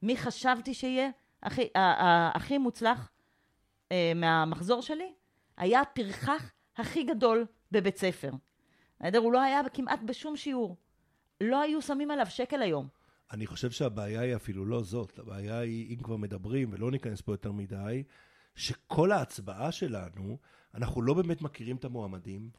מי 0.01 0.17
חשבתי 0.17 0.73
שיהיה 0.73 1.09
הכי, 1.43 1.69
הכי 2.33 2.57
מוצלח, 2.57 3.11
אה, 3.91 4.11
מהמחזור 4.15 4.81
שלי 4.81 5.13
היה 5.57 5.81
הפרחח 5.81 6.51
הכי 6.77 7.03
גדול 7.03 7.45
בבית 7.71 7.97
ספר. 7.97 8.31
הוא 9.17 9.33
לא 9.33 9.41
היה 9.41 9.61
כמעט 9.73 9.99
בשום 10.05 10.37
שיעור. 10.37 10.77
לא 11.41 11.61
היו 11.61 11.81
שמים 11.81 12.11
עליו 12.11 12.25
שקל 12.25 12.61
היום. 12.61 12.87
אני 13.31 13.47
חושב 13.47 13.71
שהבעיה 13.71 14.21
היא 14.21 14.35
אפילו 14.35 14.65
לא 14.65 14.83
זאת, 14.83 15.19
הבעיה 15.19 15.59
היא, 15.59 15.95
אם 15.95 16.03
כבר 16.03 16.17
מדברים, 16.17 16.69
ולא 16.71 16.91
ניכנס 16.91 17.21
פה 17.21 17.33
יותר 17.33 17.51
מדי, 17.51 18.03
שכל 18.55 19.11
ההצבעה 19.11 19.71
שלנו, 19.71 20.37
אנחנו 20.75 21.01
לא 21.01 21.13
באמת 21.13 21.41
מכירים 21.41 21.75
את 21.75 21.85
המועמדים. 21.85 22.49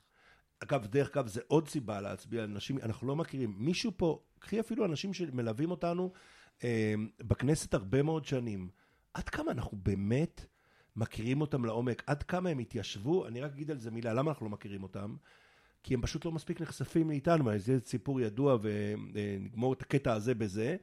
אגב, 0.62 0.86
דרך 0.86 1.10
אגב, 1.16 1.26
זה 1.26 1.40
עוד 1.46 1.68
סיבה 1.68 2.00
להצביע 2.00 2.42
על 2.42 2.48
נשים, 2.48 2.78
אנחנו 2.78 3.06
לא 3.06 3.16
מכירים. 3.16 3.54
מישהו 3.58 3.92
פה, 3.96 4.22
קחי 4.38 4.60
אפילו 4.60 4.84
אנשים 4.84 5.14
שמלווים 5.14 5.70
אותנו 5.70 6.12
אה, 6.64 6.94
בכנסת 7.18 7.74
הרבה 7.74 8.02
מאוד 8.02 8.24
שנים. 8.24 8.68
עד 9.14 9.28
כמה 9.28 9.52
אנחנו 9.52 9.78
באמת 9.82 10.46
מכירים 10.96 11.40
אותם 11.40 11.64
לעומק? 11.64 12.02
עד 12.06 12.22
כמה 12.22 12.50
הם 12.50 12.58
התיישבו? 12.58 13.26
אני 13.26 13.40
רק 13.40 13.52
אגיד 13.52 13.70
על 13.70 13.78
זה 13.78 13.90
מילה, 13.90 14.14
למה 14.14 14.30
אנחנו 14.30 14.46
לא 14.46 14.52
מכירים 14.52 14.82
אותם? 14.82 15.16
כי 15.82 15.94
הם 15.94 16.02
פשוט 16.02 16.24
לא 16.24 16.32
מספיק 16.32 16.60
נחשפים 16.60 17.08
מאיתנו, 17.08 17.58
זה 17.58 17.80
סיפור 17.80 18.20
ידוע 18.20 18.56
ונגמור 18.62 19.72
את 19.72 19.82
הקטע 19.82 20.12
הזה 20.12 20.34
בזה, 20.34 20.76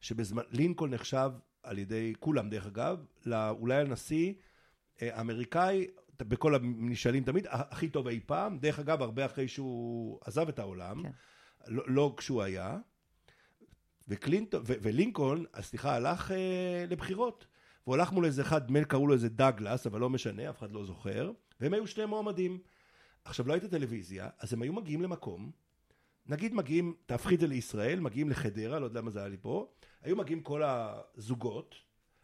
שבזמן, 0.00 0.42
לינקולן 0.50 0.94
נחשב 0.94 1.30
על 1.62 1.78
ידי 1.78 2.12
כולם 2.20 2.50
דרך 2.50 2.66
אגב, 2.66 2.98
אולי 3.32 3.80
הנשיא 3.80 4.32
האמריקאי, 5.00 5.86
בכל 6.18 6.54
הנשאלים 6.54 7.24
תמיד, 7.24 7.46
הכי 7.50 7.88
טוב 7.88 8.08
אי 8.08 8.20
פעם, 8.26 8.58
דרך 8.58 8.78
אגב 8.78 9.02
הרבה 9.02 9.26
אחרי 9.26 9.48
שהוא 9.48 10.18
עזב 10.24 10.48
את 10.48 10.58
העולם, 10.58 11.02
כן. 11.02 11.10
לא, 11.66 11.82
לא 11.86 12.14
כשהוא 12.16 12.42
היה, 12.42 12.78
וקלינטון, 14.08 14.62
ו, 14.66 14.72
ולינקולן, 14.82 15.42
סליחה, 15.60 15.94
הלך 15.94 16.30
אה, 16.30 16.84
לבחירות. 16.88 17.46
והוא 17.86 17.94
הלך 17.94 18.12
מול 18.12 18.24
איזה 18.24 18.42
אחד, 18.42 18.70
מייל 18.70 18.84
קראו 18.84 19.06
לו 19.06 19.14
איזה 19.14 19.28
דאגלס, 19.28 19.86
אבל 19.86 20.00
לא 20.00 20.10
משנה, 20.10 20.50
אף 20.50 20.58
אחד 20.58 20.72
לא 20.72 20.84
זוכר, 20.84 21.32
והם 21.60 21.74
היו 21.74 21.86
שני 21.86 22.06
מועמדים. 22.06 22.58
עכשיו, 23.26 23.48
לא 23.48 23.52
הייתה 23.52 23.68
טלוויזיה, 23.68 24.28
אז 24.38 24.52
הם 24.52 24.62
היו 24.62 24.72
מגיעים 24.72 25.02
למקום, 25.02 25.50
נגיד 26.26 26.54
מגיעים, 26.54 26.94
תהפכי 27.06 27.34
את 27.34 27.40
זה 27.40 27.46
לישראל, 27.46 28.00
מגיעים 28.00 28.30
לחדרה, 28.30 28.78
לא 28.78 28.84
יודע 28.84 29.00
מה 29.00 29.10
זה 29.10 29.18
היה 29.18 29.28
לי 29.28 29.36
פה, 29.40 29.72
היו 30.02 30.16
מגיעים 30.16 30.42
כל 30.42 30.62
הזוגות, 30.64 31.74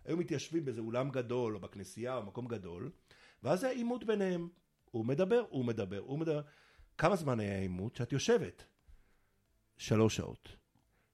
היו 0.04 0.16
מתיישבים 0.16 0.64
באיזה 0.64 0.80
אולם 0.80 1.10
גדול, 1.10 1.54
או 1.54 1.60
בכנסייה, 1.60 2.16
או 2.16 2.22
מקום 2.22 2.46
גדול, 2.48 2.90
ואז 3.42 3.60
זה 3.60 3.68
עימות 3.68 4.04
ביניהם. 4.04 4.48
הוא 4.90 5.06
מדבר, 5.06 5.44
הוא 5.48 5.64
מדבר, 5.64 5.98
הוא 5.98 6.18
מדבר. 6.18 6.40
כמה 6.98 7.16
זמן 7.16 7.40
היה 7.40 7.58
עימות? 7.58 7.96
שאת 7.96 8.12
יושבת. 8.12 8.64
שלוש 9.76 10.16
שעות. 10.16 10.56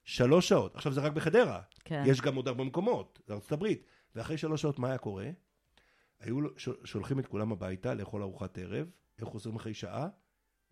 שלוש 0.04 0.48
שעות. 0.48 0.76
עכשיו 0.76 0.92
זה 0.92 1.00
רק 1.00 1.12
בחדרה. 1.12 1.60
כן. 1.84 2.02
יש 2.06 2.20
גם 2.20 2.34
עוד 2.34 2.48
הרבה 2.48 2.64
מקומות, 2.64 3.20
זה 3.26 3.34
ארצות 3.34 3.52
הברית. 3.52 3.84
ואחרי 4.14 4.38
שלוש 4.38 4.62
שעות 4.62 4.78
מה 4.78 4.88
היה 4.88 4.98
קורה? 4.98 5.30
היו 6.20 6.38
שולחים 6.84 7.18
את 7.18 7.26
כולם 7.26 7.52
הביתה 7.52 7.94
לאכול 7.94 8.22
ארוחת 8.22 8.58
ערב, 8.58 8.90
איך 9.20 9.28
חוזרים 9.28 9.56
אחרי 9.56 9.74
שעה? 9.74 10.08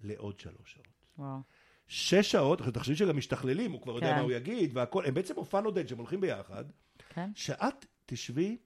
לעוד 0.01 0.41
שלוש 0.41 0.73
שעות. 0.73 1.07
וואו. 1.19 1.41
שש 1.89 2.33
שעות, 2.33 2.61
עכשיו 2.61 2.73
תחשבי 2.73 2.97
שגם 2.97 3.17
משתכללים, 3.17 3.73
הוא 3.73 3.83
כבר 3.83 4.01
כן. 4.01 4.07
יודע 4.07 4.17
מה 4.17 4.23
הוא 4.23 4.33
יגיד 4.33 4.71
והכל, 4.75 5.05
הם 5.05 5.15
בעצם 5.15 5.35
מופע 5.35 5.61
נודד 5.61 5.89
שהם 5.89 5.99
הולכים 5.99 6.21
ביחד. 6.21 6.65
כן. 7.09 7.31
שאת 7.35 7.87
תשבי 8.07 8.57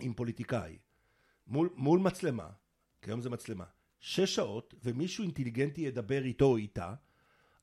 עם 0.00 0.14
פוליטיקאי, 0.14 0.78
מול, 1.46 1.70
מול 1.74 2.00
מצלמה, 2.00 2.48
כי 3.02 3.10
היום 3.10 3.20
זה 3.20 3.30
מצלמה, 3.30 3.64
שש 4.00 4.34
שעות, 4.34 4.74
ומישהו 4.82 5.24
אינטליגנטי 5.24 5.80
ידבר 5.80 6.24
איתו 6.24 6.44
או 6.44 6.56
איתה, 6.56 6.94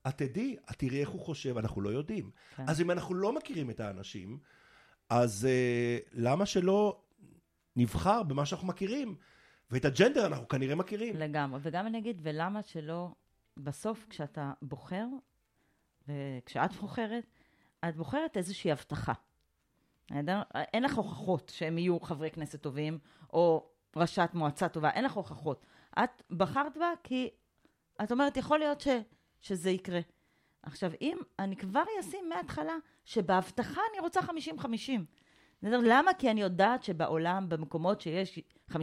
את 0.07 0.17
תדעי, 0.17 0.55
את 0.71 0.75
תראי 0.75 1.01
איך 1.01 1.09
הוא 1.09 1.21
חושב, 1.21 1.57
אנחנו 1.57 1.81
לא 1.81 1.89
יודעים. 1.89 2.31
כן. 2.55 2.63
אז 2.67 2.81
אם 2.81 2.91
אנחנו 2.91 3.15
לא 3.15 3.33
מכירים 3.33 3.69
את 3.69 3.79
האנשים, 3.79 4.39
אז 5.09 5.47
uh, 5.47 6.09
למה 6.13 6.45
שלא 6.45 7.01
נבחר 7.75 8.23
במה 8.23 8.45
שאנחנו 8.45 8.67
מכירים? 8.67 9.15
ואת 9.71 9.85
הג'נדר 9.85 10.25
אנחנו 10.25 10.47
כנראה 10.47 10.75
מכירים. 10.75 11.15
לגמרי, 11.15 11.59
וגם 11.63 11.87
אני 11.87 11.97
אגיד, 11.97 12.19
ולמה 12.23 12.63
שלא, 12.63 13.09
בסוף 13.57 14.05
כשאתה 14.09 14.51
בוחר, 14.61 15.05
וכשאת 16.07 16.73
בוחרת, 16.73 17.25
את 17.89 17.95
בוחרת 17.95 18.37
איזושהי 18.37 18.71
הבטחה. 18.71 19.13
אין 20.55 20.83
לך 20.83 20.95
הוכחות 20.95 21.51
שהם 21.55 21.77
יהיו 21.77 21.99
חברי 21.99 22.31
כנסת 22.31 22.61
טובים, 22.61 22.99
או 23.33 23.69
ראשת 23.95 24.29
מועצה 24.33 24.69
טובה, 24.69 24.89
אין 24.89 25.03
לך 25.03 25.13
הוכחות. 25.13 25.65
את 26.03 26.21
בחרת 26.31 26.77
בה 26.77 26.91
כי 27.03 27.29
את 28.03 28.11
אומרת, 28.11 28.37
יכול 28.37 28.59
להיות 28.59 28.81
ש, 28.81 28.87
שזה 29.41 29.69
יקרה. 29.69 29.99
עכשיו, 30.63 30.91
אם 31.01 31.17
אני 31.39 31.55
כבר 31.55 31.83
אשים 31.99 32.29
מההתחלה 32.29 32.75
שבהבטחה 33.05 33.81
אני 33.91 33.99
רוצה 33.99 34.19
50-50. 34.19 34.63
למה? 35.63 36.13
כי 36.13 36.31
אני 36.31 36.41
יודעת 36.41 36.83
שבעולם, 36.83 37.49
במקומות 37.49 38.01
שיש 38.01 38.39
50-50, 38.71 38.75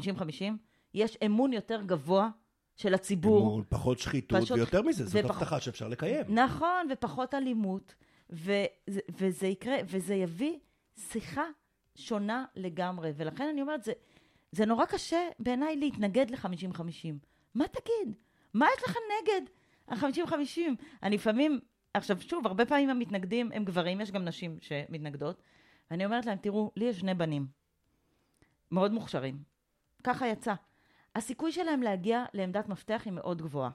יש 0.95 1.19
אמון 1.27 1.53
יותר 1.53 1.83
גבוה 1.83 2.29
של 2.77 2.95
הציבור. 2.95 3.41
אמון, 3.41 3.65
פחות 3.69 3.99
שחיתות, 3.99 4.43
פשוט, 4.43 4.57
ויותר 4.57 4.83
מזה, 4.83 5.05
זאת 5.05 5.25
ופח... 5.25 5.37
הבטחה 5.37 5.61
שאפשר 5.61 5.89
לקיים. 5.89 6.25
נכון, 6.29 6.89
ופחות 6.93 7.35
אלימות, 7.35 7.95
וזה, 8.31 9.01
וזה 9.19 9.47
יקרה, 9.47 9.77
וזה 9.87 10.15
יביא 10.15 10.59
שיחה 10.99 11.45
שונה 11.95 12.45
לגמרי. 12.57 13.13
ולכן 13.17 13.49
אני 13.49 13.63
אומרת, 13.63 13.85
זה, 13.85 13.93
זה 14.53 14.67
נורא 14.67 14.85
קשה 14.85 15.29
בעיניי 15.39 15.77
להתנגד 15.77 16.31
ל-50-50. 16.31 17.13
מה 17.55 17.65
תגיד? 17.69 18.15
מה 18.55 18.67
יש 18.77 18.83
לך 18.89 18.97
נגד 19.23 19.47
ה-50-50? 19.89 20.61
אני 21.03 21.17
לפעמים, 21.17 21.61
עכשיו 21.95 22.21
שוב, 22.21 22.47
הרבה 22.47 22.67
פעמים 22.67 22.91
המתנגדים 22.91 23.53
הם 23.53 23.65
גברים, 23.65 24.01
יש 24.01 24.11
גם 24.11 24.25
נשים 24.25 24.59
שמתנגדות. 24.61 25.43
ואני 25.91 26.05
אומרת 26.05 26.27
להם, 26.27 26.39
תראו, 26.39 26.71
לי 26.77 26.85
יש 26.85 27.01
שני 27.01 27.15
בנים, 27.15 27.47
מאוד 28.71 28.93
מוכשרים. 28.93 29.43
ככה 30.05 30.29
יצא. 30.29 30.55
הסיכוי 31.15 31.53
שלהם 31.53 31.83
להגיע 31.83 32.25
לעמדת 32.35 32.69
מפתח 32.69 33.03
היא 33.05 33.13
מאוד 33.13 33.43
גבוהה. 33.43 33.71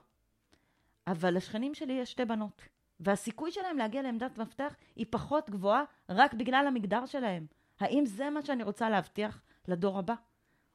אבל 1.06 1.36
לשכנים 1.36 1.74
שלי 1.74 1.92
יש 1.92 2.10
שתי 2.10 2.24
בנות. 2.24 2.62
והסיכוי 3.00 3.52
שלהם 3.52 3.78
להגיע 3.78 4.02
לעמדת 4.02 4.38
מפתח 4.38 4.76
היא 4.96 5.06
פחות 5.10 5.50
גבוהה 5.50 5.82
רק 6.08 6.34
בגלל 6.34 6.64
המגדר 6.68 7.06
שלהם. 7.06 7.46
האם 7.80 8.06
זה 8.06 8.30
מה 8.30 8.42
שאני 8.42 8.62
רוצה 8.62 8.90
להבטיח 8.90 9.42
לדור 9.68 9.98
הבא? 9.98 10.14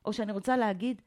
או 0.06 0.14
שאני 0.14 0.32
רוצה 0.32 0.58
להגיד, 0.58 1.02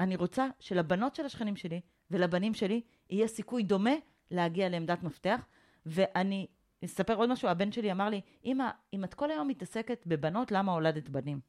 אני 0.00 0.16
רוצה 0.16 0.48
שלבנות 0.60 1.14
של 1.14 1.26
השכנים 1.26 1.56
שלי 1.56 1.80
ולבנים 2.10 2.54
שלי 2.54 2.80
יהיה 3.10 3.26
סיכוי 3.26 3.62
דומה 3.62 3.94
להגיע 4.30 4.68
לעמדת 4.68 5.02
מפתח. 5.02 5.46
ואני 5.86 6.46
אספר 6.84 7.14
עוד 7.14 7.30
משהו, 7.32 7.48
הבן 7.48 7.72
שלי 7.72 7.92
אמר 7.92 8.08
לי, 8.08 8.20
אמא, 8.44 8.70
אם 8.92 9.04
את 9.04 9.14
כל 9.14 9.30
היום 9.30 9.48
מתעסקת 9.48 10.02
בבנות, 10.06 10.52
למה 10.52 10.72
הולדת 10.72 11.08
בנים? 11.08 11.40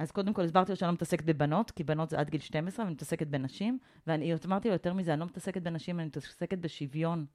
אז 0.00 0.10
קודם 0.10 0.32
כל 0.32 0.42
הסברתי 0.42 0.72
לו 0.72 0.76
שאני 0.76 0.86
לא 0.88 0.92
מתעסקת 0.94 1.24
בבנות, 1.24 1.70
כי 1.70 1.84
בנות 1.84 2.10
זה 2.10 2.18
עד 2.18 2.30
גיל 2.30 2.40
12, 2.40 2.84
ואני 2.84 2.94
מתעסקת 2.94 3.26
בנשים, 3.26 3.78
ואני 4.06 4.34
אמרתי 4.46 4.68
לו 4.68 4.74
יותר 4.74 4.94
מזה, 4.94 5.12
אני 5.12 5.20
לא 5.20 5.26
מתעסקת 5.26 5.62
בנשים, 5.62 6.00
אני 6.00 6.06
מתעסקת 6.06 6.58
בשוויון. 6.58 7.26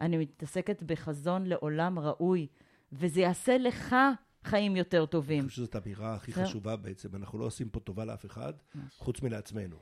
אני 0.00 0.16
מתעסקת 0.16 0.82
בחזון 0.82 1.46
לעולם 1.46 1.98
ראוי, 1.98 2.46
וזה 2.92 3.20
יעשה 3.20 3.58
לך 3.58 3.96
חיים 4.44 4.76
יותר 4.76 5.06
טובים. 5.06 5.40
אני 5.40 5.48
חושב 5.48 5.62
שזאת 5.62 5.74
האמירה 5.74 6.14
הכי 6.14 6.32
חשובה 6.32 6.76
בעצם. 6.76 7.16
אנחנו 7.16 7.38
לא 7.38 7.44
עושים 7.44 7.68
פה 7.68 7.80
טובה 7.80 8.04
לאף 8.04 8.26
אחד, 8.26 8.52
חוץ 8.98 9.22
מלעצמנו. 9.22 9.76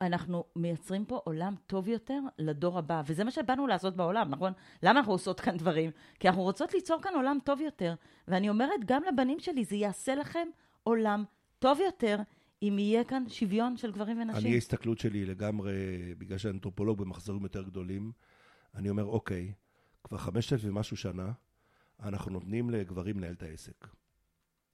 אנחנו, 0.00 0.44
מייצרים 0.56 1.04
פה 1.04 1.20
עולם 1.24 1.54
טוב 1.66 1.88
יותר 1.88 2.20
לדור 2.38 2.78
הבא, 2.78 3.02
וזה 3.06 3.24
מה 3.24 3.30
שבאנו 3.30 3.66
לעשות 3.66 3.96
בעולם, 3.96 4.30
נכון? 4.30 4.52
למה 4.82 4.98
אנחנו 4.98 5.12
עושות 5.12 5.40
כאן 5.40 5.56
דברים? 5.56 5.90
כי 6.20 6.28
אנחנו 6.28 6.42
רוצות 6.42 6.74
ליצור 6.74 7.02
כאן 7.02 7.12
עולם 7.14 7.38
טוב 7.44 7.60
יותר. 7.60 7.94
ואני 8.28 8.48
אומרת 8.48 8.84
גם 8.86 9.02
לבנים 9.12 9.38
שלי, 9.40 9.64
זה 9.64 9.76
יעשה 9.76 10.14
לכם 10.14 10.48
עולם 10.82 11.24
טוב 11.64 11.78
יותר. 11.80 12.18
אם 12.62 12.76
יהיה 12.78 13.04
כאן 13.04 13.24
שוויון 13.28 13.76
של 13.76 13.92
גברים 13.92 14.20
ונשים. 14.20 14.46
אני, 14.46 14.54
ההסתכלות 14.54 14.98
שלי 14.98 15.24
לגמרי, 15.24 15.74
בגלל 16.18 16.38
שאני 16.38 16.54
אנתרופולוג 16.54 16.98
במחזורים 16.98 17.42
יותר 17.42 17.62
גדולים, 17.62 18.12
אני 18.74 18.90
אומר, 18.90 19.04
אוקיי, 19.04 19.52
כבר 20.04 20.18
חמשת 20.18 20.52
אלפים 20.52 20.70
ומשהו 20.70 20.96
שנה, 20.96 21.32
אנחנו 22.00 22.30
נותנים 22.30 22.70
לגברים 22.70 23.18
לנהל 23.18 23.32
את 23.32 23.42
העסק. 23.42 23.86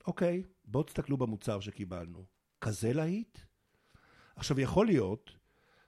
אוקיי, 0.06 0.42
בואו 0.64 0.82
תסתכלו 0.82 1.16
במוצר 1.16 1.60
שקיבלנו. 1.60 2.24
כזה 2.60 2.92
להיט? 2.92 3.38
עכשיו, 4.36 4.60
יכול 4.60 4.86
להיות 4.86 5.30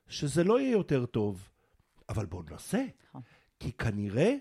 שזה 0.09 0.45
לא 0.45 0.61
יהיה 0.61 0.73
יותר 0.73 1.07
טוב, 1.07 1.49
אבל 2.09 2.27
בואו 2.27 2.43
ננסה. 2.43 2.85
נכון. 3.09 3.23
כי 3.61 3.73
כנראה 3.73 4.37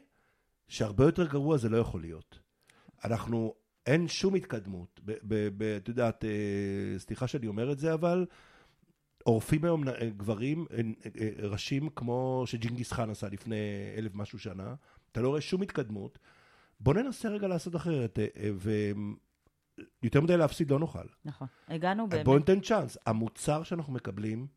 שהרבה 0.68 1.03
יותר 1.03 1.28
גרוע 1.28 1.57
זה 1.57 1.70
לא 1.70 1.78
יכול 1.78 2.01
להיות. 2.01 2.39
אנחנו, 3.05 3.53
אין 3.86 4.08
שום 4.08 4.36
התקדמות. 4.36 5.02
את 5.78 5.88
יודעת, 5.88 6.26
אה, 6.26 6.30
סליחה 6.98 7.28
שאני 7.28 7.48
אומר 7.48 7.72
את 7.72 7.80
זה, 7.80 7.94
אבל 7.94 8.26
עורפים 9.24 9.66
היום 9.66 9.88
אה, 9.88 10.10
גברים, 10.10 10.66
אה, 10.72 11.48
ראשים 11.50 11.90
כמו 11.90 12.44
שג'ינגיס 12.46 12.92
חאן 12.92 13.10
עשה 13.10 13.30
לפני 13.30 13.56
אלף 13.98 14.16
משהו 14.16 14.40
שנה, 14.40 14.76
אתה 15.12 15.22
לא 15.22 15.30
רואה 15.30 15.42
שום 15.42 15.62
התקדמות. 15.62 16.20
בוא 16.80 16.94
ננסה 16.94 17.30
רגע 17.30 17.48
לעשות 17.48 17.76
אחרת, 17.76 18.20
ויותר 20.02 20.22
מדי 20.22 20.38
להפסיד 20.38 20.72
לא 20.72 20.80
נוכל. 20.80 21.06
נכון, 21.26 21.48
הגענו 21.68 22.10
באמת. 22.10 22.26
בוא 22.26 22.40
ניתן 22.40 22.60
צ'אנס. 22.60 22.98
המוצר 23.06 23.64
שאנחנו 23.64 23.94
מקבלים, 23.94 24.48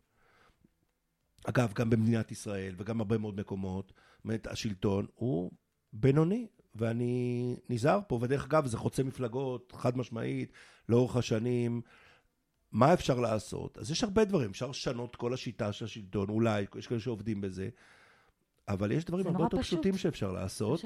אגב, 1.45 1.72
גם 1.72 1.91
במדינת 1.91 2.33
ישראל 2.33 2.75
וגם 2.79 3.01
הרבה 3.01 3.18
מאוד 3.18 3.41
מקומות, 3.41 3.93
באמת 4.25 4.47
השלטון 4.47 5.07
הוא 5.14 5.51
בינוני, 5.93 6.47
ואני 6.75 7.57
נזהר 7.70 8.01
פה, 8.09 8.18
ודרך 8.22 8.45
אגב, 8.45 8.66
זה 8.66 8.79
חוצה 8.79 9.03
מפלגות, 9.03 9.72
חד 9.77 9.97
משמעית, 9.97 10.53
לאורך 10.89 11.16
השנים. 11.16 11.81
מה 12.72 12.93
אפשר 12.95 13.20
לעשות? 13.20 13.79
אז 13.79 13.91
יש 13.91 14.05
הרבה 14.05 14.25
דברים, 14.25 14.51
אפשר 14.51 14.66
לשנות 14.70 15.16
כל 15.16 15.35
השיטה 15.35 15.72
של 15.72 15.85
השלטון, 15.85 16.29
אולי, 16.29 16.64
יש 16.79 16.87
כאלה 16.87 17.01
שעובדים 17.01 17.41
בזה, 17.41 17.68
אבל 18.68 18.93
יש 18.93 19.05
דברים 19.05 19.27
הרבה 19.27 19.45
יותר 19.45 19.59
פשוט. 19.59 19.79
פשוטים 19.79 19.99
שאפשר 19.99 20.33
לעשות. 20.33 20.85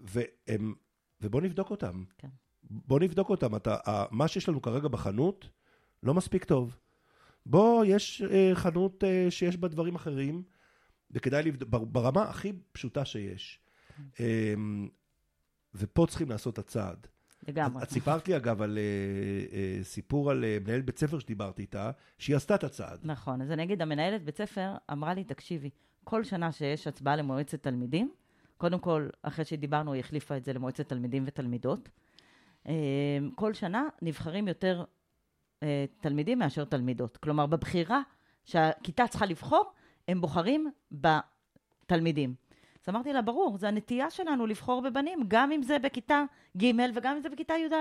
והם, 0.00 0.74
ובוא 1.20 1.40
נבדוק 1.40 1.70
אותם. 1.70 2.04
כן. 2.18 2.28
בוא 2.62 3.00
נבדוק 3.00 3.30
אותם. 3.30 3.56
אתה, 3.56 3.76
מה 4.10 4.28
שיש 4.28 4.48
לנו 4.48 4.62
כרגע 4.62 4.88
בחנות 4.88 5.48
לא 6.02 6.14
מספיק 6.14 6.44
טוב. 6.44 6.78
בוא, 7.46 7.84
יש 7.84 8.22
אה, 8.22 8.50
חנות 8.54 9.04
אה, 9.04 9.26
שיש 9.30 9.56
בה 9.56 9.68
דברים 9.68 9.94
אחרים, 9.94 10.42
וכדאי 11.10 11.42
לבדוק, 11.42 11.68
בר- 11.68 11.84
ברמה 11.84 12.22
הכי 12.22 12.52
פשוטה 12.72 13.04
שיש. 13.04 13.60
כן. 13.96 14.24
אה, 14.24 14.54
ופה 15.74 16.06
צריכים 16.08 16.30
לעשות 16.30 16.54
את 16.54 16.58
הצעד. 16.58 17.06
לגמרי. 17.48 17.82
את 17.82 17.90
סיפרת 17.90 18.28
לי 18.28 18.36
אגב 18.36 18.62
על 18.62 18.78
אה, 18.78 18.82
אה, 19.56 19.84
סיפור 19.84 20.30
על 20.30 20.44
אה, 20.44 20.58
מנהלת 20.64 20.84
בית 20.84 20.98
ספר 20.98 21.18
שדיברתי 21.18 21.62
איתה, 21.62 21.90
שהיא 22.18 22.36
עשתה 22.36 22.54
את 22.54 22.64
הצעד. 22.64 22.98
נכון, 23.02 23.42
אז 23.42 23.50
אני 23.50 23.62
אגיד, 23.62 23.82
המנהלת 23.82 24.24
בית 24.24 24.36
ספר 24.36 24.74
אמרה 24.92 25.14
לי, 25.14 25.24
תקשיבי, 25.24 25.70
כל 26.04 26.24
שנה 26.24 26.52
שיש 26.52 26.86
הצבעה 26.86 27.16
למועצת 27.16 27.62
תלמידים, 27.62 28.10
קודם 28.56 28.78
כל, 28.78 29.08
אחרי 29.22 29.44
שדיברנו, 29.44 29.92
היא 29.92 30.00
החליפה 30.00 30.36
את 30.36 30.44
זה 30.44 30.52
למועצת 30.52 30.88
תלמידים 30.88 31.24
ותלמידות. 31.26 31.88
כל 33.34 33.54
שנה 33.54 33.88
נבחרים 34.02 34.48
יותר 34.48 34.84
תלמידים 36.00 36.38
מאשר 36.38 36.64
תלמידות. 36.64 37.16
כלומר, 37.16 37.46
בבחירה 37.46 38.00
שהכיתה 38.44 39.06
צריכה 39.08 39.26
לבחור, 39.26 39.72
הם 40.08 40.20
בוחרים 40.20 40.70
בתלמידים. 40.92 42.34
אז 42.82 42.88
אמרתי 42.88 43.12
לה, 43.12 43.22
ברור, 43.22 43.58
זו 43.58 43.66
הנטייה 43.66 44.10
שלנו 44.10 44.46
לבחור 44.46 44.82
בבנים, 44.82 45.20
גם 45.28 45.52
אם 45.52 45.62
זה 45.62 45.78
בכיתה 45.78 46.24
ג' 46.56 46.72
וגם 46.94 47.16
אם 47.16 47.22
זה 47.22 47.28
בכיתה 47.28 47.54
י"א. 47.54 47.74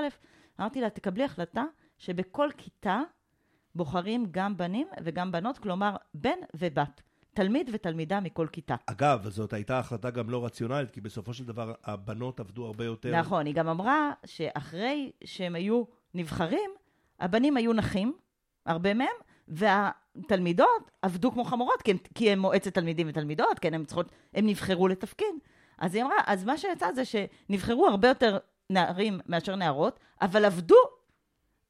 אמרתי 0.60 0.82
לה, 0.82 0.90
תקבלי 0.90 1.24
החלטה 1.24 1.64
שבכל 1.98 2.50
כיתה 2.58 3.02
בוחרים 3.76 4.26
גם 4.32 4.58
בנים 4.58 4.88
וגם 5.04 5.32
בנות, 5.32 5.58
כלומר, 5.58 5.96
בן 6.14 6.38
ובת. 6.54 7.02
תלמיד 7.34 7.70
ותלמידה 7.74 8.20
מכל 8.20 8.48
כיתה. 8.52 8.76
אגב, 8.86 9.30
זאת 9.30 9.54
הייתה 9.54 9.80
החלטה 9.80 10.10
גם 10.10 10.30
לא 10.30 10.46
רציונלית, 10.46 10.92
כי 10.92 11.02
בסופו 11.02 11.34
של 11.34 11.46
דבר 11.46 11.74
הבנות 11.84 12.40
עבדו 12.40 12.66
הרבה 12.66 12.86
יותר. 12.86 13.20
נכון, 13.20 13.46
היא 13.46 13.56
גם 13.56 13.68
אמרה 13.68 14.12
שאחרי 14.26 15.12
שהם 15.24 15.56
היו 15.56 15.84
נבחרים, 16.14 16.72
הבנים 17.20 17.58
היו 17.58 17.74
נחים, 17.74 18.14
הרבה 18.66 18.94
מהם, 18.94 19.08
והתלמידות 19.50 20.92
עבדו 21.02 21.32
כמו 21.32 21.44
חמורות, 21.44 21.82
כי 21.82 21.92
הם, 21.92 21.98
כי 22.16 22.32
הם 22.32 22.40
מועצת 22.40 22.74
תלמידים 22.74 23.08
ותלמידות, 23.10 23.60
כן, 23.60 23.74
הם 23.74 23.86
צריכות, 23.86 24.12
הם 24.34 24.46
נבחרו 24.48 24.88
לתפקיד. 24.88 25.36
אז 25.78 25.96
היא 25.96 26.04
אמרה, 26.04 26.16
אז 26.26 26.46
מה 26.46 26.58
שיצא 26.58 26.92
זה 26.94 27.04
שנבחרו 27.06 27.88
הרבה 27.88 28.08
יותר 28.08 28.38
נערים 28.70 29.20
מאשר 29.26 29.56
נערות, 29.56 30.00
אבל 30.22 30.46
עבדו 30.46 30.76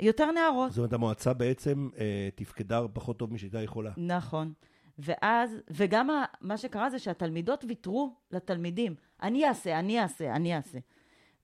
יותר 0.01 0.31
נערות. 0.31 0.71
זאת 0.71 0.77
אומרת, 0.77 0.93
המועצה 0.93 1.33
בעצם 1.33 1.89
אה, 1.97 2.29
תפקדה 2.35 2.81
פחות 2.93 3.17
טוב 3.19 3.33
משהייתה 3.33 3.61
יכולה. 3.61 3.91
נכון. 3.97 4.53
ואז, 4.99 5.55
וגם 5.69 6.09
ה- 6.09 6.25
מה 6.41 6.57
שקרה 6.57 6.89
זה 6.89 6.99
שהתלמידות 6.99 7.65
ויתרו 7.67 8.15
לתלמידים. 8.31 8.95
אני 9.23 9.47
אעשה, 9.47 9.79
אני 9.79 10.01
אעשה, 10.01 10.35
אני 10.35 10.55
אעשה. 10.55 10.77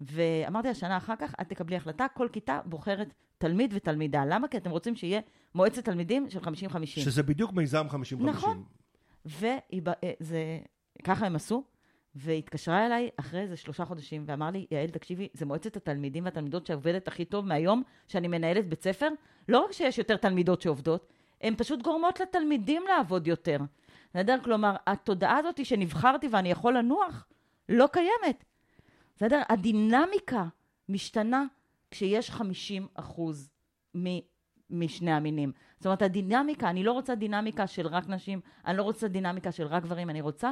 ואמרתי 0.02 0.68
לה, 0.68 0.74
שנה 0.74 0.98
אחר 0.98 1.16
כך, 1.16 1.36
את 1.42 1.50
תקבלי 1.50 1.76
החלטה, 1.76 2.08
כל 2.14 2.28
כיתה 2.32 2.60
בוחרת 2.66 3.14
תלמיד 3.38 3.72
ותלמידה. 3.76 4.26
למה? 4.26 4.48
כי 4.48 4.58
אתם 4.58 4.72
רוצים 4.72 4.96
שיהיה 4.96 5.22
מועצת 5.56 5.86
תלמידים 5.86 6.30
של 6.30 6.40
50-50. 6.40 6.86
שזה 6.86 7.24
בדיוק 7.24 7.54
מיזם 7.54 7.88
50-50. 7.90 7.94
נכון. 8.20 8.64
וככה 9.26 11.26
הם 11.26 11.36
עשו, 11.36 11.64
והתקשרה 12.16 12.86
אליי 12.86 13.10
אחרי 13.18 13.42
איזה 13.42 13.58
שלושה 13.58 13.86
חודשים, 13.86 14.24
ואמר 14.28 14.50
לי, 14.50 14.66
יעל, 14.72 14.90
תקשיבי, 14.90 15.28
זה 15.34 15.46
מועצת 15.46 15.78
התלמידים 15.78 16.26
והתלמידות 16.26 16.66
שעובדת 16.66 17.08
הכי 17.08 17.26
טוב 17.26 17.46
מהיום 17.46 17.84
שאני 18.08 18.28
מנהלת 18.28 18.70
בית 18.70 18.84
ספר. 18.84 19.08
לא 19.50 19.66
רק 19.66 19.72
שיש 19.72 19.98
יותר 19.98 20.18
תלמידות 20.18 20.62
שעובדות, 20.62 21.08
הן 21.42 21.54
פשוט 21.58 21.82
גורמות 21.82 22.20
לתלמידים 22.20 22.84
לעבוד 22.88 23.28
יותר. 23.28 23.58
בסדר? 24.14 24.38
כלומר, 24.44 24.76
התודעה 24.88 25.38
הזאת 25.38 25.66
שנבחרתי 25.66 26.28
ואני 26.32 26.52
יכול 26.52 26.78
לנוח, 26.78 27.28
לא 27.70 27.88
קיימת. 27.92 28.46
בסדר? 29.16 29.42
הדינמיקה 29.50 30.48
משתנה 30.90 31.46
כשיש 31.92 32.32
50 32.32 32.88
אחוז 32.94 33.50
מ- 33.98 34.20
משני 34.70 35.12
המינים. 35.12 35.52
זאת 35.78 35.86
אומרת, 35.86 36.02
הדינמיקה, 36.02 36.70
אני 36.70 36.84
לא 36.84 36.92
רוצה 36.92 37.16
דינמיקה 37.16 37.68
של 37.68 37.88
רק 37.88 38.10
נשים, 38.10 38.40
אני 38.66 38.78
לא 38.78 38.84
רוצה 38.84 39.08
דינמיקה 39.08 39.52
של 39.52 39.68
רק 39.68 39.84
גברים, 39.84 40.10
אני 40.10 40.22
רוצה 40.22 40.52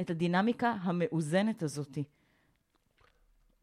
את 0.00 0.10
הדינמיקה 0.10 0.70
המאוזנת 0.70 1.62
הזאת. 1.62 1.98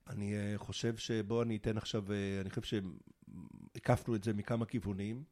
אני 0.07 0.35
אה, 0.35 0.53
חושב 0.57 0.97
שבוא 0.97 1.43
אני 1.43 1.55
אתן 1.55 1.77
עכשיו, 1.77 2.11
אה, 2.11 2.41
אני 2.41 2.49
חושב 2.49 2.81
שהקפנו 3.75 4.15
את 4.15 4.23
זה 4.23 4.33
מכמה 4.33 4.65
כיוונים, 4.65 5.23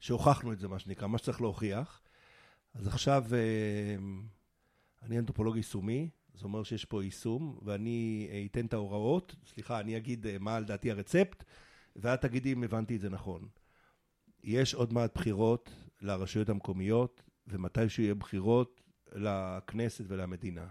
שהוכחנו 0.00 0.52
את 0.52 0.58
זה, 0.58 0.68
מה 0.68 0.78
שנקרא, 0.78 1.06
מה 1.06 1.18
שצריך 1.18 1.40
להוכיח. 1.40 2.00
אז 2.74 2.86
עכשיו 2.86 3.24
אה, 3.32 3.96
אני 5.02 5.18
אנתרופולוג 5.18 5.56
יישומי, 5.56 6.10
זה 6.34 6.44
אומר 6.44 6.62
שיש 6.62 6.84
פה 6.84 7.04
יישום, 7.04 7.58
ואני 7.62 8.28
אה, 8.30 8.42
אתן 8.46 8.66
את 8.66 8.74
ההוראות, 8.74 9.36
סליחה, 9.46 9.80
אני 9.80 9.96
אגיד 9.96 10.26
אה, 10.26 10.36
מה 10.40 10.60
לדעתי 10.60 10.90
הרצפט, 10.90 11.44
ואת 11.96 12.20
תגידי 12.20 12.52
אם 12.52 12.64
הבנתי 12.64 12.96
את 12.96 13.00
זה 13.00 13.10
נכון. 13.10 13.48
יש 14.44 14.74
עוד 14.74 14.92
מעט 14.92 15.14
בחירות 15.14 15.70
לרשויות 16.00 16.48
המקומיות, 16.48 17.22
ומתי 17.46 17.88
שיהיה 17.88 18.14
בחירות 18.14 18.80
לכנסת 19.12 20.04
ולמדינה. 20.08 20.66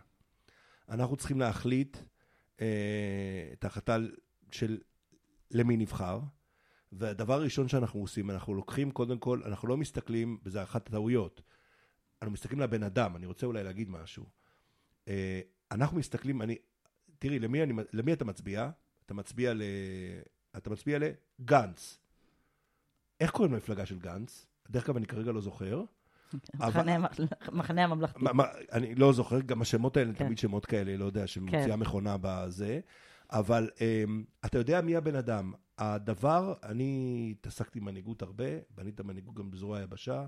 אנחנו 0.90 1.16
צריכים 1.16 1.40
להחליט 1.40 1.98
אה, 2.62 3.50
את 3.54 3.64
ההחלטה 3.64 3.98
של 4.52 4.78
למי 5.52 5.78
נבחר, 5.78 6.20
והדבר 6.92 7.34
הראשון 7.34 7.68
שאנחנו 7.68 8.00
עושים, 8.00 8.32
אנחנו 8.32 8.54
לוקחים 8.54 8.92
קודם 8.92 9.18
כל, 9.18 9.42
אנחנו 9.46 9.68
לא 9.68 9.78
מסתכלים, 9.78 10.38
וזה 10.44 10.64
אחת 10.64 10.88
הטעויות, 10.88 11.42
אנחנו 12.22 12.34
מסתכלים 12.34 12.60
לבן 12.60 12.84
אדם, 12.84 13.16
אני 13.16 13.26
רוצה 13.26 13.46
אולי 13.46 13.64
להגיד 13.64 13.90
משהו. 13.90 14.43
אה, 15.08 15.42
אנחנו 15.72 15.98
מסתכלים, 15.98 16.42
אני, 16.42 16.56
תראי, 17.20 17.40
למי, 17.40 17.64
אני, 17.64 17.74
למי 17.94 18.14
אתה 18.14 18.26
מצביע? 18.26 18.70
אתה 19.06 19.14
מצביע 19.14 19.54
ל... 19.54 19.62
אתה 20.58 20.70
מצביע 20.70 21.00
לגנץ. 21.00 22.00
איך 23.20 23.32
קוראים 23.32 23.54
למפלגה 23.54 23.86
של 23.86 24.00
גנץ? 24.00 24.46
דרך 24.70 24.86
אגב, 24.86 24.98
אני 24.98 25.06
כרגע 25.06 25.32
לא 25.32 25.42
זוכר. 25.42 25.84
מחנה 27.52 27.84
הממלכתי. 27.84 28.20
אני 28.72 28.96
לא 28.96 29.14
זוכר, 29.14 29.42
גם 29.42 29.62
השמות 29.62 29.98
האלה, 29.98 30.14
כן. 30.14 30.26
תמיד 30.26 30.38
שמות 30.38 30.66
כאלה, 30.66 30.98
לא 30.98 31.06
יודע, 31.06 31.28
שמוציאה 31.28 31.68
כן. 31.68 31.80
מכונה 31.80 32.16
בזה, 32.22 32.80
אבל 33.32 33.70
um, 33.76 34.46
אתה 34.46 34.58
יודע 34.58 34.82
מי 34.82 34.96
הבן 34.96 35.16
אדם. 35.16 35.54
הדבר, 35.78 36.54
אני 36.64 37.34
התעסקתי 37.38 37.80
עם 37.80 37.86
מנהיגות 37.86 38.22
הרבה, 38.22 38.46
בנית 38.70 39.02
מנהיגות 39.02 39.36
גם 39.36 39.52
בזרוע 39.52 39.78
היבשה, 39.78 40.26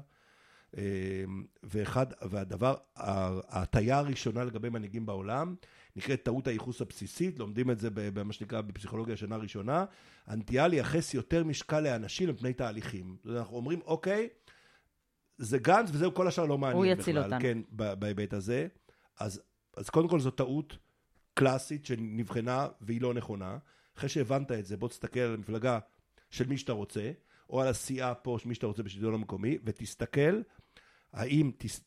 ואחד, 1.64 2.06
והדבר, 2.22 2.76
ההטייה 2.96 3.98
הראשונה 3.98 4.44
לגבי 4.44 4.70
מנהיגים 4.70 5.06
בעולם, 5.06 5.56
נקראת 5.96 6.24
טעות 6.24 6.48
הייחוס 6.48 6.82
הבסיסית, 6.82 7.40
לומדים 7.40 7.72
את 7.72 7.80
זה 7.80 7.90
במה 7.94 8.34
שנקרא 8.34 8.62
בפסיכולוגיה 8.62 9.18
שנה 9.18 9.38
ראשונה, 9.38 9.86
הנטייה 10.28 10.68
לייחס 10.68 11.14
יותר 11.14 11.44
משקל 11.44 11.80
לאנשים 11.80 12.30
על 12.30 12.36
פני 12.36 12.54
תהליכים. 12.54 13.18
אנחנו 13.30 13.56
אומרים, 13.56 13.82
אוקיי, 13.86 14.30
זה 15.38 15.58
גנץ 15.58 15.90
וזהו, 15.94 16.14
כל 16.14 16.28
השאר 16.28 16.46
לא 16.46 16.58
מעניין 16.58 16.78
הוא 16.78 16.86
בכלל. 16.86 17.02
יציל 17.02 17.20
אותנו. 17.20 17.42
כן, 17.42 17.58
ב- 17.72 17.94
בהיבט 17.94 18.34
הזה. 18.34 18.68
אז, 19.20 19.42
אז 19.78 19.90
קודם 19.90 20.08
כל 20.08 20.20
זו 20.20 20.32
טעות 20.32 20.78
קלאסית 21.34 21.86
שנבחנה 21.86 22.68
והיא 22.82 23.02
לא 23.02 23.14
נכונה. 23.14 23.58
אחרי 23.98 24.10
שהבנת 24.10 24.52
את 24.52 24.66
זה, 24.66 24.78
בוא 24.78 24.90
תסתכל 24.90 25.20
על 25.20 25.34
המפלגה 25.34 25.80
של 26.30 26.48
מי 26.48 26.58
שאתה 26.58 26.74
רוצה, 26.74 27.12
או 27.50 27.62
על 27.62 27.68
הסיעה 27.68 28.14
פה 28.14 28.38
מי 28.46 28.56
שאתה 28.56 28.68
רוצה 28.68 28.84
בשלטון 28.84 29.14
המקומי, 29.14 29.58
ותסתכל 29.64 30.42
האם, 31.16 31.52
תס... 31.58 31.82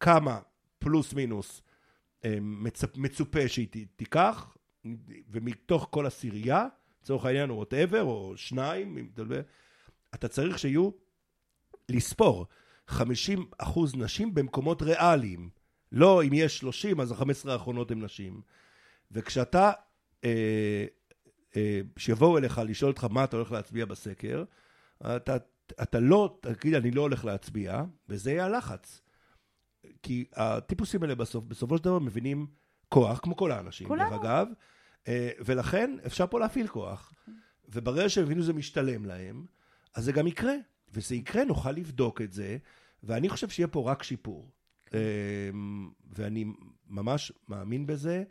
כמה 0.00 0.40
פלוס 0.78 1.12
מינוס 1.12 1.62
אה, 2.24 2.38
מצפ... 2.40 2.96
מצופה 2.96 3.48
שהיא 3.48 3.68
ת... 3.70 3.76
תיקח, 3.96 4.56
ומתוך 5.30 5.88
כל 5.90 6.06
עשירייה, 6.06 6.66
לצורך 7.02 7.24
העניין, 7.24 7.50
או 7.50 7.56
ווטאבר, 7.56 8.02
או 8.02 8.32
שניים, 8.36 8.98
אם 8.98 9.08
אתה 10.14 10.28
צריך 10.28 10.58
שיהיו 10.58 10.90
לספור 11.88 12.46
50 12.88 13.46
אחוז 13.58 13.94
נשים 13.94 14.34
במקומות 14.34 14.82
ריאליים. 14.82 15.50
לא 15.92 16.22
אם 16.22 16.32
יש 16.32 16.58
30, 16.58 17.00
אז 17.00 17.12
ה-15 17.12 17.50
האחרונות 17.50 17.90
הן 17.90 18.04
נשים. 18.04 18.40
וכשאתה, 19.12 19.72
אה, 20.24 20.84
אה, 21.56 21.80
שיבואו 21.96 22.38
אליך 22.38 22.60
לשאול 22.64 22.90
אותך 22.90 23.06
מה 23.10 23.24
אתה 23.24 23.36
הולך 23.36 23.52
להצביע 23.52 23.84
בסקר, 23.84 24.44
אתה, 25.06 25.36
אתה 25.82 26.00
לא, 26.00 26.38
תגיד, 26.40 26.74
אני 26.74 26.90
לא 26.90 27.00
הולך 27.00 27.24
להצביע, 27.24 27.84
וזה 28.08 28.30
יהיה 28.30 28.44
הלחץ. 28.44 29.00
כי 30.02 30.24
הטיפוסים 30.32 31.02
האלה 31.02 31.14
בסוף, 31.14 31.44
בסופו 31.44 31.78
של 31.78 31.84
דבר 31.84 31.98
מבינים 31.98 32.46
כוח, 32.88 33.18
כמו 33.22 33.36
כל 33.36 33.52
האנשים, 33.52 33.88
כולנו. 33.88 34.10
דרך 34.10 34.20
אגב, 34.20 34.48
אה, 35.08 35.30
ולכן 35.40 35.96
אפשר 36.06 36.26
פה 36.26 36.40
להפעיל 36.40 36.66
כוח. 36.66 37.12
וברגע 37.68 38.08
שהם 38.08 38.24
הבינו 38.24 38.42
שזה 38.42 38.52
משתלם 38.52 39.04
להם, 39.04 39.46
אז 39.94 40.04
זה 40.04 40.12
גם 40.12 40.26
יקרה. 40.26 40.54
וזה 40.92 41.14
יקרה, 41.14 41.44
נוכל 41.44 41.72
לבדוק 41.72 42.22
את 42.22 42.32
זה, 42.32 42.56
ואני 43.02 43.28
חושב 43.28 43.48
שיהיה 43.48 43.68
פה 43.68 43.90
רק 43.90 44.02
שיפור. 44.02 44.50
אמ, 44.94 45.90
ואני 46.12 46.44
ממש 46.86 47.32
מאמין 47.48 47.86
בזה, 47.86 48.24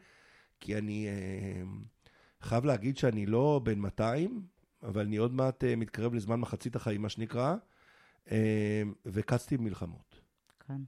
כי 0.59 0.77
אני 0.77 1.07
אמ, 1.07 1.83
חייב 2.41 2.65
להגיד 2.65 2.97
שאני 2.97 3.25
לא 3.25 3.61
בן 3.63 3.79
200, 3.79 4.41
אבל 4.86 5.01
אני 5.01 5.17
עוד 5.17 5.33
מעט 5.33 5.63
אה, 5.63 5.75
מתקרב 5.75 6.13
לזמן 6.13 6.39
מחצית 6.39 6.75
החיים, 6.75 7.01
מה 7.01 7.09
שנקרא, 7.09 7.55
אה, 8.31 8.83
וקצתי 9.05 9.57
מלחמות. 9.57 10.21
כן. 10.67 10.81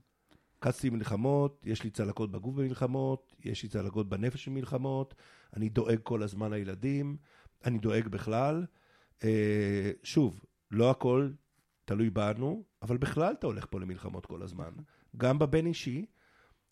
קצתי 0.58 0.90
מלחמות, 0.90 1.62
יש 1.66 1.84
לי 1.84 1.90
צלקות 1.90 2.30
בגוף 2.30 2.54
במלחמות, 2.54 3.34
יש 3.44 3.62
לי 3.62 3.68
צלקות 3.68 4.08
בנפש 4.08 4.48
במלחמות, 4.48 5.14
אני 5.56 5.68
דואג 5.68 5.98
כל 6.02 6.22
הזמן 6.22 6.50
לילדים, 6.50 7.16
אני 7.64 7.78
דואג 7.78 8.08
בכלל. 8.08 8.66
אה, 9.24 9.90
שוב, 10.02 10.40
לא 10.70 10.90
הכל 10.90 11.30
תלוי 11.84 12.10
בנו, 12.10 12.64
אבל 12.82 12.96
בכלל 12.96 13.34
אתה 13.38 13.46
הולך 13.46 13.66
פה 13.70 13.80
למלחמות 13.80 14.26
כל 14.26 14.42
הזמן, 14.42 14.70
גם 15.16 15.38
בבין 15.38 15.66
אישי, 15.66 16.06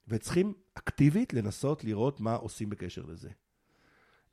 וצריכים 0.09 0.55
אקטיבית 0.75 1.35
לנסות 1.35 1.85
לראות 1.85 2.21
מה 2.21 2.35
עושים 2.35 2.71
בקשר 2.71 3.03
לזה. 3.07 3.31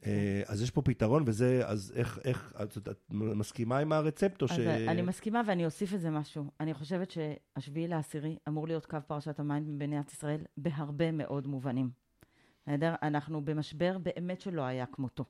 אה, 0.06 0.42
אז 0.48 0.62
יש 0.62 0.72
פה 0.72 0.82
פתרון, 0.82 1.24
וזה, 1.26 1.62
אז 1.66 1.94
איך, 1.96 2.20
איך, 2.24 2.54
את, 2.64 2.78
את 2.78 3.00
מסכימה 3.10 3.78
עם 3.78 3.92
הרצפט 3.92 4.42
או 4.42 4.48
ש... 4.48 4.60
אני 4.60 5.02
מסכימה 5.02 5.42
ואני 5.48 5.66
אוסיף 5.66 5.94
איזה 5.94 6.10
משהו. 6.10 6.46
אני 6.60 6.74
חושבת 6.74 7.12
שהשביעי 7.12 7.88
לעשירי 7.88 8.38
אמור 8.48 8.68
להיות 8.68 8.86
קו 8.86 8.98
פרשת 9.08 9.40
המים 9.40 9.66
במדינת 9.66 10.12
ישראל 10.12 10.42
בהרבה 10.58 11.12
מאוד 11.12 11.48
מובנים. 11.48 11.90
בסדר? 12.62 12.96
אנחנו 13.04 13.46
במשבר 13.46 13.98
באמת 13.98 14.42
שלא 14.42 14.62
היה 14.62 14.86
כמותו. 14.86 15.24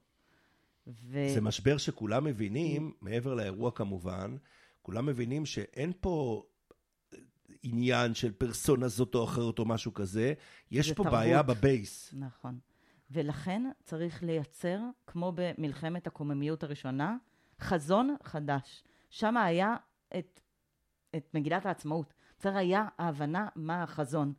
ו... 0.88 1.30
זה 1.34 1.42
משבר 1.42 1.78
שכולם 1.78 2.24
מבינים, 2.24 2.94
מעבר 3.02 3.34
לאירוע 3.34 3.72
כמובן, 3.72 4.36
כולם 4.82 5.06
מבינים 5.06 5.46
שאין 5.46 5.92
פה 6.02 6.44
עניין 7.64 8.14
של 8.14 8.32
פרסונה 8.32 8.88
זאת 8.88 9.16
או 9.16 9.24
אחרת 9.24 9.60
או 9.60 9.66
משהו 9.66 9.94
כזה, 9.94 10.34
יש 10.72 10.92
פה 10.92 11.04
תרבות. 11.04 11.12
בעיה 11.12 11.44
בבייס. 11.44 12.14
נכון. 12.14 12.60
ולכן 13.14 13.64
צריך 13.84 14.24
לייצר, 14.24 14.80
כמו 15.08 15.34
במלחמת 15.36 16.08
הקוממיות 16.08 16.64
הראשונה, 16.64 17.18
חזון 17.60 18.16
חדש. 18.24 18.84
שם 19.10 19.38
היה 19.38 19.76
את, 20.18 20.40
את 21.16 21.30
מגילת 21.34 21.66
העצמאות. 21.66 22.14
בסדר, 22.40 22.58
היה 22.58 22.88
ההבנה 22.98 23.48
מה 23.56 23.84
החזון. 23.84 24.34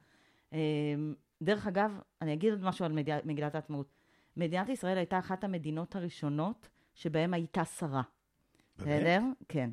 אמ, 0.53 1.15
דרך 1.43 1.67
אגב, 1.67 2.01
אני 2.23 2.33
אגיד 2.33 2.53
עוד 2.53 2.63
משהו 2.63 2.85
על 2.85 2.93
מגילת 3.25 3.55
העצמאות. 3.55 3.93
מדינת 4.37 4.69
ישראל 4.69 4.99
הייתה 4.99 5.19
אחת 5.19 5.45
המדינות 5.45 5.97
הראשונות 5.97 6.69
שבהן 6.95 7.35
הייתה 7.35 7.65
שרה. 7.65 8.03
בסדר? 8.79 9.21
כן. 9.49 9.71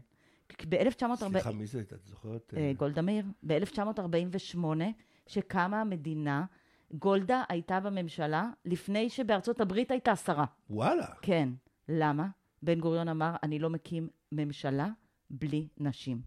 ב-1940... 0.69 1.15
סליחה, 1.15 1.51
מי 1.51 1.65
זה? 1.65 1.79
את 1.79 1.93
זוכרת? 2.05 2.53
אה, 2.57 2.71
גולדה 2.77 3.01
מאיר. 3.01 3.25
ב-1948, 3.47 4.65
שקמה 5.27 5.81
המדינה, 5.81 6.45
גולדה 6.93 7.43
הייתה 7.49 7.79
בממשלה 7.79 8.49
לפני 8.65 9.09
שבארצות 9.09 9.61
הברית 9.61 9.91
הייתה 9.91 10.15
שרה. 10.15 10.45
וואלה. 10.69 11.05
כן. 11.21 11.49
למה? 11.89 12.27
בן 12.63 12.79
גוריון 12.79 13.07
אמר, 13.07 13.35
אני 13.43 13.59
לא 13.59 13.69
מקים 13.69 14.07
ממשלה 14.31 14.87
בלי 15.29 15.67
נשים. 15.77 16.21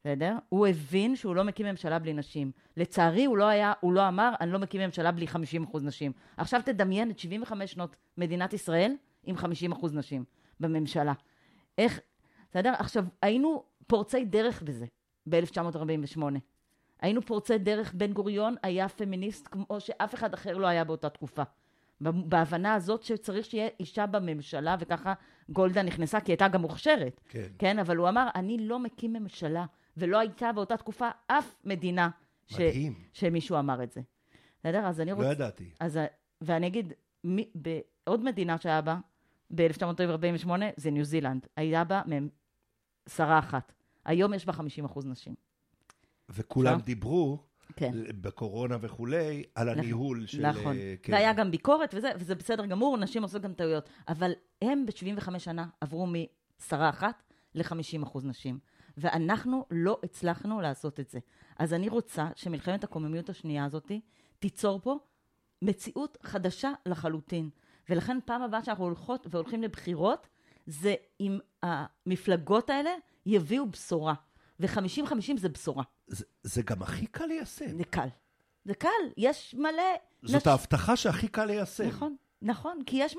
בסדר? 0.00 0.36
הוא 0.48 0.66
הבין 0.66 1.16
שהוא 1.16 1.36
לא 1.36 1.44
מקים 1.44 1.66
ממשלה 1.66 1.98
בלי 1.98 2.12
נשים. 2.12 2.52
לצערי, 2.76 3.24
הוא 3.24 3.36
לא 3.36 3.44
היה, 3.44 3.72
הוא 3.80 3.92
לא 3.92 4.08
אמר, 4.08 4.34
אני 4.40 4.52
לא 4.52 4.58
מקים 4.58 4.80
ממשלה 4.80 5.12
בלי 5.12 5.26
50% 5.26 5.78
נשים. 5.82 6.12
עכשיו 6.36 6.60
תדמיין 6.64 7.10
את 7.10 7.18
75 7.18 7.72
שנות 7.72 7.96
מדינת 8.18 8.52
ישראל 8.52 8.92
עם 9.22 9.36
50% 9.36 9.86
נשים 9.92 10.24
בממשלה. 10.60 11.12
איך, 11.78 12.00
בסדר? 12.50 12.72
עכשיו, 12.78 13.04
היינו 13.22 13.64
פורצי 13.86 14.24
דרך 14.24 14.62
בזה, 14.62 14.86
ב-1948. 15.28 16.22
היינו 17.00 17.22
פורצי 17.22 17.58
דרך, 17.58 17.94
בן 17.94 18.12
גוריון 18.12 18.54
היה 18.62 18.88
פמיניסט 18.88 19.48
כמו 19.50 19.80
שאף 19.80 20.14
אחד 20.14 20.34
אחר 20.34 20.56
לא 20.56 20.66
היה 20.66 20.84
באותה 20.84 21.08
תקופה. 21.08 21.42
בהבנה 22.00 22.74
הזאת 22.74 23.02
שצריך 23.02 23.46
שיהיה 23.46 23.68
אישה 23.80 24.06
בממשלה, 24.06 24.76
וככה 24.80 25.14
גולדה 25.48 25.82
נכנסה, 25.82 26.20
כי 26.20 26.24
היא 26.26 26.32
הייתה 26.32 26.48
גם 26.48 26.60
מוכשרת. 26.60 27.20
כן. 27.28 27.48
כן, 27.58 27.78
אבל 27.78 27.96
הוא 27.96 28.08
אמר, 28.08 28.28
אני 28.34 28.58
לא 28.58 28.78
מקים 28.78 29.12
ממשלה, 29.12 29.66
ולא 29.96 30.18
הייתה 30.18 30.52
באותה 30.52 30.76
תקופה 30.76 31.08
אף 31.26 31.54
מדינה 31.64 32.10
ש... 32.46 32.54
מדהים. 32.54 32.94
שמישהו 33.12 33.58
אמר 33.58 33.82
את 33.82 33.92
זה. 33.92 34.00
בסדר? 34.60 34.86
אז 34.86 35.00
אני 35.00 35.12
רוצה... 35.12 35.26
לא 35.26 35.32
ידעתי. 35.32 35.70
אז, 35.80 35.98
ואני 36.40 36.66
אגיד, 36.66 36.92
מי, 37.24 37.50
בעוד 37.54 38.24
מדינה 38.24 38.58
שהיה 38.58 38.80
בה, 38.80 38.98
ב-1948, 39.54 40.48
זה 40.76 40.90
ניו 40.90 41.04
זילנד. 41.04 41.46
היה 41.56 41.84
בה 41.84 42.02
שרה 43.08 43.38
אחת. 43.38 43.72
היום 44.04 44.34
יש 44.34 44.46
בה 44.46 44.52
50 44.52 44.84
אחוז 44.84 45.06
נשים. 45.06 45.47
וכולם? 46.30 46.80
דיברו, 46.80 47.38
כן. 47.76 47.92
בקורונה 48.20 48.76
וכולי, 48.80 49.42
על 49.54 49.70
נכון, 49.70 49.78
הניהול 49.78 50.26
של... 50.26 50.46
נכון. 50.46 50.76
כן. 51.02 51.12
והיה 51.12 51.32
גם 51.32 51.50
ביקורת, 51.50 51.94
וזה, 51.94 52.10
וזה 52.18 52.34
בסדר 52.34 52.66
גמור, 52.66 52.96
נשים 52.96 53.22
עושות 53.22 53.42
גם 53.42 53.52
טעויות. 53.52 53.88
אבל 54.08 54.32
הם 54.62 54.86
ב-75 54.86 55.38
שנה 55.38 55.66
עברו 55.80 56.06
משרה 56.06 56.88
אחת 56.88 57.22
ל-50 57.54 58.02
אחוז 58.02 58.24
נשים. 58.24 58.58
ואנחנו 58.96 59.64
לא 59.70 60.00
הצלחנו 60.04 60.60
לעשות 60.60 61.00
את 61.00 61.10
זה. 61.10 61.18
אז 61.58 61.74
אני 61.74 61.88
רוצה 61.88 62.28
שמלחמת 62.36 62.84
הקוממיות 62.84 63.28
השנייה 63.28 63.64
הזאת 63.64 63.92
תיצור 64.38 64.80
פה 64.82 64.98
מציאות 65.62 66.18
חדשה 66.22 66.72
לחלוטין. 66.86 67.50
ולכן 67.88 68.18
פעם 68.24 68.42
הבאה 68.42 68.64
שאנחנו 68.64 68.84
הולכות 68.84 69.26
והולכים 69.30 69.62
לבחירות, 69.62 70.28
זה 70.66 70.94
אם 71.20 71.38
המפלגות 71.62 72.70
האלה 72.70 72.90
יביאו 73.26 73.66
בשורה. 73.70 74.14
ו-50-50 74.60 75.36
זה 75.36 75.48
בשורה. 75.48 75.84
זה, 76.06 76.24
זה 76.42 76.62
גם 76.62 76.82
הכי 76.82 77.06
קל 77.06 77.26
ליישם. 77.26 77.78
זה 77.78 77.84
קל. 77.84 78.08
זה 78.64 78.74
קל, 78.74 78.88
יש 79.16 79.54
מלא... 79.58 79.82
זאת 80.22 80.36
נש... 80.36 80.46
ההבטחה 80.46 80.96
שהכי 80.96 81.28
קל 81.28 81.44
ליישם. 81.44 81.88
נכון, 81.88 82.16
נכון, 82.42 82.82
כי 82.86 82.96
יש, 82.96 83.16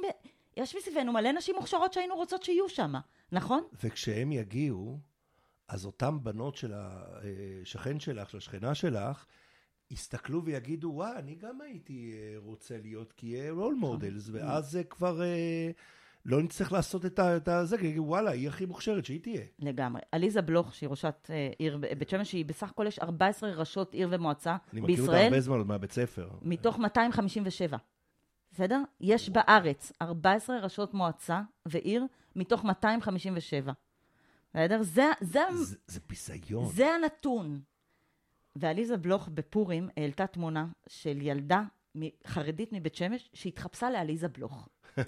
יש 0.57 0.75
מסביבנו 0.75 1.13
מלא 1.13 1.31
נשים 1.31 1.55
מוכשרות 1.55 1.93
שהיינו 1.93 2.15
רוצות 2.15 2.43
שיהיו 2.43 2.69
שם, 2.69 2.93
נכון? 3.31 3.63
וכשהם 3.83 4.31
יגיעו, 4.31 4.99
אז 5.67 5.85
אותן 5.85 6.23
בנות 6.23 6.55
של 6.55 6.73
השכן 6.75 7.99
שלך, 7.99 8.29
של 8.29 8.37
השכנה 8.37 8.75
שלך, 8.75 9.25
יסתכלו 9.91 10.45
ויגידו, 10.45 10.91
וואה, 10.93 11.19
אני 11.19 11.35
גם 11.35 11.61
הייתי 11.61 12.13
אה, 12.13 12.35
רוצה 12.37 12.77
להיות 12.77 13.13
כי 13.13 13.49
role 13.49 13.75
models, 13.75 14.29
ואז 14.31 14.71
זה 14.71 14.83
כבר... 14.83 15.21
לא 16.25 16.43
נצטרך 16.43 16.71
לעשות 16.71 17.05
את 17.05 17.19
זה, 17.63 17.77
כי 17.77 17.87
יגידו, 17.87 18.03
וואלה, 18.03 18.31
היא 18.31 18.47
הכי 18.47 18.65
מוכשרת, 18.65 19.05
שהיא 19.05 19.21
תהיה. 19.21 19.41
לגמרי. 19.59 20.01
עליזה 20.11 20.41
בלוך, 20.41 20.75
שהיא 20.75 20.89
ראשת 20.89 21.27
אה, 21.29 21.49
עיר 21.59 21.77
בית 21.97 22.09
שמש, 22.09 22.31
שהיא 22.31 22.45
בסך 22.45 22.69
הכל 22.69 22.87
יש 22.87 22.99
14 22.99 23.49
ראשות 23.49 23.93
עיר 23.93 24.07
ומועצה 24.11 24.57
בישראל. 24.73 24.83
אני 24.85 24.93
מכיר 24.93 25.05
אותה 25.05 25.23
הרבה 25.23 25.41
זמן 25.41 25.61
מהבית 25.61 25.91
ספר. 25.91 26.29
מתוך 26.41 26.79
257. 26.79 27.77
בסדר? 28.51 28.81
יש 29.01 29.29
בארץ 29.29 29.91
14 30.01 30.59
ראשות 30.59 30.93
מועצה 30.93 31.41
ועיר 31.65 32.05
מתוך 32.35 32.65
257. 32.65 33.71
בסדר? 34.49 34.81
זה, 34.81 35.03
זה, 35.21 35.39
זה, 35.53 35.75
זה 35.87 35.99
ביזיון. 36.09 36.65
זה 36.65 36.87
הנתון. 36.87 37.61
ועליזה 38.55 38.97
בלוך 38.97 39.29
בפורים 39.33 39.89
העלתה 39.97 40.27
תמונה 40.27 40.67
של 40.87 41.17
ילדה 41.21 41.63
חרדית 42.27 42.73
מבית 42.73 42.95
שמש 42.95 43.29
שהתחפשה 43.33 43.89
לעליזה 43.89 44.27
בלוך. 44.27 44.67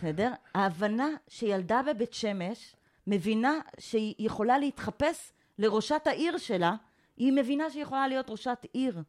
בסדר? 0.00 0.30
ההבנה 0.54 1.08
שילדה 1.28 1.80
בבית 1.86 2.12
שמש 2.12 2.76
מבינה 3.06 3.60
שהיא 3.78 4.14
יכולה 4.18 4.58
להתחפש 4.58 5.32
לראשת 5.58 6.02
העיר 6.06 6.38
שלה, 6.38 6.74
היא 7.16 7.32
מבינה 7.32 7.70
שהיא 7.70 7.82
יכולה 7.82 8.08
להיות 8.08 8.30
ראשת 8.30 8.66
עיר. 8.72 9.02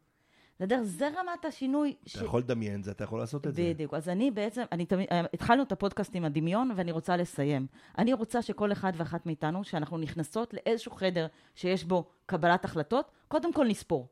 בסדר? 0.56 0.80
זה 0.82 1.08
רמת 1.08 1.44
השינוי. 1.44 1.94
אתה 2.02 2.10
ש... 2.10 2.22
יכול 2.22 2.40
לדמיין 2.40 2.82
זה, 2.82 2.90
אתה 2.90 3.04
יכול 3.04 3.18
לעשות 3.18 3.46
את. 3.46 3.54
זה. 3.54 3.62
בדיוק. 3.62 3.94
אז 3.94 4.08
אני 4.08 4.30
בעצם, 4.30 4.62
אני 4.72 4.86
תמיד, 4.86 5.08
התחלנו 5.34 5.62
את 5.62 5.72
הפודקאסט 5.72 6.14
עם 6.14 6.24
הדמיון, 6.24 6.70
ואני 6.76 6.92
רוצה 6.92 7.16
לסיים. 7.16 7.66
אני 7.98 8.12
רוצה 8.12 8.42
שכל 8.42 8.72
אחד 8.72 8.92
ואחת 8.96 9.26
מאיתנו, 9.26 9.64
שאנחנו 9.64 9.98
נכנסות 9.98 10.54
לאיזשהו 10.54 10.92
חדר 10.92 11.26
שיש 11.54 11.84
בו 11.84 12.04
קבלת 12.26 12.64
החלטות, 12.64 13.10
קודם 13.28 13.52
כל 13.52 13.66
נספור. 13.66 14.08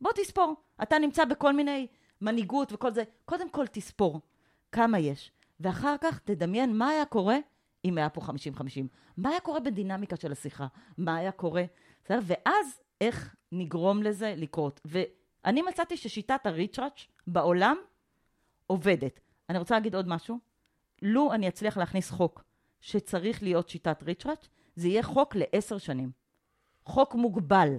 בוא 0.00 0.10
תספור. 0.14 0.54
אתה 0.82 0.98
נמצא 0.98 1.24
בכל 1.24 1.52
מיני 1.52 1.86
מנהיגות 2.20 2.72
וכל 2.72 2.90
זה, 2.90 3.02
קודם 3.24 3.50
כל 3.50 3.66
תספור 3.66 4.20
כמה 4.72 4.98
יש. 4.98 5.32
ואחר 5.62 5.96
כך 6.00 6.18
תדמיין 6.18 6.78
מה 6.78 6.88
היה 6.88 7.04
קורה 7.04 7.36
אם 7.84 7.98
היה 7.98 8.08
פה 8.08 8.20
50-50. 8.20 8.30
מה 9.16 9.28
היה 9.28 9.40
קורה 9.40 9.60
בדינמיקה 9.60 10.16
של 10.16 10.32
השיחה? 10.32 10.66
מה 10.98 11.16
היה 11.16 11.32
קורה? 11.32 11.64
בסדר? 12.04 12.18
ואז 12.22 12.80
איך 13.00 13.36
נגרום 13.52 14.02
לזה 14.02 14.34
לקרות. 14.36 14.80
ואני 14.84 15.62
מצאתי 15.62 15.96
ששיטת 15.96 16.46
הריצ'ראץ' 16.46 17.06
בעולם 17.26 17.76
עובדת. 18.66 19.20
אני 19.48 19.58
רוצה 19.58 19.74
להגיד 19.74 19.94
עוד 19.94 20.08
משהו. 20.08 20.38
לו 21.02 21.32
אני 21.32 21.48
אצליח 21.48 21.76
להכניס 21.76 22.10
חוק 22.10 22.44
שצריך 22.80 23.42
להיות 23.42 23.68
שיטת 23.68 24.02
ריצ'ראץ', 24.02 24.48
זה 24.76 24.88
יהיה 24.88 25.02
חוק 25.02 25.36
לעשר 25.36 25.78
שנים. 25.78 26.10
חוק 26.86 27.14
מוגבל. 27.14 27.76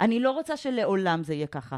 אני 0.00 0.20
לא 0.20 0.30
רוצה 0.30 0.56
שלעולם 0.56 1.24
זה 1.24 1.34
יהיה 1.34 1.46
ככה, 1.46 1.76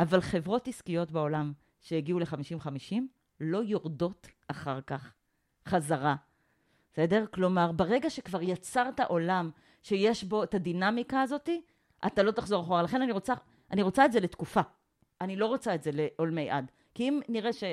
אבל 0.00 0.20
חברות 0.20 0.68
עסקיות 0.68 1.10
בעולם 1.10 1.52
שהגיעו 1.80 2.18
ל-50-50 2.18 2.94
לא 3.40 3.62
יורדות 3.64 4.26
אחר 4.48 4.80
כך 4.80 5.12
חזרה. 5.68 6.16
בסדר? 6.92 7.24
כלומר, 7.30 7.72
ברגע 7.72 8.10
שכבר 8.10 8.42
יצרת 8.42 9.00
עולם 9.00 9.50
שיש 9.82 10.24
בו 10.24 10.42
את 10.42 10.54
הדינמיקה 10.54 11.22
הזאתי, 11.22 11.62
אתה 12.06 12.22
לא 12.22 12.30
תחזור 12.30 12.62
אחורה. 12.62 12.82
לכן 12.82 13.02
אני 13.02 13.12
רוצה, 13.12 13.34
אני 13.70 13.82
רוצה 13.82 14.04
את 14.04 14.12
זה 14.12 14.20
לתקופה. 14.20 14.60
אני 15.20 15.36
לא 15.36 15.46
רוצה 15.46 15.74
את 15.74 15.82
זה 15.82 15.90
לעולמי 15.92 16.50
עד. 16.50 16.70
כי 16.94 17.08
אם 17.08 17.20
נראה 17.28 17.52
ש... 17.52 17.64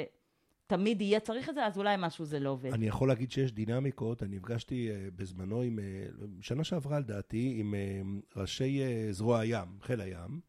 תמיד 0.68 1.02
יהיה 1.02 1.20
צריך 1.20 1.50
את 1.50 1.56
זה, 1.56 1.66
אז 1.66 1.78
אולי 1.78 1.96
משהו 2.00 2.26
זה 2.26 2.40
לא 2.40 2.50
עובד. 2.50 2.74
אני 2.74 2.88
יכול 2.88 3.08
להגיד 3.08 3.32
שיש 3.32 3.52
דינמיקות, 3.52 4.24
אני 4.24 4.36
נפגשתי 4.36 4.92
אה, 4.92 5.08
בזמנו 5.16 5.62
עם, 5.62 5.80
אה, 5.80 6.06
שנה 6.42 6.64
שעברה 6.64 7.00
לדעתי, 7.00 7.56
עם 7.58 7.76
אה, 7.76 8.02
ראשי 8.36 8.82
זרוע 9.12 9.40
הים, 9.40 9.68
חיל 9.82 10.02
הים, 10.02 10.40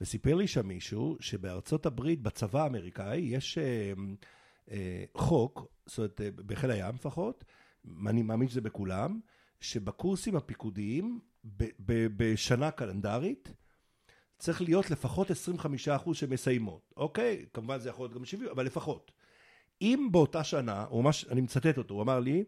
וסיפר 0.00 0.34
לי 0.34 0.46
שם 0.46 0.68
מישהו 0.68 1.16
שבארצות 1.20 1.86
הברית, 1.86 2.22
בצבא 2.22 2.62
האמריקאי, 2.62 3.18
יש 3.20 3.58
חוק, 5.16 5.66
זאת 5.86 5.98
אומרת, 5.98 6.20
אה, 6.20 6.30
בחיל 6.30 6.70
הים 6.70 6.94
לפחות, 6.94 7.44
אני 8.06 8.22
מאמין 8.22 8.48
שזה 8.48 8.60
בכולם, 8.60 9.20
שבקורסים 9.60 10.36
הפיקודיים, 10.36 11.20
בשנה 12.16 12.70
קלנדרית, 12.70 13.52
צריך 14.38 14.62
להיות 14.62 14.90
לפחות 14.90 15.30
25% 15.30 16.14
שמסיימות, 16.14 16.92
אוקיי? 16.96 17.46
כמובן 17.54 17.78
זה 17.78 17.88
יכול 17.88 18.04
להיות 18.04 18.14
גם 18.14 18.24
70, 18.24 18.50
אבל 18.50 18.66
לפחות. 18.66 19.12
אם 19.82 20.08
באותה 20.10 20.44
שנה, 20.44 20.86
או 20.90 21.02
ממש, 21.02 21.24
אני 21.24 21.40
מצטט 21.40 21.78
אותו, 21.78 21.94
הוא 21.94 22.02
אמר 22.02 22.20
לי, 22.20 22.44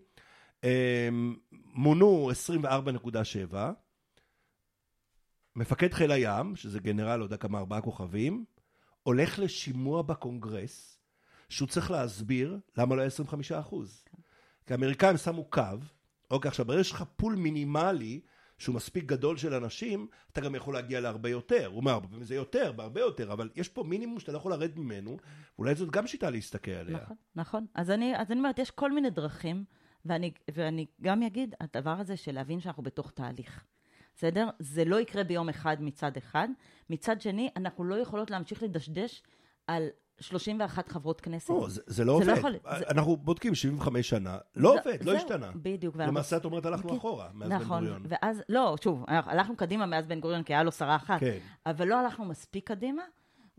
אמ, 0.64 1.36
מונו 1.74 2.30
24.7, 2.30 3.54
מפקד 5.56 5.92
חיל 5.92 6.10
הים, 6.10 6.56
שזה 6.56 6.80
גנרל, 6.80 7.16
לא 7.16 7.24
יודע 7.24 7.36
כמה, 7.36 7.58
ארבעה 7.58 7.80
כוכבים, 7.80 8.44
הולך 9.02 9.38
לשימוע 9.38 10.02
בקונגרס, 10.02 10.99
שהוא 11.50 11.68
צריך 11.68 11.90
להסביר 11.90 12.58
למה 12.76 12.94
לא 12.94 13.00
היה 13.00 13.06
25 13.06 13.52
אחוז. 13.52 14.04
כי 14.66 14.72
האמריקאים 14.74 15.16
שמו 15.16 15.44
קו, 15.44 15.62
אוקיי, 16.30 16.48
עכשיו, 16.48 16.66
ברגע 16.66 16.84
שיש 16.84 17.02
פול 17.16 17.34
מינימלי, 17.34 18.20
שהוא 18.58 18.74
מספיק 18.74 19.04
גדול 19.04 19.36
של 19.36 19.54
אנשים, 19.54 20.06
אתה 20.32 20.40
גם 20.40 20.54
יכול 20.54 20.74
להגיע 20.74 21.00
להרבה 21.00 21.28
יותר. 21.28 21.66
הוא 21.66 21.76
אומר, 21.76 21.98
זה 22.20 22.34
יותר, 22.34 22.72
בהרבה 22.72 23.00
יותר, 23.00 23.32
אבל 23.32 23.50
יש 23.56 23.68
פה 23.68 23.82
מינימום 23.82 24.20
שאתה 24.20 24.32
לא 24.32 24.36
יכול 24.36 24.52
לרדת 24.52 24.76
ממנו, 24.76 25.16
ואולי 25.58 25.74
זאת 25.74 25.90
גם 25.90 26.06
שיטה 26.06 26.30
להסתכל 26.30 26.70
עליה. 26.70 26.96
נכון, 26.96 27.16
נכון. 27.34 27.66
אז 27.74 27.90
אני, 27.90 28.16
אז 28.16 28.30
אני 28.30 28.38
אומרת, 28.38 28.58
יש 28.58 28.70
כל 28.70 28.92
מיני 28.92 29.10
דרכים, 29.10 29.64
ואני, 30.04 30.32
ואני 30.54 30.86
גם 31.02 31.22
אגיד, 31.22 31.54
הדבר 31.60 31.90
הזה 32.00 32.16
של 32.16 32.32
להבין 32.32 32.60
שאנחנו 32.60 32.82
בתוך 32.82 33.10
תהליך. 33.10 33.64
בסדר? 34.16 34.48
זה 34.58 34.84
לא 34.84 35.00
יקרה 35.00 35.24
ביום 35.24 35.48
אחד 35.48 35.76
מצד 35.82 36.16
אחד. 36.16 36.48
מצד 36.90 37.20
שני, 37.20 37.50
אנחנו 37.56 37.84
לא 37.84 37.94
יכולות 37.94 38.30
להמשיך 38.30 38.62
לדשדש 38.62 39.22
על 39.66 39.88
31 40.20 40.88
חברות 40.88 41.20
כנסת. 41.20 41.50
לא, 41.50 41.66
זה, 41.68 41.82
זה 41.86 42.04
לא 42.04 42.18
זה 42.20 42.26
לא 42.26 42.32
עובד. 42.32 42.38
יכול- 42.38 42.52
זה- 42.78 42.88
אנחנו 42.90 43.16
בודקים 43.16 43.54
75 43.54 44.08
שנה, 44.08 44.38
לא 44.56 44.72
זה- 44.72 44.78
עובד, 44.78 45.04
לא 45.04 45.12
זהו, 45.12 45.16
השתנה. 45.16 45.50
בדיוק. 45.56 45.96
למעשה 45.96 46.36
את 46.36 46.44
אומרת, 46.44 46.66
הלכנו 46.66 46.90
כן, 46.90 46.96
אחורה, 46.96 47.28
מאז 47.34 47.48
בן 47.48 47.56
נכון, 47.56 47.78
גוריון. 47.84 48.02
ואז, 48.08 48.42
לא, 48.48 48.76
שוב, 48.84 49.04
הלכנו 49.08 49.56
קדימה 49.56 49.86
מאז 49.86 50.06
בן 50.06 50.20
גוריון, 50.20 50.42
כי 50.42 50.54
היה 50.54 50.62
לו 50.62 50.72
שרה 50.72 50.96
אחת, 50.96 51.20
כן. 51.20 51.38
אבל 51.66 51.88
לא 51.88 52.00
הלכנו 52.00 52.24
מספיק 52.24 52.68
קדימה, 52.68 53.02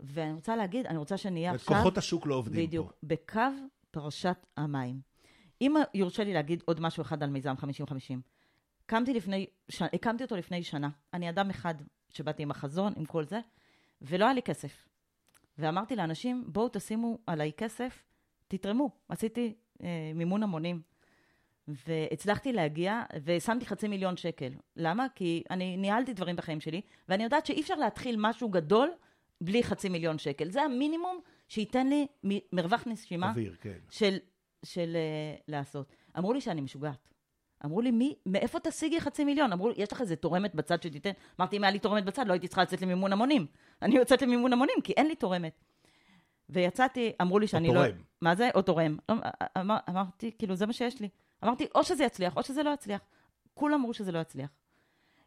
ואני 0.00 0.32
רוצה 0.32 0.56
להגיד, 0.56 0.86
אני 0.86 0.98
רוצה 0.98 1.16
שנהיה 1.16 1.52
עכשיו... 1.54 1.76
כוחות 1.76 1.98
השוק 1.98 2.26
לא 2.26 2.34
עובדים 2.34 2.66
בדיוק, 2.66 2.90
פה. 2.90 2.96
בקו 3.02 3.40
פרשת 3.90 4.46
המים. 4.56 5.00
אם 5.60 5.74
יורשה 5.94 6.24
לי 6.24 6.32
להגיד 6.34 6.62
עוד 6.66 6.80
משהו 6.80 7.00
אחד 7.02 7.22
על 7.22 7.30
מיזם 7.30 7.54
50-50. 7.60 7.64
הקמתי, 8.86 9.14
לפני, 9.14 9.46
ש... 9.68 9.82
הקמתי 9.82 10.24
אותו 10.24 10.36
לפני 10.36 10.62
שנה. 10.62 10.88
אני 11.14 11.28
אדם 11.30 11.50
אחד 11.50 11.74
שבאתי 12.10 12.42
עם 12.42 12.50
החזון, 12.50 12.92
עם 12.96 13.04
כל 13.04 13.24
זה, 13.24 13.40
ולא 14.02 14.24
היה 14.24 14.34
לי 14.34 14.42
כסף. 14.42 14.88
ואמרתי 15.58 15.96
לאנשים, 15.96 16.44
בואו 16.46 16.68
תשימו 16.72 17.18
עליי 17.26 17.52
כסף, 17.56 18.04
תתרמו. 18.48 18.90
עשיתי 19.08 19.54
אה, 19.82 20.12
מימון 20.14 20.42
המונים. 20.42 20.80
והצלחתי 21.68 22.52
להגיע, 22.52 23.02
ושמתי 23.24 23.66
חצי 23.66 23.88
מיליון 23.88 24.16
שקל. 24.16 24.52
למה? 24.76 25.06
כי 25.14 25.42
אני 25.50 25.76
ניהלתי 25.76 26.12
דברים 26.12 26.36
בחיים 26.36 26.60
שלי, 26.60 26.80
ואני 27.08 27.24
יודעת 27.24 27.46
שאי 27.46 27.60
אפשר 27.60 27.74
להתחיל 27.74 28.16
משהו 28.18 28.48
גדול 28.48 28.90
בלי 29.40 29.62
חצי 29.62 29.88
מיליון 29.88 30.18
שקל. 30.18 30.50
זה 30.50 30.62
המינימום 30.62 31.20
שייתן 31.48 31.86
לי 31.86 32.06
מרווח 32.52 32.84
נשימה 32.86 33.30
אוויר, 33.30 33.56
כן. 33.60 33.78
של, 33.90 34.16
של 34.64 34.96
uh, 34.96 35.42
לעשות. 35.48 35.92
אמרו 36.18 36.32
לי 36.32 36.40
שאני 36.40 36.60
משוגעת. 36.60 37.11
אמרו 37.64 37.80
לי, 37.80 37.90
מי, 37.90 38.14
מאיפה 38.26 38.60
תשיגי 38.60 39.00
חצי 39.00 39.24
מיליון? 39.24 39.52
אמרו 39.52 39.68
לי, 39.68 39.74
יש 39.76 39.92
לך 39.92 40.00
איזה 40.00 40.16
תורמת 40.16 40.54
בצד 40.54 40.82
שתיתן? 40.82 41.10
אמרתי, 41.40 41.56
אם 41.56 41.64
היה 41.64 41.70
לי 41.70 41.78
תורמת 41.78 42.04
בצד, 42.04 42.26
לא 42.26 42.32
הייתי 42.32 42.48
צריכה 42.48 42.62
לצאת 42.62 42.82
למימון 42.82 43.12
המונים. 43.12 43.46
אני 43.82 43.96
יוצאת 43.96 44.22
למימון 44.22 44.52
המונים, 44.52 44.76
כי 44.84 44.92
אין 44.92 45.06
לי 45.06 45.14
תורמת. 45.14 45.64
ויצאתי, 46.48 47.12
אמרו 47.22 47.38
לי 47.38 47.46
שאני 47.46 47.68
לא... 47.68 47.74
תורם. 47.74 47.98
מה 48.20 48.34
זה? 48.34 48.50
או 48.54 48.62
תורם. 48.62 48.96
אמר, 49.58 49.76
אמרתי, 49.88 50.30
כאילו, 50.38 50.54
זה 50.54 50.66
מה 50.66 50.72
שיש 50.72 51.00
לי. 51.00 51.08
אמרתי, 51.44 51.66
או 51.74 51.84
שזה 51.84 52.04
יצליח, 52.04 52.36
או 52.36 52.42
שזה 52.42 52.62
לא 52.62 52.70
יצליח. 52.70 53.00
כולם 53.54 53.74
אמרו 53.74 53.94
שזה 53.94 54.12
לא 54.12 54.18
יצליח. 54.18 54.50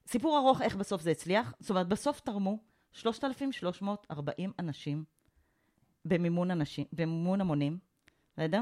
סיפור 0.07 0.37
ארוך 0.37 0.61
איך 0.61 0.75
בסוף 0.75 1.01
זה 1.01 1.11
הצליח. 1.11 1.53
זאת 1.59 1.69
אומרת, 1.69 1.87
בסוף 1.87 2.19
תרמו 2.19 2.59
3,340 2.91 4.51
אנשים 4.59 5.03
במימון, 6.05 6.51
אנשים, 6.51 6.85
במימון 6.93 7.41
המונים, 7.41 7.77
בסדר? 8.33 8.61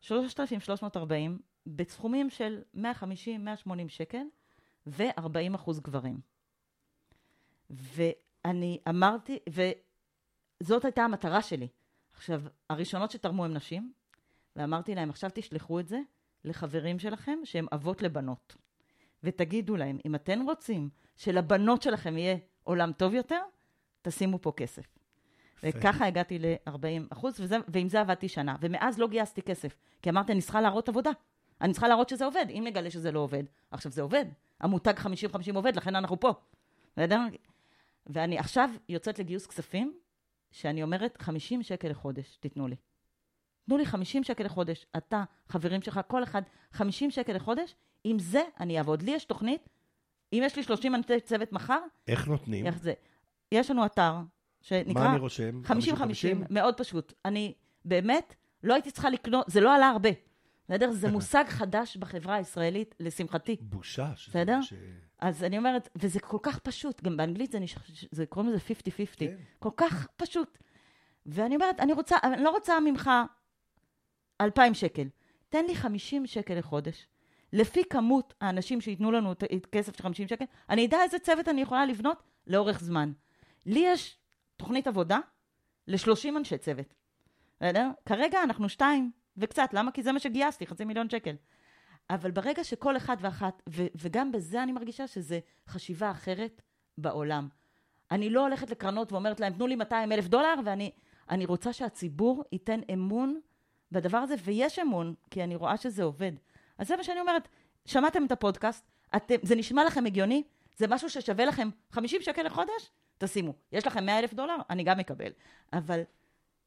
3,340 0.00 1.38
בסכומים 1.66 2.30
של 2.30 2.62
150-180 2.76 2.80
שקל 3.88 4.22
ו-40 4.86 5.54
אחוז 5.54 5.80
גברים. 5.80 6.20
ואני 7.70 8.78
אמרתי, 8.88 9.38
וזאת 10.62 10.84
הייתה 10.84 11.02
המטרה 11.02 11.42
שלי. 11.42 11.68
עכשיו, 12.14 12.42
הראשונות 12.70 13.10
שתרמו 13.10 13.44
הן 13.44 13.56
נשים, 13.56 13.92
ואמרתי 14.56 14.94
להם, 14.94 15.10
עכשיו 15.10 15.30
תשלחו 15.34 15.80
את 15.80 15.88
זה 15.88 16.00
לחברים 16.44 16.98
שלכם 16.98 17.38
שהם 17.44 17.66
אבות 17.72 18.02
לבנות. 18.02 18.56
ותגידו 19.22 19.76
להם, 19.76 19.98
אם 20.06 20.14
אתם 20.14 20.40
רוצים 20.40 20.88
שלבנות 21.16 21.82
שלכם 21.82 22.18
יהיה 22.18 22.36
עולם 22.64 22.92
טוב 22.92 23.14
יותר, 23.14 23.40
תשימו 24.02 24.38
פה 24.42 24.52
כסף. 24.56 24.86
וככה 25.62 26.06
הגעתי 26.06 26.38
ל-40 26.38 27.06
אחוז, 27.10 27.40
וזה, 27.40 27.56
ועם 27.68 27.88
זה 27.88 28.00
עבדתי 28.00 28.28
שנה. 28.28 28.56
ומאז 28.60 28.98
לא 28.98 29.08
גייסתי 29.08 29.42
כסף, 29.42 29.76
כי 30.02 30.10
אמרתי, 30.10 30.32
אני 30.32 30.40
צריכה 30.40 30.60
להראות 30.60 30.88
עבודה. 30.88 31.10
אני 31.62 31.72
צריכה 31.72 31.88
להראות 31.88 32.08
שזה 32.08 32.24
עובד, 32.24 32.46
אם 32.50 32.62
נגלה 32.66 32.90
שזה 32.90 33.12
לא 33.12 33.20
עובד. 33.20 33.44
עכשיו, 33.70 33.92
זה 33.92 34.02
עובד. 34.02 34.24
המותג 34.60 34.94
50-50 34.98 35.06
עובד, 35.54 35.76
לכן 35.76 35.96
אנחנו 35.96 36.20
פה. 36.20 36.32
בסדר? 36.92 37.20
ואני 38.06 38.38
עכשיו 38.38 38.70
יוצאת 38.88 39.18
לגיוס 39.18 39.46
כספים, 39.46 39.94
שאני 40.50 40.82
אומרת, 40.82 41.22
50 41.22 41.62
שקל 41.62 41.88
לחודש, 41.88 42.36
תיתנו 42.40 42.68
לי. 42.68 42.76
תנו 43.66 43.76
לי 43.76 43.86
50 43.86 44.24
שקל 44.24 44.44
לחודש, 44.44 44.86
אתה, 44.96 45.24
חברים 45.48 45.82
שלך, 45.82 46.00
כל 46.06 46.22
אחד, 46.22 46.42
50 46.72 47.10
שקל 47.10 47.32
לחודש, 47.32 47.74
עם 48.04 48.18
זה 48.18 48.42
אני 48.60 48.78
אעבוד. 48.78 49.02
לי 49.02 49.10
יש 49.10 49.24
תוכנית, 49.24 49.68
אם 50.32 50.42
יש 50.44 50.56
לי 50.56 50.62
30 50.62 50.94
אנשי 50.94 51.20
צוות 51.20 51.52
מחר, 51.52 51.78
איך 52.08 52.28
נותנים? 52.28 52.66
איך 52.66 52.78
זה? 52.78 52.92
יש 53.52 53.70
לנו 53.70 53.86
אתר 53.86 54.14
שנקרא... 54.60 55.02
מה 55.02 55.10
אני 55.10 55.18
רושם? 55.18 55.62
50-50, 55.64 55.70
מאוד 56.50 56.74
פשוט. 56.76 57.12
אני 57.24 57.54
באמת 57.84 58.34
לא 58.62 58.74
הייתי 58.74 58.90
צריכה 58.90 59.10
לקנות, 59.10 59.46
זה 59.48 59.60
לא 59.60 59.74
עלה 59.74 59.88
הרבה. 59.88 60.10
בסדר? 60.68 60.90
זה 60.92 61.10
מושג 61.10 61.44
חדש 61.48 61.96
בחברה 61.96 62.34
הישראלית, 62.34 62.94
לשמחתי. 63.00 63.56
בושה. 63.60 64.12
בסדר? 64.28 64.60
ש- 64.62 64.72
אז 65.18 65.44
אני 65.44 65.58
אומרת, 65.58 65.88
וזה 65.96 66.20
כל 66.20 66.38
כך 66.42 66.58
פשוט, 66.58 67.02
גם 67.02 67.16
באנגלית 67.16 67.52
זה, 67.52 67.58
נש... 67.60 67.76
זה 68.10 68.26
קוראים 68.26 68.52
לזה 68.52 68.58
50-50, 68.58 69.16
כן. 69.16 69.36
כל 69.58 69.70
כך 69.76 70.06
פשוט. 70.16 70.58
ואני 71.26 71.54
אומרת, 71.54 71.80
אני 71.80 71.92
רוצה, 71.92 72.16
אני 72.22 72.42
לא 72.42 72.50
רוצה 72.50 72.80
ממך 72.80 73.10
2,000 74.40 74.74
שקל, 74.74 75.08
תן 75.48 75.64
לי 75.64 75.74
50 75.74 76.26
שקל 76.26 76.54
לחודש. 76.58 77.06
לפי 77.52 77.82
כמות 77.90 78.34
האנשים 78.40 78.80
שייתנו 78.80 79.10
לנו 79.12 79.32
את 79.32 79.66
כסף 79.72 79.96
של 79.96 80.02
50 80.02 80.28
שקל, 80.28 80.44
אני 80.70 80.86
אדע 80.86 81.02
איזה 81.02 81.18
צוות 81.18 81.48
אני 81.48 81.60
יכולה 81.60 81.86
לבנות 81.86 82.22
לאורך 82.46 82.80
זמן. 82.80 83.12
לי 83.66 83.80
יש 83.86 84.18
תוכנית 84.56 84.86
עבודה 84.86 85.18
ל-30 85.88 86.28
אנשי 86.36 86.58
צוות. 86.58 86.94
בסדר? 87.60 87.90
כרגע 88.06 88.42
אנחנו 88.42 88.68
שתיים 88.68 89.10
וקצת, 89.36 89.68
למה? 89.72 89.92
כי 89.92 90.02
זה 90.02 90.12
מה 90.12 90.18
שגייסתי, 90.18 90.66
חצי 90.66 90.84
מיליון 90.84 91.10
שקל. 91.10 91.36
אבל 92.10 92.30
ברגע 92.30 92.64
שכל 92.64 92.96
אחד 92.96 93.16
ואחת, 93.20 93.62
ו- 93.68 93.86
וגם 93.94 94.32
בזה 94.32 94.62
אני 94.62 94.72
מרגישה 94.72 95.06
שזה 95.06 95.40
חשיבה 95.68 96.10
אחרת 96.10 96.62
בעולם. 96.98 97.48
אני 98.10 98.30
לא 98.30 98.40
הולכת 98.40 98.70
לקרנות 98.70 99.12
ואומרת 99.12 99.40
להם, 99.40 99.52
תנו 99.52 99.66
לי 99.66 99.76
200 99.76 100.12
אלף 100.12 100.26
דולר, 100.26 100.54
ואני 100.64 100.90
אני 101.30 101.46
רוצה 101.46 101.72
שהציבור 101.72 102.44
ייתן 102.52 102.80
אמון 102.92 103.40
בדבר 103.92 104.18
הזה, 104.18 104.34
ויש 104.44 104.78
אמון, 104.78 105.14
כי 105.30 105.44
אני 105.44 105.56
רואה 105.56 105.76
שזה 105.76 106.02
עובד. 106.02 106.32
אז 106.78 106.88
זה 106.88 106.96
מה 106.96 107.04
שאני 107.04 107.20
אומרת, 107.20 107.48
שמעתם 107.84 108.24
את 108.24 108.32
הפודקאסט, 108.32 108.90
אתם, 109.16 109.34
זה 109.42 109.54
נשמע 109.54 109.84
לכם 109.84 110.06
הגיוני? 110.06 110.42
זה 110.76 110.86
משהו 110.88 111.10
ששווה 111.10 111.44
לכם 111.44 111.68
50 111.90 112.22
שקל 112.22 112.42
לחודש? 112.42 112.90
תשימו. 113.18 113.52
יש 113.72 113.86
לכם 113.86 114.06
100 114.06 114.18
אלף 114.18 114.34
דולר? 114.34 114.56
אני 114.70 114.84
גם 114.84 115.00
אקבל. 115.00 115.30
אבל, 115.72 116.00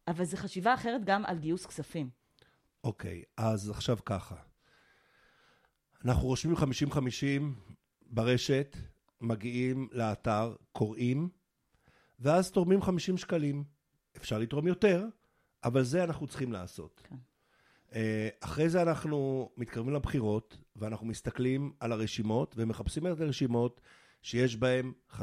אבל 0.08 0.26
זו 0.26 0.38
חשיבה 0.38 0.74
אחרת 0.74 1.06
גם 1.06 1.26
על 1.26 1.38
גיוס 1.38 1.66
כספים. 1.66 2.10
אוקיי, 2.86 3.24
אז 3.38 3.70
עכשיו 3.70 3.98
ככה. 4.06 4.36
אנחנו 6.06 6.28
רושמים 6.28 6.56
50-50 6.56 6.60
ברשת, 8.02 8.78
מגיעים 9.22 9.90
לאתר, 9.92 10.56
קוראים, 10.72 11.30
ואז 12.20 12.52
תורמים 12.52 12.82
50 12.82 13.18
שקלים. 13.18 13.64
אפשר 14.18 14.40
לתרום 14.40 14.68
יותר, 14.68 15.06
אבל 15.64 15.84
זה 15.84 16.04
אנחנו 16.04 16.28
צריכים 16.28 16.52
לעשות. 16.52 17.02
כן. 17.10 17.16
אה, 17.96 18.30
אחרי 18.40 18.70
זה 18.70 18.82
אנחנו 18.82 19.50
מתקרבים 19.58 19.94
לבחירות, 19.94 20.58
ואנחנו 20.76 21.08
מסתכלים 21.08 21.74
על 21.80 21.92
הרשימות, 21.92 22.56
ומחפשים 22.58 23.08
את 23.08 23.22
הרשימות 23.22 23.82
שיש 24.26 24.56
בהם 24.56 24.94
50% 25.12 25.22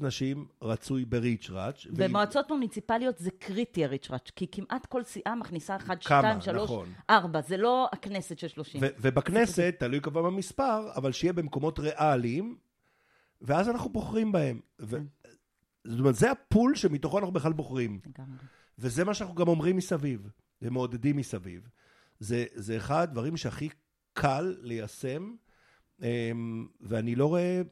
נשים, 0.00 0.46
רצוי 0.62 1.04
בריץ' 1.04 1.50
ראץ'. 1.50 1.86
במועצות 1.86 2.50
מוניציפליות 2.50 3.18
זה 3.18 3.30
קריטי 3.30 3.84
הריץ' 3.84 4.10
ראץ', 4.10 4.30
כי 4.36 4.46
כמעט 4.52 4.86
כל 4.86 5.04
סיעה 5.04 5.34
מכניסה 5.34 5.76
1, 5.76 6.04
כמה, 6.04 6.20
2, 6.20 6.40
3, 6.40 6.62
נכון. 6.64 6.88
4, 7.10 7.40
זה 7.42 7.56
לא 7.56 7.88
הכנסת 7.92 8.38
של 8.38 8.48
30. 8.48 8.80
ו- 8.82 8.86
ובכנסת, 9.00 9.74
תלוי 9.78 10.00
כמובן 10.00 10.22
במספר, 10.22 10.90
אבל 10.96 11.12
שיהיה 11.12 11.32
במקומות 11.32 11.78
ריאליים, 11.78 12.56
ואז 13.40 13.68
אנחנו 13.68 13.90
בוחרים 13.90 14.32
בהם. 14.32 14.60
ו- 14.80 14.96
זאת 15.84 15.98
אומרת, 15.98 16.14
זה 16.14 16.30
הפול 16.30 16.74
שמתוכו 16.74 17.18
אנחנו 17.18 17.32
בכלל 17.32 17.52
בוחרים. 17.52 18.00
לגמרי. 18.06 18.38
וזה 18.78 19.04
מה 19.04 19.14
שאנחנו 19.14 19.34
גם 19.34 19.48
אומרים 19.48 19.76
מסביב, 19.76 20.28
ומעודדים 20.62 21.16
מסביב. 21.16 21.68
זה, 22.20 22.44
זה 22.54 22.76
אחד 22.76 23.02
הדברים 23.02 23.36
שהכי 23.36 23.68
קל 24.12 24.56
ליישם, 24.60 25.34
אמ, 26.02 26.66
ואני 26.80 27.14
לא 27.14 27.26
רואה 27.26 27.62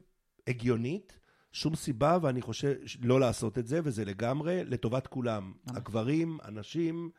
הגיונית 0.49 1.19
שום 1.51 1.75
סיבה, 1.75 2.17
ואני 2.21 2.41
חושב 2.41 2.75
לא 3.01 3.19
לעשות 3.19 3.57
את 3.57 3.67
זה, 3.67 3.79
וזה 3.83 4.05
לגמרי 4.05 4.63
לטובת 4.65 5.07
כולם. 5.07 5.53
ממש. 5.67 5.77
הגברים, 5.77 6.37
הנשים, 6.41 7.09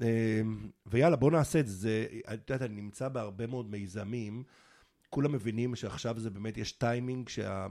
אמ, 0.00 0.70
ויאללה, 0.86 1.16
בואו 1.16 1.30
נעשה 1.30 1.60
את 1.60 1.66
זה. 1.66 1.72
זה. 1.74 2.06
את 2.34 2.50
יודעת, 2.50 2.62
אני 2.70 2.80
נמצא 2.82 3.08
בהרבה 3.08 3.46
מאוד 3.46 3.70
מיזמים, 3.70 4.42
כולם 5.10 5.32
מבינים 5.32 5.74
שעכשיו 5.74 6.20
זה 6.20 6.30
באמת, 6.30 6.56
יש 6.56 6.72
טיימינג 6.72 7.28
שה... 7.28 7.66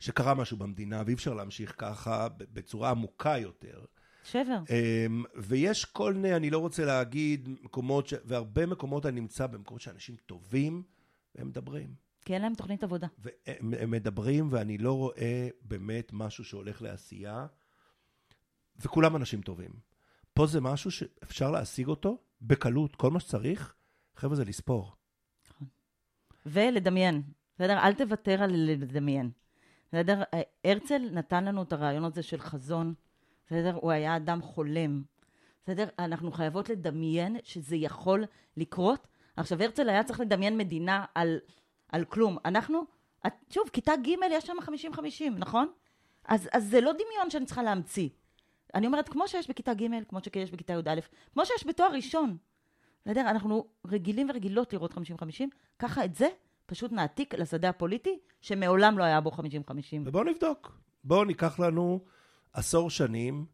שקרה 0.00 0.34
משהו 0.34 0.56
במדינה, 0.56 1.02
ואי 1.06 1.14
אפשר 1.14 1.34
להמשיך 1.34 1.74
ככה 1.78 2.28
בצורה 2.38 2.90
עמוקה 2.90 3.38
יותר. 3.38 3.84
שבר. 4.24 4.58
אמ, 4.70 5.24
ויש 5.34 5.84
כל 5.84 6.14
מיני, 6.14 6.36
אני 6.36 6.50
לא 6.50 6.58
רוצה 6.58 6.84
להגיד, 6.84 7.48
מקומות, 7.62 8.06
ש... 8.06 8.14
והרבה 8.24 8.66
מקומות 8.66 9.06
אני 9.06 9.20
נמצא 9.20 9.46
במקומות 9.46 9.80
שאנשים 9.80 10.16
טובים, 10.26 10.82
והם 11.34 11.48
מדברים. 11.48 11.94
כי 12.24 12.34
אין 12.34 12.42
להם 12.42 12.54
תוכנית 12.54 12.82
עבודה. 12.82 13.06
והם 13.18 13.74
הם 13.80 13.90
מדברים, 13.90 14.48
ואני 14.50 14.78
לא 14.78 14.92
רואה 14.92 15.48
באמת 15.62 16.10
משהו 16.12 16.44
שהולך 16.44 16.82
לעשייה, 16.82 17.46
וכולם 18.76 19.16
אנשים 19.16 19.42
טובים. 19.42 19.70
פה 20.34 20.46
זה 20.46 20.60
משהו 20.60 20.90
שאפשר 20.90 21.50
להשיג 21.50 21.88
אותו 21.88 22.18
בקלות, 22.42 22.96
כל 22.96 23.10
מה 23.10 23.20
שצריך, 23.20 23.74
חבר'ה, 24.16 24.36
זה 24.36 24.44
לספור. 24.44 24.92
ולדמיין, 26.46 27.22
בסדר? 27.54 27.78
אל 27.78 27.94
תוותר 27.94 28.42
על 28.42 28.50
לדמיין. 28.54 29.30
בסדר? 29.88 30.22
הרצל 30.64 31.10
נתן 31.12 31.44
לנו 31.44 31.62
את 31.62 31.72
הרעיון 31.72 32.04
הזה 32.04 32.22
של 32.22 32.40
חזון, 32.40 32.94
בסדר? 33.46 33.74
הוא 33.74 33.90
היה 33.90 34.16
אדם 34.16 34.42
חולם. 34.42 35.02
בסדר? 35.64 35.88
אנחנו 35.98 36.32
חייבות 36.32 36.68
לדמיין 36.68 37.36
שזה 37.44 37.76
יכול 37.76 38.24
לקרות. 38.56 39.06
עכשיו, 39.36 39.62
הרצל 39.62 39.88
היה 39.88 40.04
צריך 40.04 40.20
לדמיין 40.20 40.58
מדינה 40.58 41.04
על 41.14 41.38
כלום. 42.08 42.38
אנחנו, 42.44 42.82
את- 43.26 43.32
שוב, 43.50 43.68
כיתה 43.72 43.92
ג' 43.96 44.08
יש 44.30 44.44
שם 44.44 44.56
50-50, 44.62 44.98
נכון? 45.38 45.72
אז, 46.24 46.48
אז 46.52 46.68
זה 46.68 46.80
לא 46.80 46.92
דמיון 46.92 47.30
שאני 47.30 47.46
צריכה 47.46 47.62
להמציא. 47.62 48.08
אני 48.74 48.86
אומרת, 48.86 49.08
כמו 49.08 49.28
שיש 49.28 49.50
בכיתה 49.50 49.74
ג', 49.74 49.86
כמו 50.08 50.18
שיש 50.24 50.50
בכיתה 50.52 50.72
י"א, 50.72 51.00
כמו 51.32 51.46
שיש 51.46 51.66
בתואר 51.66 51.92
ראשון. 51.92 52.36
בסדר? 53.06 53.20
אנחנו 53.20 53.66
רגילים 53.86 54.30
ורגילות 54.30 54.72
לראות 54.72 54.92
50-50, 54.92 54.98
ככה 55.78 56.04
את 56.04 56.14
זה 56.14 56.28
פשוט 56.66 56.92
נעתיק 56.92 57.34
לשדה 57.34 57.68
הפוליטי, 57.68 58.18
שמעולם 58.40 58.98
לא 58.98 59.04
היה 59.04 59.20
בו 59.20 59.30
50-50. 59.30 59.40
ובואו 60.06 60.24
נבדוק. 60.24 60.78
בואו 61.04 61.24
ניקח 61.24 61.58
לנו 61.58 62.04
עשור 62.52 62.90
שנים, 62.90 63.46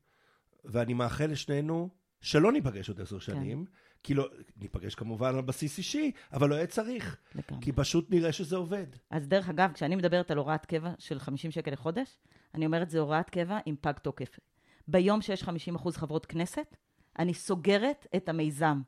ואני 0.64 0.94
מאחל 0.94 1.26
לשנינו 1.26 1.88
שלא 2.20 2.52
ניפגש 2.52 2.88
עוד 2.88 3.00
עשר 3.00 3.18
שנים, 3.18 3.64
כי 3.64 3.72
לא, 4.14 4.28
ניפגש 4.56 4.94
כמובן 4.94 5.34
על 5.34 5.42
בסיס 5.42 5.78
אישי, 5.78 6.12
אבל 6.32 6.48
לא 6.48 6.54
יהיה 6.54 6.66
צריך, 6.66 7.16
לגמרי. 7.34 7.64
כי 7.64 7.72
פשוט 7.72 8.10
נראה 8.10 8.32
שזה 8.32 8.56
עובד. 8.56 8.86
אז 9.10 9.28
דרך 9.28 9.48
אגב, 9.48 9.72
כשאני 9.72 9.96
מדברת 9.96 10.30
על 10.30 10.38
הוראת 10.38 10.66
קבע 10.66 10.92
של 10.98 11.18
50 11.18 11.50
שקל 11.50 11.70
לחודש, 11.70 12.18
אני 12.54 12.66
אומרת, 12.66 12.90
זה 12.90 12.98
הוראת 12.98 13.30
קבע 13.30 13.58
עם 13.66 13.74
פג 13.80 13.92
תוקף. 13.92 14.38
ביום 14.88 15.22
שיש 15.22 15.42
50% 15.42 15.48
חברות 15.92 16.26
כנסת, 16.26 16.76
אני 17.18 17.34
סוגרת 17.34 18.06
את 18.16 18.28
המיזם. 18.28 18.80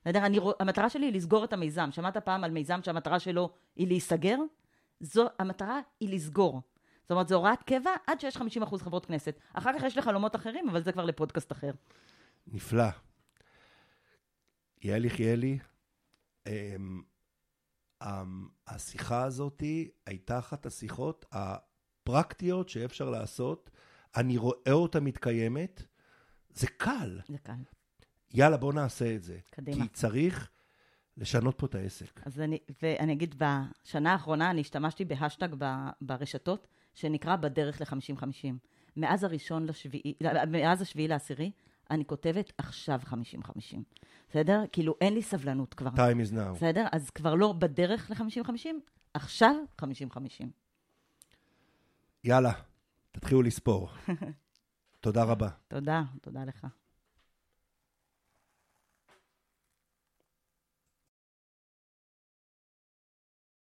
בסדר? 0.00 0.26
אני, 0.26 0.38
המטרה 0.60 0.90
שלי 0.90 1.06
היא 1.06 1.12
לסגור 1.12 1.44
את 1.44 1.52
המיזם. 1.52 1.88
שמעת 1.92 2.16
פעם 2.16 2.44
על 2.44 2.50
מיזם 2.50 2.80
שהמטרה 2.82 3.18
שלו 3.18 3.50
היא 3.76 3.86
להיסגר? 3.86 4.36
זו, 5.00 5.26
המטרה 5.38 5.80
היא 6.00 6.08
לסגור. 6.08 6.60
זאת 7.02 7.10
אומרת, 7.10 7.28
זו 7.28 7.34
הוראת 7.34 7.62
קבע 7.62 7.90
עד 8.06 8.20
שיש 8.20 8.36
50% 8.36 8.78
חברות 8.78 9.06
כנסת. 9.06 9.40
אחר 9.52 9.70
כך 9.78 9.84
יש 9.84 9.96
לי 9.96 10.02
חלומות 10.02 10.36
אחרים, 10.36 10.68
אבל 10.68 10.82
זה 10.82 10.92
כבר 10.92 11.04
לפודקאסט 11.04 11.52
אחר. 11.52 11.70
נפלא. 12.46 12.84
יעל 14.82 15.04
יחיאלי, 15.04 15.58
אמ, 16.46 17.02
אמ, 18.02 18.48
השיחה 18.66 19.22
הזאת 19.22 19.62
הייתה 20.06 20.38
אחת 20.38 20.66
השיחות 20.66 21.24
הפרקטיות 21.32 22.68
שאפשר 22.68 23.10
לעשות. 23.10 23.70
אני 24.16 24.36
רואה 24.36 24.72
אותה 24.72 25.00
מתקיימת. 25.00 25.82
זה 26.54 26.66
קל. 26.66 27.20
זה 27.28 27.38
קל. 27.38 27.52
יאללה, 28.34 28.56
בוא 28.56 28.72
נעשה 28.72 29.14
את 29.14 29.22
זה. 29.22 29.38
קדימה. 29.50 29.82
כי 29.82 29.88
צריך 29.88 30.50
לשנות 31.16 31.58
פה 31.58 31.66
את 31.66 31.74
העסק. 31.74 32.20
אז 32.26 32.40
אני, 32.40 32.58
ואני 32.82 33.12
אגיד, 33.12 33.34
בשנה 33.38 34.12
האחרונה 34.12 34.50
אני 34.50 34.60
השתמשתי 34.60 35.04
בהשטג 35.04 35.48
ב- 35.58 35.88
ברשתות, 36.00 36.68
שנקרא 36.94 37.36
בדרך 37.36 37.80
ל-50-50. 37.80 38.54
מאז 38.96 39.24
הראשון 39.24 39.66
לשביעי, 39.66 40.14
מאז 40.48 40.82
השביעי 40.82 41.08
לעשירי, 41.08 41.50
אני 41.90 42.06
כותבת 42.06 42.52
עכשיו 42.58 43.00
50-50. 43.04 43.12
בסדר? 44.30 44.62
כאילו, 44.72 44.94
אין 45.00 45.14
לי 45.14 45.22
סבלנות 45.22 45.74
כבר. 45.74 45.90
time 45.90 46.28
is 46.28 46.32
now. 46.32 46.54
בסדר? 46.54 46.86
אז 46.92 47.10
כבר 47.10 47.34
לא 47.34 47.52
בדרך 47.52 48.10
ל-50-50, 48.10 48.66
עכשיו 49.14 49.54
50-50. 49.82 49.84
יאללה, 52.24 52.52
תתחילו 53.12 53.42
לספור. 53.42 53.88
תודה 55.00 55.24
רבה. 55.24 55.48
תודה, 55.68 56.02
תודה 56.22 56.44
לך. 56.44 56.66